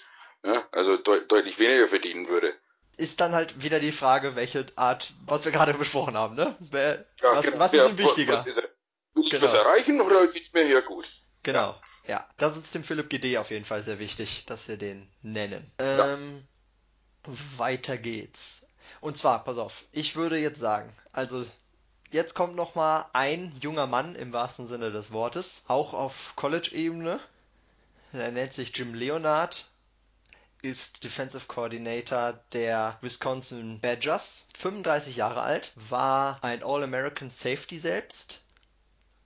Ja? 0.43 0.63
Also 0.71 0.97
de 0.97 1.25
deutlich 1.27 1.59
weniger 1.59 1.87
verdienen 1.87 2.27
würde. 2.27 2.53
Ist 2.97 3.21
dann 3.21 3.33
halt 3.33 3.63
wieder 3.63 3.79
die 3.79 3.91
Frage, 3.91 4.35
welche 4.35 4.67
Art, 4.75 5.13
was 5.25 5.45
wir 5.45 5.51
gerade 5.51 5.73
besprochen 5.73 6.15
haben, 6.15 6.35
ne? 6.35 6.55
Wer, 6.59 7.05
ja, 7.21 7.35
was, 7.35 7.41
genau. 7.43 7.59
was, 7.59 7.73
ist 7.73 7.79
ja, 7.79 7.87
ihm 7.87 7.97
wichtiger? 7.97 8.39
Was? 8.39 8.45
Will 8.45 8.69
ich 9.15 9.29
genau. 9.29 9.43
was 9.43 9.53
erreichen 9.53 10.01
oder 10.01 10.27
geht's 10.27 10.53
mir 10.53 10.65
hier 10.65 10.81
gut? 10.81 11.07
Genau, 11.43 11.75
ja. 12.05 12.17
ja. 12.17 12.29
Das 12.37 12.55
ist 12.55 12.73
dem 12.75 12.83
Philipp 12.83 13.09
GD 13.09 13.37
auf 13.37 13.51
jeden 13.51 13.65
Fall 13.65 13.83
sehr 13.83 13.99
wichtig, 13.99 14.45
dass 14.45 14.67
wir 14.67 14.77
den 14.77 15.09
nennen. 15.21 15.71
Ähm, 15.79 16.47
weiter 17.57 17.97
geht's. 17.97 18.65
Und 19.01 19.17
zwar, 19.17 19.43
pass 19.43 19.57
auf, 19.57 19.83
ich 19.91 20.15
würde 20.15 20.37
jetzt 20.37 20.59
sagen, 20.59 20.95
also 21.11 21.45
jetzt 22.13 22.35
kommt 22.35 22.55
noch 22.55 22.75
mal 22.75 23.05
ein 23.13 23.51
junger 23.61 23.87
Mann 23.87 24.15
im 24.15 24.31
wahrsten 24.33 24.67
Sinne 24.67 24.91
des 24.91 25.11
Wortes, 25.11 25.63
auch 25.67 25.93
auf 25.93 26.33
College-Ebene. 26.35 27.19
Er 28.13 28.31
nennt 28.31 28.53
sich 28.53 28.75
Jim 28.77 28.93
Leonard, 28.93 29.67
ist 30.61 31.03
Defensive 31.03 31.47
Coordinator 31.47 32.39
der 32.53 32.97
Wisconsin 33.01 33.79
Badgers, 33.79 34.45
35 34.55 35.15
Jahre 35.15 35.41
alt, 35.41 35.73
war 35.75 36.37
ein 36.43 36.63
All-American 36.63 37.31
Safety 37.31 37.79
selbst, 37.79 38.43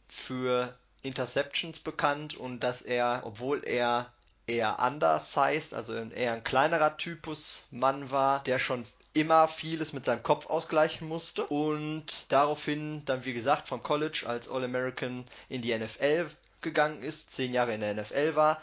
für 0.08 0.74
Interceptions 1.04 1.82
bekannt 1.82 2.36
und 2.36 2.62
dass 2.62 2.82
er, 2.82 3.22
obwohl 3.26 3.64
er 3.66 4.12
eher 4.48 4.80
undersized, 4.80 5.74
also 5.74 5.94
eher 5.94 6.34
ein 6.34 6.44
kleinerer 6.44 6.96
Typus 6.96 7.66
Mann 7.70 8.10
war, 8.12 8.42
der 8.44 8.60
schon 8.60 8.86
immer 9.20 9.48
vieles 9.48 9.94
mit 9.94 10.06
seinem 10.06 10.24
Kopf 10.24 10.46
ausgleichen 10.48 11.08
musste. 11.08 11.46
Und 11.48 12.32
daraufhin 12.32 13.04
dann 13.06 13.26
wie 13.26 13.34
gesagt 13.34 13.68
vom 13.68 13.82
College 13.82 14.24
als 14.26 14.50
All-American 14.50 15.26
in 15.50 15.62
die 15.62 15.78
NFL 15.78 16.30
gegangen 16.62 17.02
ist, 17.02 17.32
zehn 17.32 17.54
Jahre 17.54 17.74
in 17.74 17.82
der 17.82 17.96
NFL 17.96 18.36
war, 18.36 18.62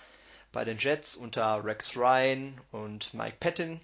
bei 0.52 0.64
den 0.64 0.78
Jets 0.78 1.16
unter 1.16 1.64
Rex 1.64 1.96
Ryan 1.96 2.60
und 2.70 3.12
Mike 3.14 3.36
Patton 3.40 3.80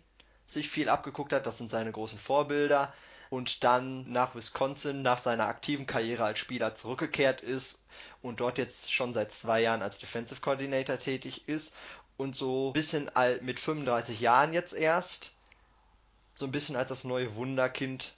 sich 0.46 0.68
viel 0.68 0.88
abgeguckt 0.88 1.32
hat, 1.32 1.46
das 1.46 1.58
sind 1.58 1.70
seine 1.70 1.92
großen 1.92 2.18
Vorbilder. 2.18 2.92
Und 3.30 3.62
dann 3.62 4.10
nach 4.10 4.34
Wisconsin 4.34 5.02
nach 5.02 5.18
seiner 5.18 5.46
aktiven 5.46 5.86
Karriere 5.86 6.24
als 6.24 6.40
Spieler 6.40 6.74
zurückgekehrt 6.74 7.42
ist 7.42 7.84
und 8.22 8.40
dort 8.40 8.58
jetzt 8.58 8.92
schon 8.92 9.14
seit 9.14 9.32
zwei 9.32 9.60
Jahren 9.60 9.82
als 9.82 9.98
Defensive 10.00 10.40
Coordinator 10.40 10.98
tätig 10.98 11.46
ist. 11.46 11.74
Und 12.16 12.34
so 12.34 12.70
ein 12.70 12.72
bisschen 12.72 13.08
mit 13.40 13.60
35 13.60 14.20
Jahren 14.20 14.52
jetzt 14.52 14.72
erst 14.72 15.34
so 16.40 16.46
ein 16.46 16.52
bisschen 16.52 16.74
als 16.74 16.88
das 16.88 17.04
neue 17.04 17.34
Wunderkind 17.36 18.14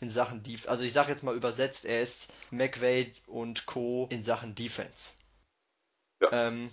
in 0.00 0.10
Sachen 0.10 0.42
Defense. 0.42 0.68
Also 0.68 0.84
ich 0.84 0.92
sage 0.92 1.10
jetzt 1.10 1.24
mal 1.24 1.34
übersetzt, 1.34 1.84
er 1.84 2.02
ist 2.02 2.28
McVay 2.50 3.12
und 3.26 3.66
Co. 3.66 4.06
in 4.10 4.22
Sachen 4.22 4.54
Defense. 4.54 5.14
Ja. 6.20 6.48
Ähm, 6.48 6.70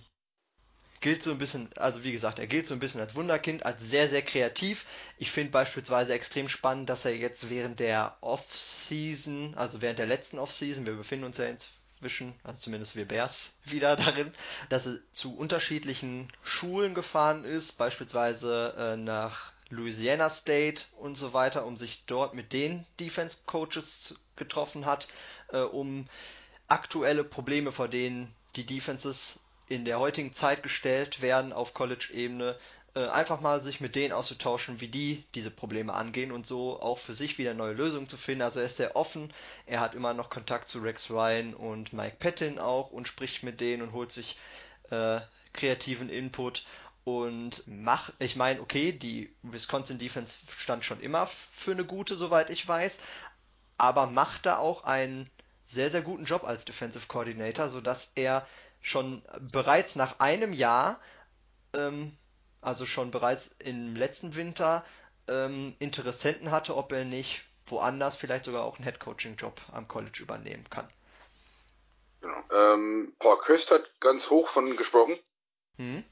gilt 1.00 1.22
so 1.22 1.32
ein 1.32 1.38
bisschen, 1.38 1.70
also 1.76 2.04
wie 2.04 2.12
gesagt, 2.12 2.38
er 2.38 2.46
gilt 2.46 2.66
so 2.66 2.74
ein 2.74 2.78
bisschen 2.78 3.00
als 3.00 3.14
Wunderkind, 3.14 3.64
als 3.64 3.82
sehr, 3.82 4.08
sehr 4.08 4.22
kreativ. 4.22 4.86
Ich 5.18 5.30
finde 5.30 5.50
beispielsweise 5.50 6.12
extrem 6.12 6.48
spannend, 6.48 6.90
dass 6.90 7.04
er 7.04 7.16
jetzt 7.16 7.48
während 7.48 7.80
der 7.80 8.16
Off-Season, 8.20 9.54
also 9.56 9.80
während 9.80 9.98
der 9.98 10.06
letzten 10.06 10.38
Off-Season, 10.38 10.86
wir 10.86 10.94
befinden 10.94 11.24
uns 11.24 11.38
ja 11.38 11.46
inzwischen, 11.46 12.34
also 12.44 12.60
zumindest 12.60 12.96
wir 12.96 13.08
Bears 13.08 13.54
wieder 13.64 13.96
darin, 13.96 14.32
dass 14.68 14.86
er 14.86 14.98
zu 15.12 15.34
unterschiedlichen 15.36 16.28
Schulen 16.44 16.94
gefahren 16.94 17.44
ist, 17.44 17.78
beispielsweise 17.78 18.74
äh, 18.76 18.96
nach 18.96 19.52
Louisiana 19.72 20.28
State 20.28 20.84
und 20.98 21.16
so 21.16 21.32
weiter, 21.32 21.64
um 21.64 21.78
sich 21.78 22.04
dort 22.06 22.34
mit 22.34 22.52
den 22.52 22.84
Defense 23.00 23.38
Coaches 23.46 24.16
getroffen 24.36 24.84
hat, 24.84 25.08
äh, 25.50 25.60
um 25.60 26.06
aktuelle 26.68 27.24
Probleme, 27.24 27.72
vor 27.72 27.88
denen 27.88 28.32
die 28.54 28.66
Defenses 28.66 29.40
in 29.68 29.86
der 29.86 29.98
heutigen 29.98 30.34
Zeit 30.34 30.62
gestellt 30.62 31.22
werden 31.22 31.54
auf 31.54 31.72
College-Ebene, 31.72 32.58
äh, 32.94 33.06
einfach 33.06 33.40
mal 33.40 33.62
sich 33.62 33.80
mit 33.80 33.94
denen 33.94 34.12
auszutauschen, 34.12 34.82
wie 34.82 34.88
die 34.88 35.24
diese 35.34 35.50
Probleme 35.50 35.94
angehen 35.94 36.32
und 36.32 36.46
so 36.46 36.78
auch 36.82 36.98
für 36.98 37.14
sich 37.14 37.38
wieder 37.38 37.54
neue 37.54 37.72
Lösungen 37.72 38.10
zu 38.10 38.18
finden. 38.18 38.42
Also 38.42 38.60
er 38.60 38.66
ist 38.66 38.76
sehr 38.76 38.94
offen, 38.94 39.32
er 39.64 39.80
hat 39.80 39.94
immer 39.94 40.12
noch 40.12 40.28
Kontakt 40.28 40.68
zu 40.68 40.80
Rex 40.80 41.10
Ryan 41.10 41.54
und 41.54 41.94
Mike 41.94 42.16
Patton 42.18 42.58
auch 42.58 42.90
und 42.90 43.08
spricht 43.08 43.42
mit 43.42 43.62
denen 43.62 43.82
und 43.82 43.92
holt 43.92 44.12
sich 44.12 44.36
äh, 44.90 45.20
kreativen 45.54 46.10
Input 46.10 46.66
und 47.04 47.64
mach, 47.66 48.12
ich 48.18 48.36
meine, 48.36 48.60
okay, 48.60 48.92
die 48.92 49.34
Wisconsin 49.42 49.98
Defense 49.98 50.38
stand 50.56 50.84
schon 50.84 51.00
immer 51.00 51.26
für 51.26 51.72
eine 51.72 51.84
gute, 51.84 52.14
soweit 52.14 52.50
ich 52.50 52.66
weiß, 52.66 52.98
aber 53.76 54.06
macht 54.06 54.46
da 54.46 54.58
auch 54.58 54.84
einen 54.84 55.28
sehr, 55.66 55.90
sehr 55.90 56.02
guten 56.02 56.24
Job 56.24 56.44
als 56.44 56.64
Defensive 56.64 57.06
Coordinator, 57.08 57.68
sodass 57.68 58.12
er 58.14 58.46
schon 58.80 59.22
bereits 59.40 59.96
nach 59.96 60.20
einem 60.20 60.52
Jahr, 60.52 61.00
ähm, 61.72 62.16
also 62.60 62.86
schon 62.86 63.10
bereits 63.10 63.50
im 63.58 63.96
letzten 63.96 64.34
Winter, 64.36 64.84
ähm, 65.28 65.74
Interessenten 65.78 66.50
hatte, 66.50 66.76
ob 66.76 66.92
er 66.92 67.04
nicht 67.04 67.44
woanders 67.66 68.16
vielleicht 68.16 68.44
sogar 68.44 68.64
auch 68.64 68.76
einen 68.76 68.84
Head-Coaching-Job 68.84 69.60
am 69.72 69.88
College 69.88 70.22
übernehmen 70.22 70.68
kann. 70.68 70.86
Genau. 72.20 72.42
Ähm, 72.52 73.14
Paul 73.18 73.38
Christ 73.38 73.70
hat 73.70 73.88
ganz 74.00 74.30
hoch 74.30 74.48
von 74.48 74.76
gesprochen. 74.76 75.16
Mhm. 75.78 76.04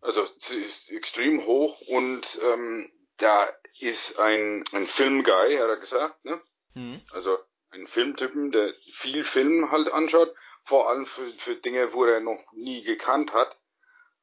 Also 0.00 0.26
sie 0.38 0.62
ist 0.62 0.90
extrem 0.90 1.44
hoch 1.44 1.80
und 1.88 2.38
ähm, 2.42 2.92
da 3.16 3.48
ist 3.80 4.18
ein, 4.20 4.64
ein 4.72 4.86
Filmguy, 4.86 5.56
hat 5.56 5.68
er 5.68 5.76
gesagt, 5.76 6.24
ne? 6.24 6.40
Mhm. 6.74 7.00
Also 7.12 7.38
ein 7.70 7.86
Filmtypen, 7.86 8.52
der 8.52 8.72
viel 8.74 9.24
Film 9.24 9.70
halt 9.70 9.92
anschaut, 9.92 10.34
vor 10.64 10.88
allem 10.88 11.06
für, 11.06 11.28
für 11.30 11.56
Dinge, 11.56 11.92
wo 11.92 12.04
er 12.04 12.20
noch 12.20 12.40
nie 12.52 12.82
gekannt 12.82 13.32
hat, 13.32 13.58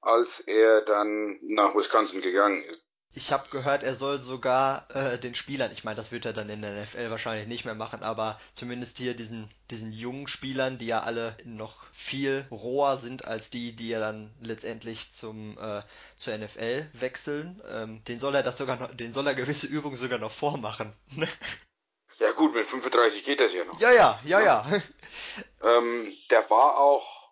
als 0.01 0.39
er 0.39 0.81
dann 0.81 1.39
nach 1.41 1.75
Wisconsin 1.75 2.21
gegangen 2.21 2.63
ist. 2.63 2.84
Ich 3.17 3.31
habe 3.31 3.49
gehört, 3.49 3.83
er 3.83 3.95
soll 3.95 4.21
sogar 4.21 4.87
äh, 4.93 5.17
den 5.17 5.35
Spielern, 5.35 5.71
ich 5.71 5.85
meine, 5.85 5.95
das 5.95 6.11
wird 6.11 6.25
er 6.25 6.33
dann 6.33 6.49
in 6.49 6.61
der 6.61 6.83
NFL 6.83 7.09
wahrscheinlich 7.09 7.47
nicht 7.47 7.63
mehr 7.63 7.73
machen, 7.73 8.03
aber 8.03 8.37
zumindest 8.51 8.97
hier 8.97 9.13
diesen, 9.13 9.49
diesen 9.71 9.93
jungen 9.93 10.27
Spielern, 10.27 10.77
die 10.77 10.87
ja 10.87 10.99
alle 10.99 11.37
noch 11.45 11.77
viel 11.93 12.45
roher 12.51 12.97
sind 12.97 13.23
als 13.23 13.49
die, 13.49 13.73
die 13.73 13.87
ja 13.87 13.99
dann 13.99 14.33
letztendlich 14.41 15.13
zum 15.13 15.57
äh, 15.57 15.81
zur 16.17 16.37
NFL 16.37 16.89
wechseln, 16.91 17.61
ähm, 17.69 18.03
den 18.03 18.19
soll 18.19 18.35
er 18.35 18.43
das 18.43 18.57
sogar 18.57 18.77
noch, 18.77 18.93
den 18.93 19.13
soll 19.13 19.25
er 19.27 19.33
gewisse 19.33 19.67
Übungen 19.67 19.95
sogar 19.95 20.19
noch 20.19 20.31
vormachen. 20.31 20.91
ja 22.19 22.31
gut, 22.33 22.53
mit 22.53 22.65
35 22.65 23.23
geht 23.23 23.39
das 23.39 23.53
ja 23.53 23.63
noch. 23.63 23.79
Ja, 23.79 23.91
ja, 23.91 24.19
ja, 24.25 24.41
ja. 24.41 24.65
ähm, 25.63 26.11
der 26.29 26.49
war 26.49 26.77
auch 26.77 27.31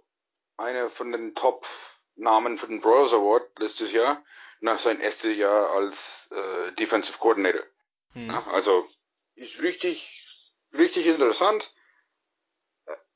einer 0.56 0.90
von 0.90 1.12
den 1.12 1.36
Top-Namen 1.36 2.58
für 2.58 2.68
den 2.68 2.80
Broyles 2.80 3.12
Award 3.12 3.60
letztes 3.60 3.92
Jahr 3.92 4.24
nach 4.64 4.80
seinem 4.80 5.01
ersten 5.01 5.36
Jahr 5.36 5.72
als 5.72 6.30
äh, 6.32 6.72
Defensive 6.74 7.18
Coordinator. 7.20 7.64
Hm. 8.14 8.30
Also 8.53 8.88
ist 9.36 9.61
richtig, 9.61 10.53
richtig 10.78 11.05
interessant. 11.05 11.74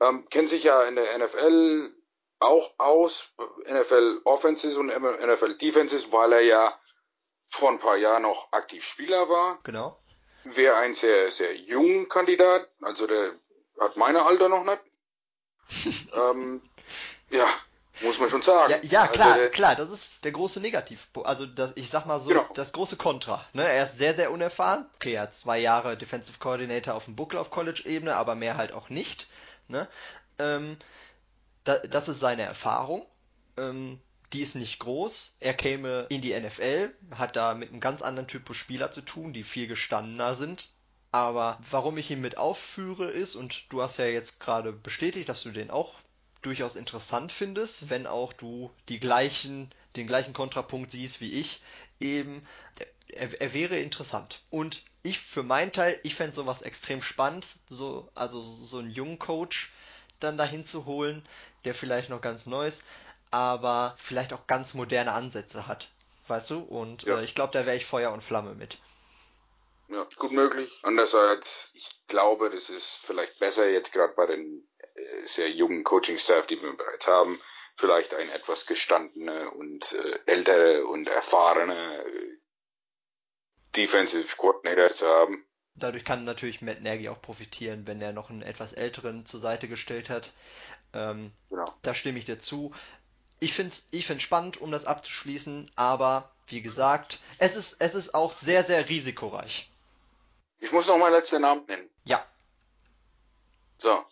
Ähm, 0.01 0.27
kennt 0.29 0.49
sich 0.49 0.63
ja 0.63 0.83
in 0.83 0.95
der 0.95 1.17
NFL 1.17 1.93
auch 2.39 2.77
aus, 2.77 3.29
NFL 3.65 4.21
Offenses 4.25 4.75
und 4.75 4.87
NFL 4.87 5.57
Defenses, 5.57 6.11
weil 6.11 6.33
er 6.33 6.41
ja 6.41 6.79
vor 7.49 7.69
ein 7.69 7.79
paar 7.79 7.95
Jahren 7.95 8.23
noch 8.23 8.51
aktiv 8.51 8.83
Spieler 8.83 9.29
war. 9.29 9.59
Genau. 9.63 9.97
Wäre 10.43 10.75
ein 10.75 10.93
sehr, 10.93 11.31
sehr 11.31 11.55
junger 11.55 12.05
Kandidat, 12.07 12.67
also 12.81 13.07
der 13.07 13.31
hat 13.79 13.95
meine 13.95 14.25
Alter 14.25 14.49
noch 14.49 14.63
nicht. 14.63 14.81
ähm, 16.13 16.61
ja, 17.29 17.47
muss 18.01 18.19
man 18.19 18.29
schon 18.29 18.41
sagen. 18.41 18.71
Ja, 18.71 18.79
ja 18.81 19.07
klar, 19.07 19.33
also, 19.33 19.49
klar, 19.49 19.75
das 19.75 19.91
ist 19.91 20.25
der 20.25 20.31
große 20.31 20.59
Negativ. 20.59 21.07
Also 21.23 21.45
das, 21.45 21.71
ich 21.75 21.89
sag 21.89 22.05
mal 22.05 22.19
so, 22.19 22.29
genau. 22.29 22.45
das 22.53 22.73
große 22.73 22.97
Kontra. 22.97 23.45
Ne? 23.53 23.67
Er 23.67 23.83
ist 23.83 23.97
sehr, 23.97 24.15
sehr 24.15 24.31
unerfahren. 24.31 24.85
Okay, 24.95 25.13
er 25.13 25.23
hat 25.23 25.35
zwei 25.35 25.59
Jahre 25.59 25.97
Defensive 25.97 26.39
Coordinator 26.39 26.93
auf 26.93 27.05
dem 27.05 27.15
Buckel 27.15 27.39
auf 27.39 27.49
College-Ebene, 27.49 28.15
aber 28.15 28.35
mehr 28.35 28.57
halt 28.57 28.71
auch 28.71 28.89
nicht. 28.89 29.27
Ne? 29.67 29.87
Ähm, 30.39 30.77
da, 31.63 31.77
das 31.79 32.07
ist 32.07 32.19
seine 32.19 32.43
Erfahrung. 32.43 33.05
Ähm, 33.57 33.99
die 34.33 34.41
ist 34.41 34.55
nicht 34.55 34.79
groß. 34.79 35.37
Er 35.39 35.53
käme 35.53 36.05
in 36.09 36.21
die 36.21 36.37
NFL, 36.37 36.93
hat 37.15 37.35
da 37.35 37.53
mit 37.53 37.69
einem 37.69 37.79
ganz 37.79 38.01
anderen 38.01 38.27
Typus 38.27 38.57
Spieler 38.57 38.91
zu 38.91 39.01
tun, 39.01 39.33
die 39.33 39.43
viel 39.43 39.67
gestandener 39.67 40.35
sind. 40.35 40.69
Aber 41.11 41.57
warum 41.71 41.97
ich 41.97 42.11
ihn 42.11 42.19
mit 42.19 42.37
aufführe 42.37 43.09
ist, 43.09 43.35
und 43.35 43.71
du 43.71 43.81
hast 43.81 43.97
ja 43.97 44.05
jetzt 44.05 44.39
gerade 44.39 44.73
bestätigt, 44.73 45.29
dass 45.29 45.43
du 45.43 45.51
den 45.51 45.71
auch 45.71 45.99
durchaus 46.47 46.77
interessant 46.77 47.33
findest, 47.33 47.89
wenn 47.89 48.07
auch 48.07 48.31
du 48.31 48.71
die 48.87 49.01
gleichen, 49.01 49.69
den 49.97 50.07
gleichen 50.07 50.33
Kontrapunkt 50.33 50.91
siehst 50.91 51.19
wie 51.19 51.33
ich, 51.33 51.61
eben, 51.99 52.47
er, 53.09 53.41
er 53.41 53.53
wäre 53.53 53.77
interessant. 53.77 54.41
Und 54.49 54.83
ich 55.03 55.19
für 55.19 55.43
meinen 55.43 55.73
Teil, 55.73 55.99
ich 56.03 56.15
fände 56.15 56.33
sowas 56.33 56.61
extrem 56.61 57.01
spannend, 57.01 57.45
so, 57.67 58.09
also 58.15 58.41
so 58.41 58.77
einen 58.77 58.91
jungen 58.91 59.19
Coach 59.19 59.73
dann 60.21 60.37
dahin 60.37 60.65
zu 60.65 60.85
holen, 60.85 61.21
der 61.65 61.75
vielleicht 61.75 62.09
noch 62.09 62.21
ganz 62.21 62.45
neu 62.45 62.65
ist, 62.65 62.83
aber 63.29 63.95
vielleicht 63.97 64.31
auch 64.31 64.47
ganz 64.47 64.73
moderne 64.73 65.11
Ansätze 65.11 65.67
hat. 65.67 65.89
Weißt 66.27 66.49
du? 66.49 66.59
Und 66.59 67.03
ja. 67.03 67.19
äh, 67.19 67.25
ich 67.25 67.35
glaube, 67.35 67.51
da 67.51 67.65
wäre 67.65 67.75
ich 67.75 67.85
Feuer 67.85 68.13
und 68.13 68.23
Flamme 68.23 68.55
mit. 68.55 68.77
Ja, 69.89 70.07
gut 70.17 70.31
möglich. 70.31 70.79
Andererseits, 70.83 71.71
ich 71.75 71.89
glaube, 72.07 72.49
das 72.49 72.69
ist 72.69 72.99
vielleicht 73.03 73.39
besser 73.39 73.69
jetzt 73.69 73.91
gerade 73.91 74.13
bei 74.13 74.25
den 74.25 74.66
sehr 75.25 75.49
jungen 75.49 75.83
Coaching-Staff, 75.83 76.47
die 76.47 76.61
wir 76.61 76.75
bereits 76.75 77.07
haben, 77.07 77.39
vielleicht 77.75 78.13
ein 78.13 78.29
etwas 78.29 78.65
gestandene 78.65 79.51
und 79.51 79.93
äh, 79.93 80.19
ältere 80.25 80.85
und 80.85 81.07
erfahrene 81.07 81.73
äh, 81.73 82.37
Defensive 83.75 84.35
Coordinator 84.35 84.91
zu 84.93 85.05
haben. 85.05 85.45
Dadurch 85.75 86.03
kann 86.03 86.25
natürlich 86.25 86.61
Matt 86.61 86.81
Nagy 86.81 87.07
auch 87.09 87.21
profitieren, 87.21 87.85
wenn 87.85 88.01
er 88.01 88.11
noch 88.11 88.31
einen 88.31 88.41
etwas 88.41 88.73
älteren 88.73 89.27
zur 89.27 89.39
Seite 89.39 89.67
gestellt 89.67 90.09
hat. 90.09 90.33
Ähm, 90.93 91.31
genau. 91.49 91.71
Da 91.83 91.93
stimme 91.93 92.17
ich 92.17 92.25
dir 92.25 92.39
zu. 92.39 92.73
Ich 93.39 93.53
finde 93.53 93.73
es 93.73 93.87
ich 93.91 94.07
find's 94.07 94.23
spannend, 94.23 94.59
um 94.59 94.71
das 94.71 94.85
abzuschließen, 94.85 95.69
aber 95.75 96.31
wie 96.47 96.61
gesagt, 96.63 97.19
es 97.37 97.55
ist, 97.55 97.75
es 97.77 97.93
ist 97.93 98.15
auch 98.15 98.31
sehr, 98.31 98.63
sehr 98.63 98.89
risikoreich. 98.89 99.69
Ich 100.59 100.71
muss 100.71 100.87
noch 100.87 100.97
mal 100.97 101.11
letzten 101.11 101.41
Namen 101.41 101.63
nennen. 101.67 101.87
Ja. 102.05 102.25
So. 103.77 104.03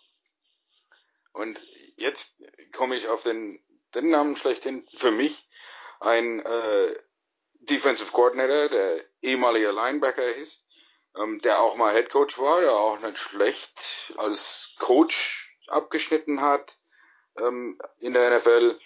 Und 1.36 1.60
jetzt 1.96 2.34
komme 2.72 2.96
ich 2.96 3.08
auf 3.08 3.22
den, 3.22 3.62
den 3.94 4.08
Namen 4.08 4.36
schlechthin. 4.36 4.82
Für 4.84 5.10
mich 5.10 5.46
ein 6.00 6.40
äh, 6.40 6.96
Defensive 7.60 8.10
Coordinator, 8.10 8.68
der 8.68 9.04
ehemalige 9.20 9.70
Linebacker 9.70 10.34
ist, 10.34 10.64
ähm, 11.14 11.38
der 11.42 11.60
auch 11.60 11.76
mal 11.76 11.94
Head 11.94 12.08
Coach 12.08 12.38
war, 12.38 12.62
der 12.62 12.72
auch 12.72 13.00
nicht 13.00 13.18
schlecht 13.18 14.14
als 14.16 14.76
Coach 14.78 15.54
abgeschnitten 15.66 16.40
hat 16.40 16.78
ähm, 17.38 17.78
in 17.98 18.14
der 18.14 18.38
NFL 18.38 18.78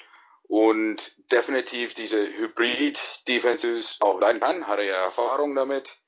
und 0.49 1.15
definitiv 1.31 1.95
diese 1.95 2.27
Hybrid 2.27 3.29
Defenses 3.29 3.99
auch 4.01 4.19
leiden 4.19 4.41
kann, 4.41 4.67
hat 4.67 4.81
er 4.81 4.87
ja 4.87 5.05
Erfahrung 5.05 5.55
damit. 5.55 6.01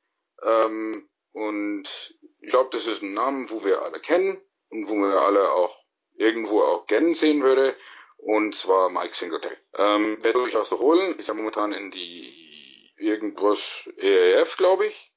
Ähm, 0.42 1.08
und 1.30 2.16
ich 2.40 2.50
glaube, 2.50 2.70
das 2.72 2.88
ist 2.88 3.02
ein 3.02 3.14
Name, 3.14 3.48
wo 3.48 3.64
wir 3.64 3.82
alle 3.82 4.00
kennen 4.00 4.42
und 4.70 4.88
wo 4.88 4.94
wir 4.96 5.20
alle 5.20 5.52
auch 5.52 5.81
irgendwo 6.14 6.62
auch 6.62 6.86
kennen 6.86 7.14
sehen 7.14 7.42
würde. 7.42 7.76
Und 8.16 8.54
zwar 8.54 8.88
Mike 8.88 9.16
Singletary. 9.16 9.56
Ähm, 9.76 10.18
wer 10.22 10.32
durchaus 10.32 10.68
zu 10.68 10.78
holen, 10.78 11.16
ist 11.16 11.28
ja 11.28 11.34
momentan 11.34 11.72
in 11.72 11.90
die 11.90 12.92
irgendwas 12.96 13.90
EAF, 13.96 14.56
glaube 14.56 14.86
ich, 14.86 15.12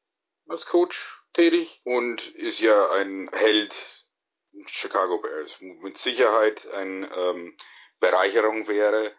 als 0.47 0.65
Coach 0.65 1.23
tätig 1.33 1.81
und 1.83 2.27
ist 2.35 2.59
ja 2.59 2.89
ein 2.91 3.29
Held 3.31 4.05
Chicago 4.65 5.19
Bears. 5.19 5.57
Mit 5.59 5.97
Sicherheit 5.97 6.67
eine 6.71 7.07
ähm, 7.15 7.55
Bereicherung 7.99 8.67
wäre 8.67 9.13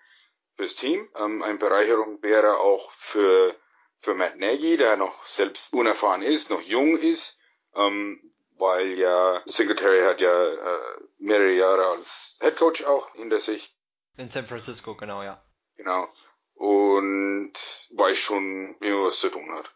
fürs 0.56 0.76
Team. 0.76 1.08
Ähm, 1.16 1.42
eine 1.42 1.58
Bereicherung 1.58 2.22
wäre 2.22 2.58
auch 2.58 2.90
für, 2.92 3.54
für 4.00 4.14
Matt 4.14 4.36
Nagy, 4.36 4.76
der 4.76 4.96
noch 4.96 5.26
selbst 5.26 5.72
unerfahren 5.72 6.22
ist, 6.22 6.50
noch 6.50 6.62
jung 6.62 6.98
ist, 6.98 7.38
ähm, 7.74 8.32
weil 8.58 8.98
ja 8.98 9.42
Singletary 9.46 10.04
hat 10.04 10.20
ja 10.20 10.48
äh, 10.48 11.00
mehrere 11.18 11.52
Jahre 11.52 11.86
als 11.86 12.38
Head 12.40 12.56
Coach 12.56 12.84
auch 12.84 13.12
hinter 13.14 13.40
sich. 13.40 13.74
In 14.16 14.30
San 14.30 14.46
Francisco, 14.46 14.94
genau, 14.94 15.22
ja. 15.22 15.42
Genau. 15.76 16.08
Und 16.54 17.52
weiß 17.90 18.18
schon, 18.18 18.76
wie 18.80 18.90
man 18.90 19.04
was 19.04 19.20
zu 19.20 19.28
tun 19.28 19.50
hat. 19.52 19.70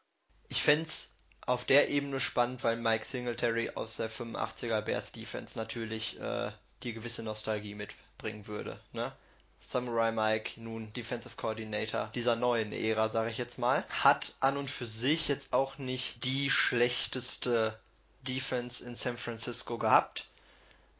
Ich 0.49 0.63
fände 0.63 0.89
auf 1.47 1.65
der 1.65 1.89
Ebene 1.91 2.21
spannend, 2.21 2.65
weil 2.65 2.77
Mike 2.77 3.05
Singletary 3.05 3.71
aus 3.75 3.97
der 3.97 4.11
85er 4.11 4.81
Bears 4.81 5.13
Defense 5.13 5.59
natürlich 5.59 6.19
äh, 6.21 6.53
die 6.83 6.95
gewisse 6.95 7.23
Nostalgie 7.23 7.75
mitbringen 7.75 8.47
würde. 8.47 8.81
Ne? 8.93 9.13
Samurai 9.63 10.11
Mike, 10.11 10.59
nun 10.59 10.93
Defensive 10.95 11.37
Coordinator 11.37 12.11
dieser 12.15 12.35
neuen 12.35 12.73
Ära, 12.73 13.11
sage 13.11 13.31
ich 13.31 13.37
jetzt 13.37 13.59
mal, 13.59 13.85
hat 13.91 14.35
an 14.41 14.57
und 14.57 14.71
für 14.71 14.87
sich 14.87 15.29
jetzt 15.29 15.53
auch 15.53 15.77
nicht 15.77 16.25
die 16.25 16.51
schlechteste 16.51 17.79
Defense 18.23 18.85
in 18.85 18.97
San 18.97 19.17
Francisco 19.17 19.79
gehabt. 19.79 20.29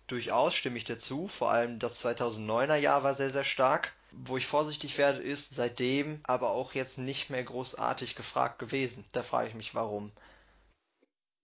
Durchaus 0.07 0.55
stimme 0.55 0.79
ich 0.79 0.85
dazu, 0.85 1.29
vor 1.29 1.51
allem 1.51 1.79
das 1.79 2.05
2009er 2.05 2.77
Jahr 2.77 3.05
war 3.05 3.15
sehr, 3.15 3.31
sehr 3.31 3.45
stark. 3.45 3.93
Wo 4.13 4.37
ich 4.37 4.47
vorsichtig 4.47 4.99
werde, 4.99 5.23
ist 5.23 5.55
seitdem 5.55 6.21
aber 6.25 6.51
auch 6.51 6.75
jetzt 6.75 6.99
nicht 6.99 7.31
mehr 7.31 7.45
großartig 7.45 8.17
gefragt 8.17 8.59
gewesen. 8.59 9.05
Da 9.13 9.23
frage 9.23 9.49
ich 9.49 9.55
mich, 9.55 9.75
warum. 9.75 10.11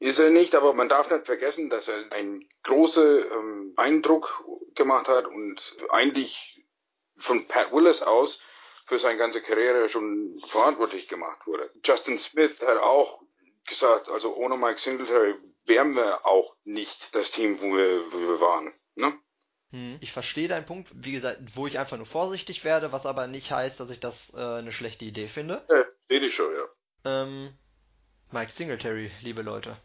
Ist 0.00 0.18
er 0.18 0.30
nicht, 0.30 0.54
aber 0.54 0.74
man 0.74 0.88
darf 0.88 1.10
nicht 1.10 1.26
vergessen, 1.26 1.70
dass 1.70 1.88
er 1.88 2.12
einen 2.12 2.46
großen 2.64 3.24
ähm, 3.32 3.72
Eindruck 3.76 4.44
gemacht 4.74 5.08
hat 5.08 5.26
und 5.26 5.76
eigentlich 5.90 6.66
von 7.16 7.46
Pat 7.46 7.72
Willis 7.72 8.02
aus 8.02 8.40
für 8.86 8.98
seine 8.98 9.16
ganze 9.16 9.40
Karriere 9.40 9.88
schon 9.88 10.36
verantwortlich 10.38 11.08
gemacht 11.08 11.46
wurde. 11.46 11.70
Justin 11.84 12.18
Smith 12.18 12.60
hat 12.60 12.78
auch 12.78 13.22
gesagt, 13.66 14.08
also 14.08 14.34
ohne 14.34 14.56
Mike 14.56 14.78
Singletary 14.78 15.34
wären 15.66 15.94
wir 15.94 16.26
auch 16.26 16.56
nicht 16.64 17.14
das 17.14 17.30
Team, 17.30 17.60
wo 17.60 17.66
wir, 17.76 18.12
wo 18.12 18.18
wir 18.18 18.40
waren. 18.40 18.72
Ne? 18.94 19.12
Hm. 19.72 19.98
Ich 20.00 20.12
verstehe 20.12 20.48
deinen 20.48 20.66
Punkt, 20.66 20.90
wie 20.94 21.12
gesagt, 21.12 21.38
wo 21.54 21.66
ich 21.66 21.78
einfach 21.78 21.96
nur 21.96 22.06
vorsichtig 22.06 22.64
werde, 22.64 22.92
was 22.92 23.06
aber 23.06 23.26
nicht 23.26 23.50
heißt, 23.50 23.80
dass 23.80 23.90
ich 23.90 24.00
das 24.00 24.34
äh, 24.34 24.40
eine 24.40 24.72
schlechte 24.72 25.04
Idee 25.04 25.28
finde. 25.28 25.64
Ja, 25.68 25.84
sehe 26.08 26.24
ich 26.24 26.34
schon, 26.34 26.52
ja. 26.54 27.22
Ähm, 27.22 27.52
Mike 28.30 28.52
Singletary, 28.52 29.10
liebe 29.22 29.42
Leute. 29.42 29.76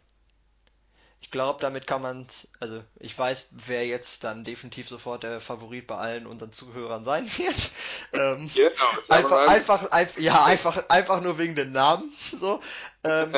Ich 1.20 1.30
glaube, 1.30 1.60
damit 1.60 1.86
kann 1.86 2.02
man 2.02 2.26
also 2.58 2.82
ich 2.98 3.16
weiß, 3.16 3.50
wer 3.52 3.86
jetzt 3.86 4.24
dann 4.24 4.44
definitiv 4.44 4.88
sofort 4.88 5.22
der 5.22 5.40
Favorit 5.40 5.86
bei 5.86 5.96
allen 5.96 6.26
unseren 6.26 6.52
Zuhörern 6.52 7.04
sein 7.04 7.26
wird. 7.38 7.70
Ähm, 8.14 8.50
genau, 8.54 8.70
einfach, 9.08 9.48
einfach, 9.48 9.90
einfach, 9.90 10.20
ja, 10.20 10.44
einfach, 10.44 10.90
einfach 10.90 11.22
nur 11.22 11.38
wegen 11.38 11.54
den 11.54 11.72
Namen. 11.72 12.12
So. 12.40 12.60
Ähm, 13.04 13.32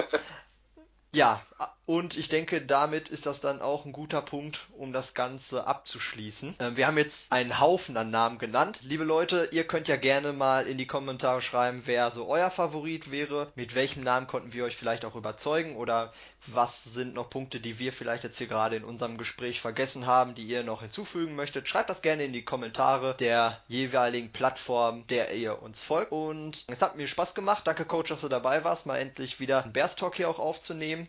ja, 1.12 1.40
und 1.86 2.16
ich 2.16 2.28
denke, 2.30 2.62
damit 2.62 3.10
ist 3.10 3.26
das 3.26 3.40
dann 3.40 3.60
auch 3.60 3.84
ein 3.84 3.92
guter 3.92 4.22
Punkt, 4.22 4.68
um 4.78 4.92
das 4.94 5.12
Ganze 5.12 5.66
abzuschließen. 5.66 6.56
Ähm, 6.58 6.76
wir 6.76 6.86
haben 6.86 6.96
jetzt 6.96 7.30
einen 7.30 7.60
Haufen 7.60 7.96
an 7.98 8.10
Namen 8.10 8.38
genannt. 8.38 8.80
Liebe 8.82 9.04
Leute, 9.04 9.48
ihr 9.52 9.66
könnt 9.66 9.88
ja 9.88 9.96
gerne 9.96 10.32
mal 10.32 10.66
in 10.66 10.78
die 10.78 10.86
Kommentare 10.86 11.42
schreiben, 11.42 11.82
wer 11.84 12.10
so 12.10 12.26
euer 12.26 12.50
Favorit 12.50 13.10
wäre. 13.10 13.52
Mit 13.54 13.74
welchem 13.74 14.02
Namen 14.02 14.26
konnten 14.26 14.54
wir 14.54 14.64
euch 14.64 14.76
vielleicht 14.76 15.04
auch 15.04 15.14
überzeugen 15.14 15.76
oder 15.76 16.12
was 16.46 16.84
sind 16.84 17.14
noch 17.14 17.28
Punkte, 17.28 17.60
die 17.60 17.78
wir 17.78 17.92
vielleicht 17.92 18.24
jetzt 18.24 18.38
hier 18.38 18.46
gerade 18.46 18.76
in 18.76 18.84
unserem 18.84 19.18
Gespräch 19.18 19.60
vergessen 19.60 20.06
haben, 20.06 20.34
die 20.34 20.46
ihr 20.46 20.62
noch 20.62 20.80
hinzufügen 20.80 21.34
möchtet. 21.36 21.68
Schreibt 21.68 21.90
das 21.90 22.02
gerne 22.02 22.24
in 22.24 22.32
die 22.32 22.44
Kommentare 22.44 23.14
der 23.14 23.60
jeweiligen 23.68 24.32
Plattform, 24.32 25.06
der 25.08 25.34
ihr 25.34 25.62
uns 25.62 25.82
folgt. 25.82 26.12
Und 26.12 26.64
es 26.68 26.80
hat 26.80 26.96
mir 26.96 27.08
Spaß 27.08 27.34
gemacht. 27.34 27.66
Danke, 27.66 27.84
Coach, 27.84 28.08
dass 28.08 28.22
du 28.22 28.28
dabei 28.28 28.64
warst, 28.64 28.86
mal 28.86 28.96
endlich 28.96 29.38
wieder 29.38 29.62
einen 29.62 29.74
Bears 29.74 29.96
Talk 29.96 30.16
hier 30.16 30.30
auch 30.30 30.38
aufzunehmen. 30.38 31.08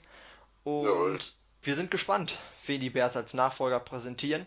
Und 0.65 0.83
Jawohl. 0.83 1.19
wir 1.61 1.75
sind 1.75 1.91
gespannt, 1.91 2.39
wen 2.65 2.81
die 2.81 2.89
Bears 2.89 3.15
als 3.15 3.33
Nachfolger 3.33 3.79
präsentieren. 3.79 4.45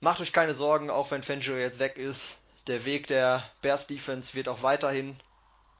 Macht 0.00 0.20
euch 0.20 0.32
keine 0.32 0.54
Sorgen, 0.54 0.90
auch 0.90 1.10
wenn 1.10 1.22
Fangio 1.22 1.56
jetzt 1.56 1.78
weg 1.78 1.96
ist. 1.96 2.36
Der 2.66 2.84
Weg 2.84 3.06
der 3.06 3.42
Bears 3.62 3.86
Defense 3.86 4.34
wird 4.34 4.48
auch 4.48 4.62
weiterhin 4.62 5.16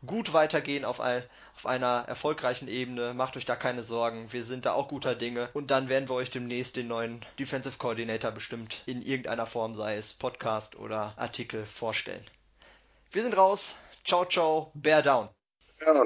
gut 0.07 0.33
weitergehen 0.33 0.85
auf, 0.85 1.01
ein, 1.01 1.23
auf 1.57 1.67
einer 1.67 2.05
erfolgreichen 2.09 2.69
Ebene. 2.69 3.15
Macht 3.15 3.37
euch 3.37 3.45
da 3.45 3.57
keine 3.57 3.85
Sorgen. 3.85 4.33
Wir 4.33 4.45
sind 4.45 4.65
da 4.65 4.73
auch 4.73 4.89
guter 4.89 5.15
Dinge. 5.15 5.51
Und 5.53 5.71
dann 5.71 5.89
werden 5.89 6.09
wir 6.09 6.15
euch 6.15 6.31
demnächst 6.31 6.77
den 6.77 6.89
neuen 6.89 7.25
Defensive 7.39 7.77
Coordinator 7.79 8.31
bestimmt 8.31 8.83
in 8.87 9.03
irgendeiner 9.03 9.47
Form, 9.47 9.75
sei 9.75 9.97
es 9.97 10.15
Podcast 10.15 10.77
oder 10.77 11.13
Artikel, 11.17 11.67
vorstellen. 11.67 12.25
Wir 13.13 13.23
sind 13.23 13.37
raus. 13.37 13.77
Ciao, 14.05 14.25
ciao. 14.25 14.71
Bear 14.75 15.03
down. 15.03 15.29
Ja, 15.81 16.05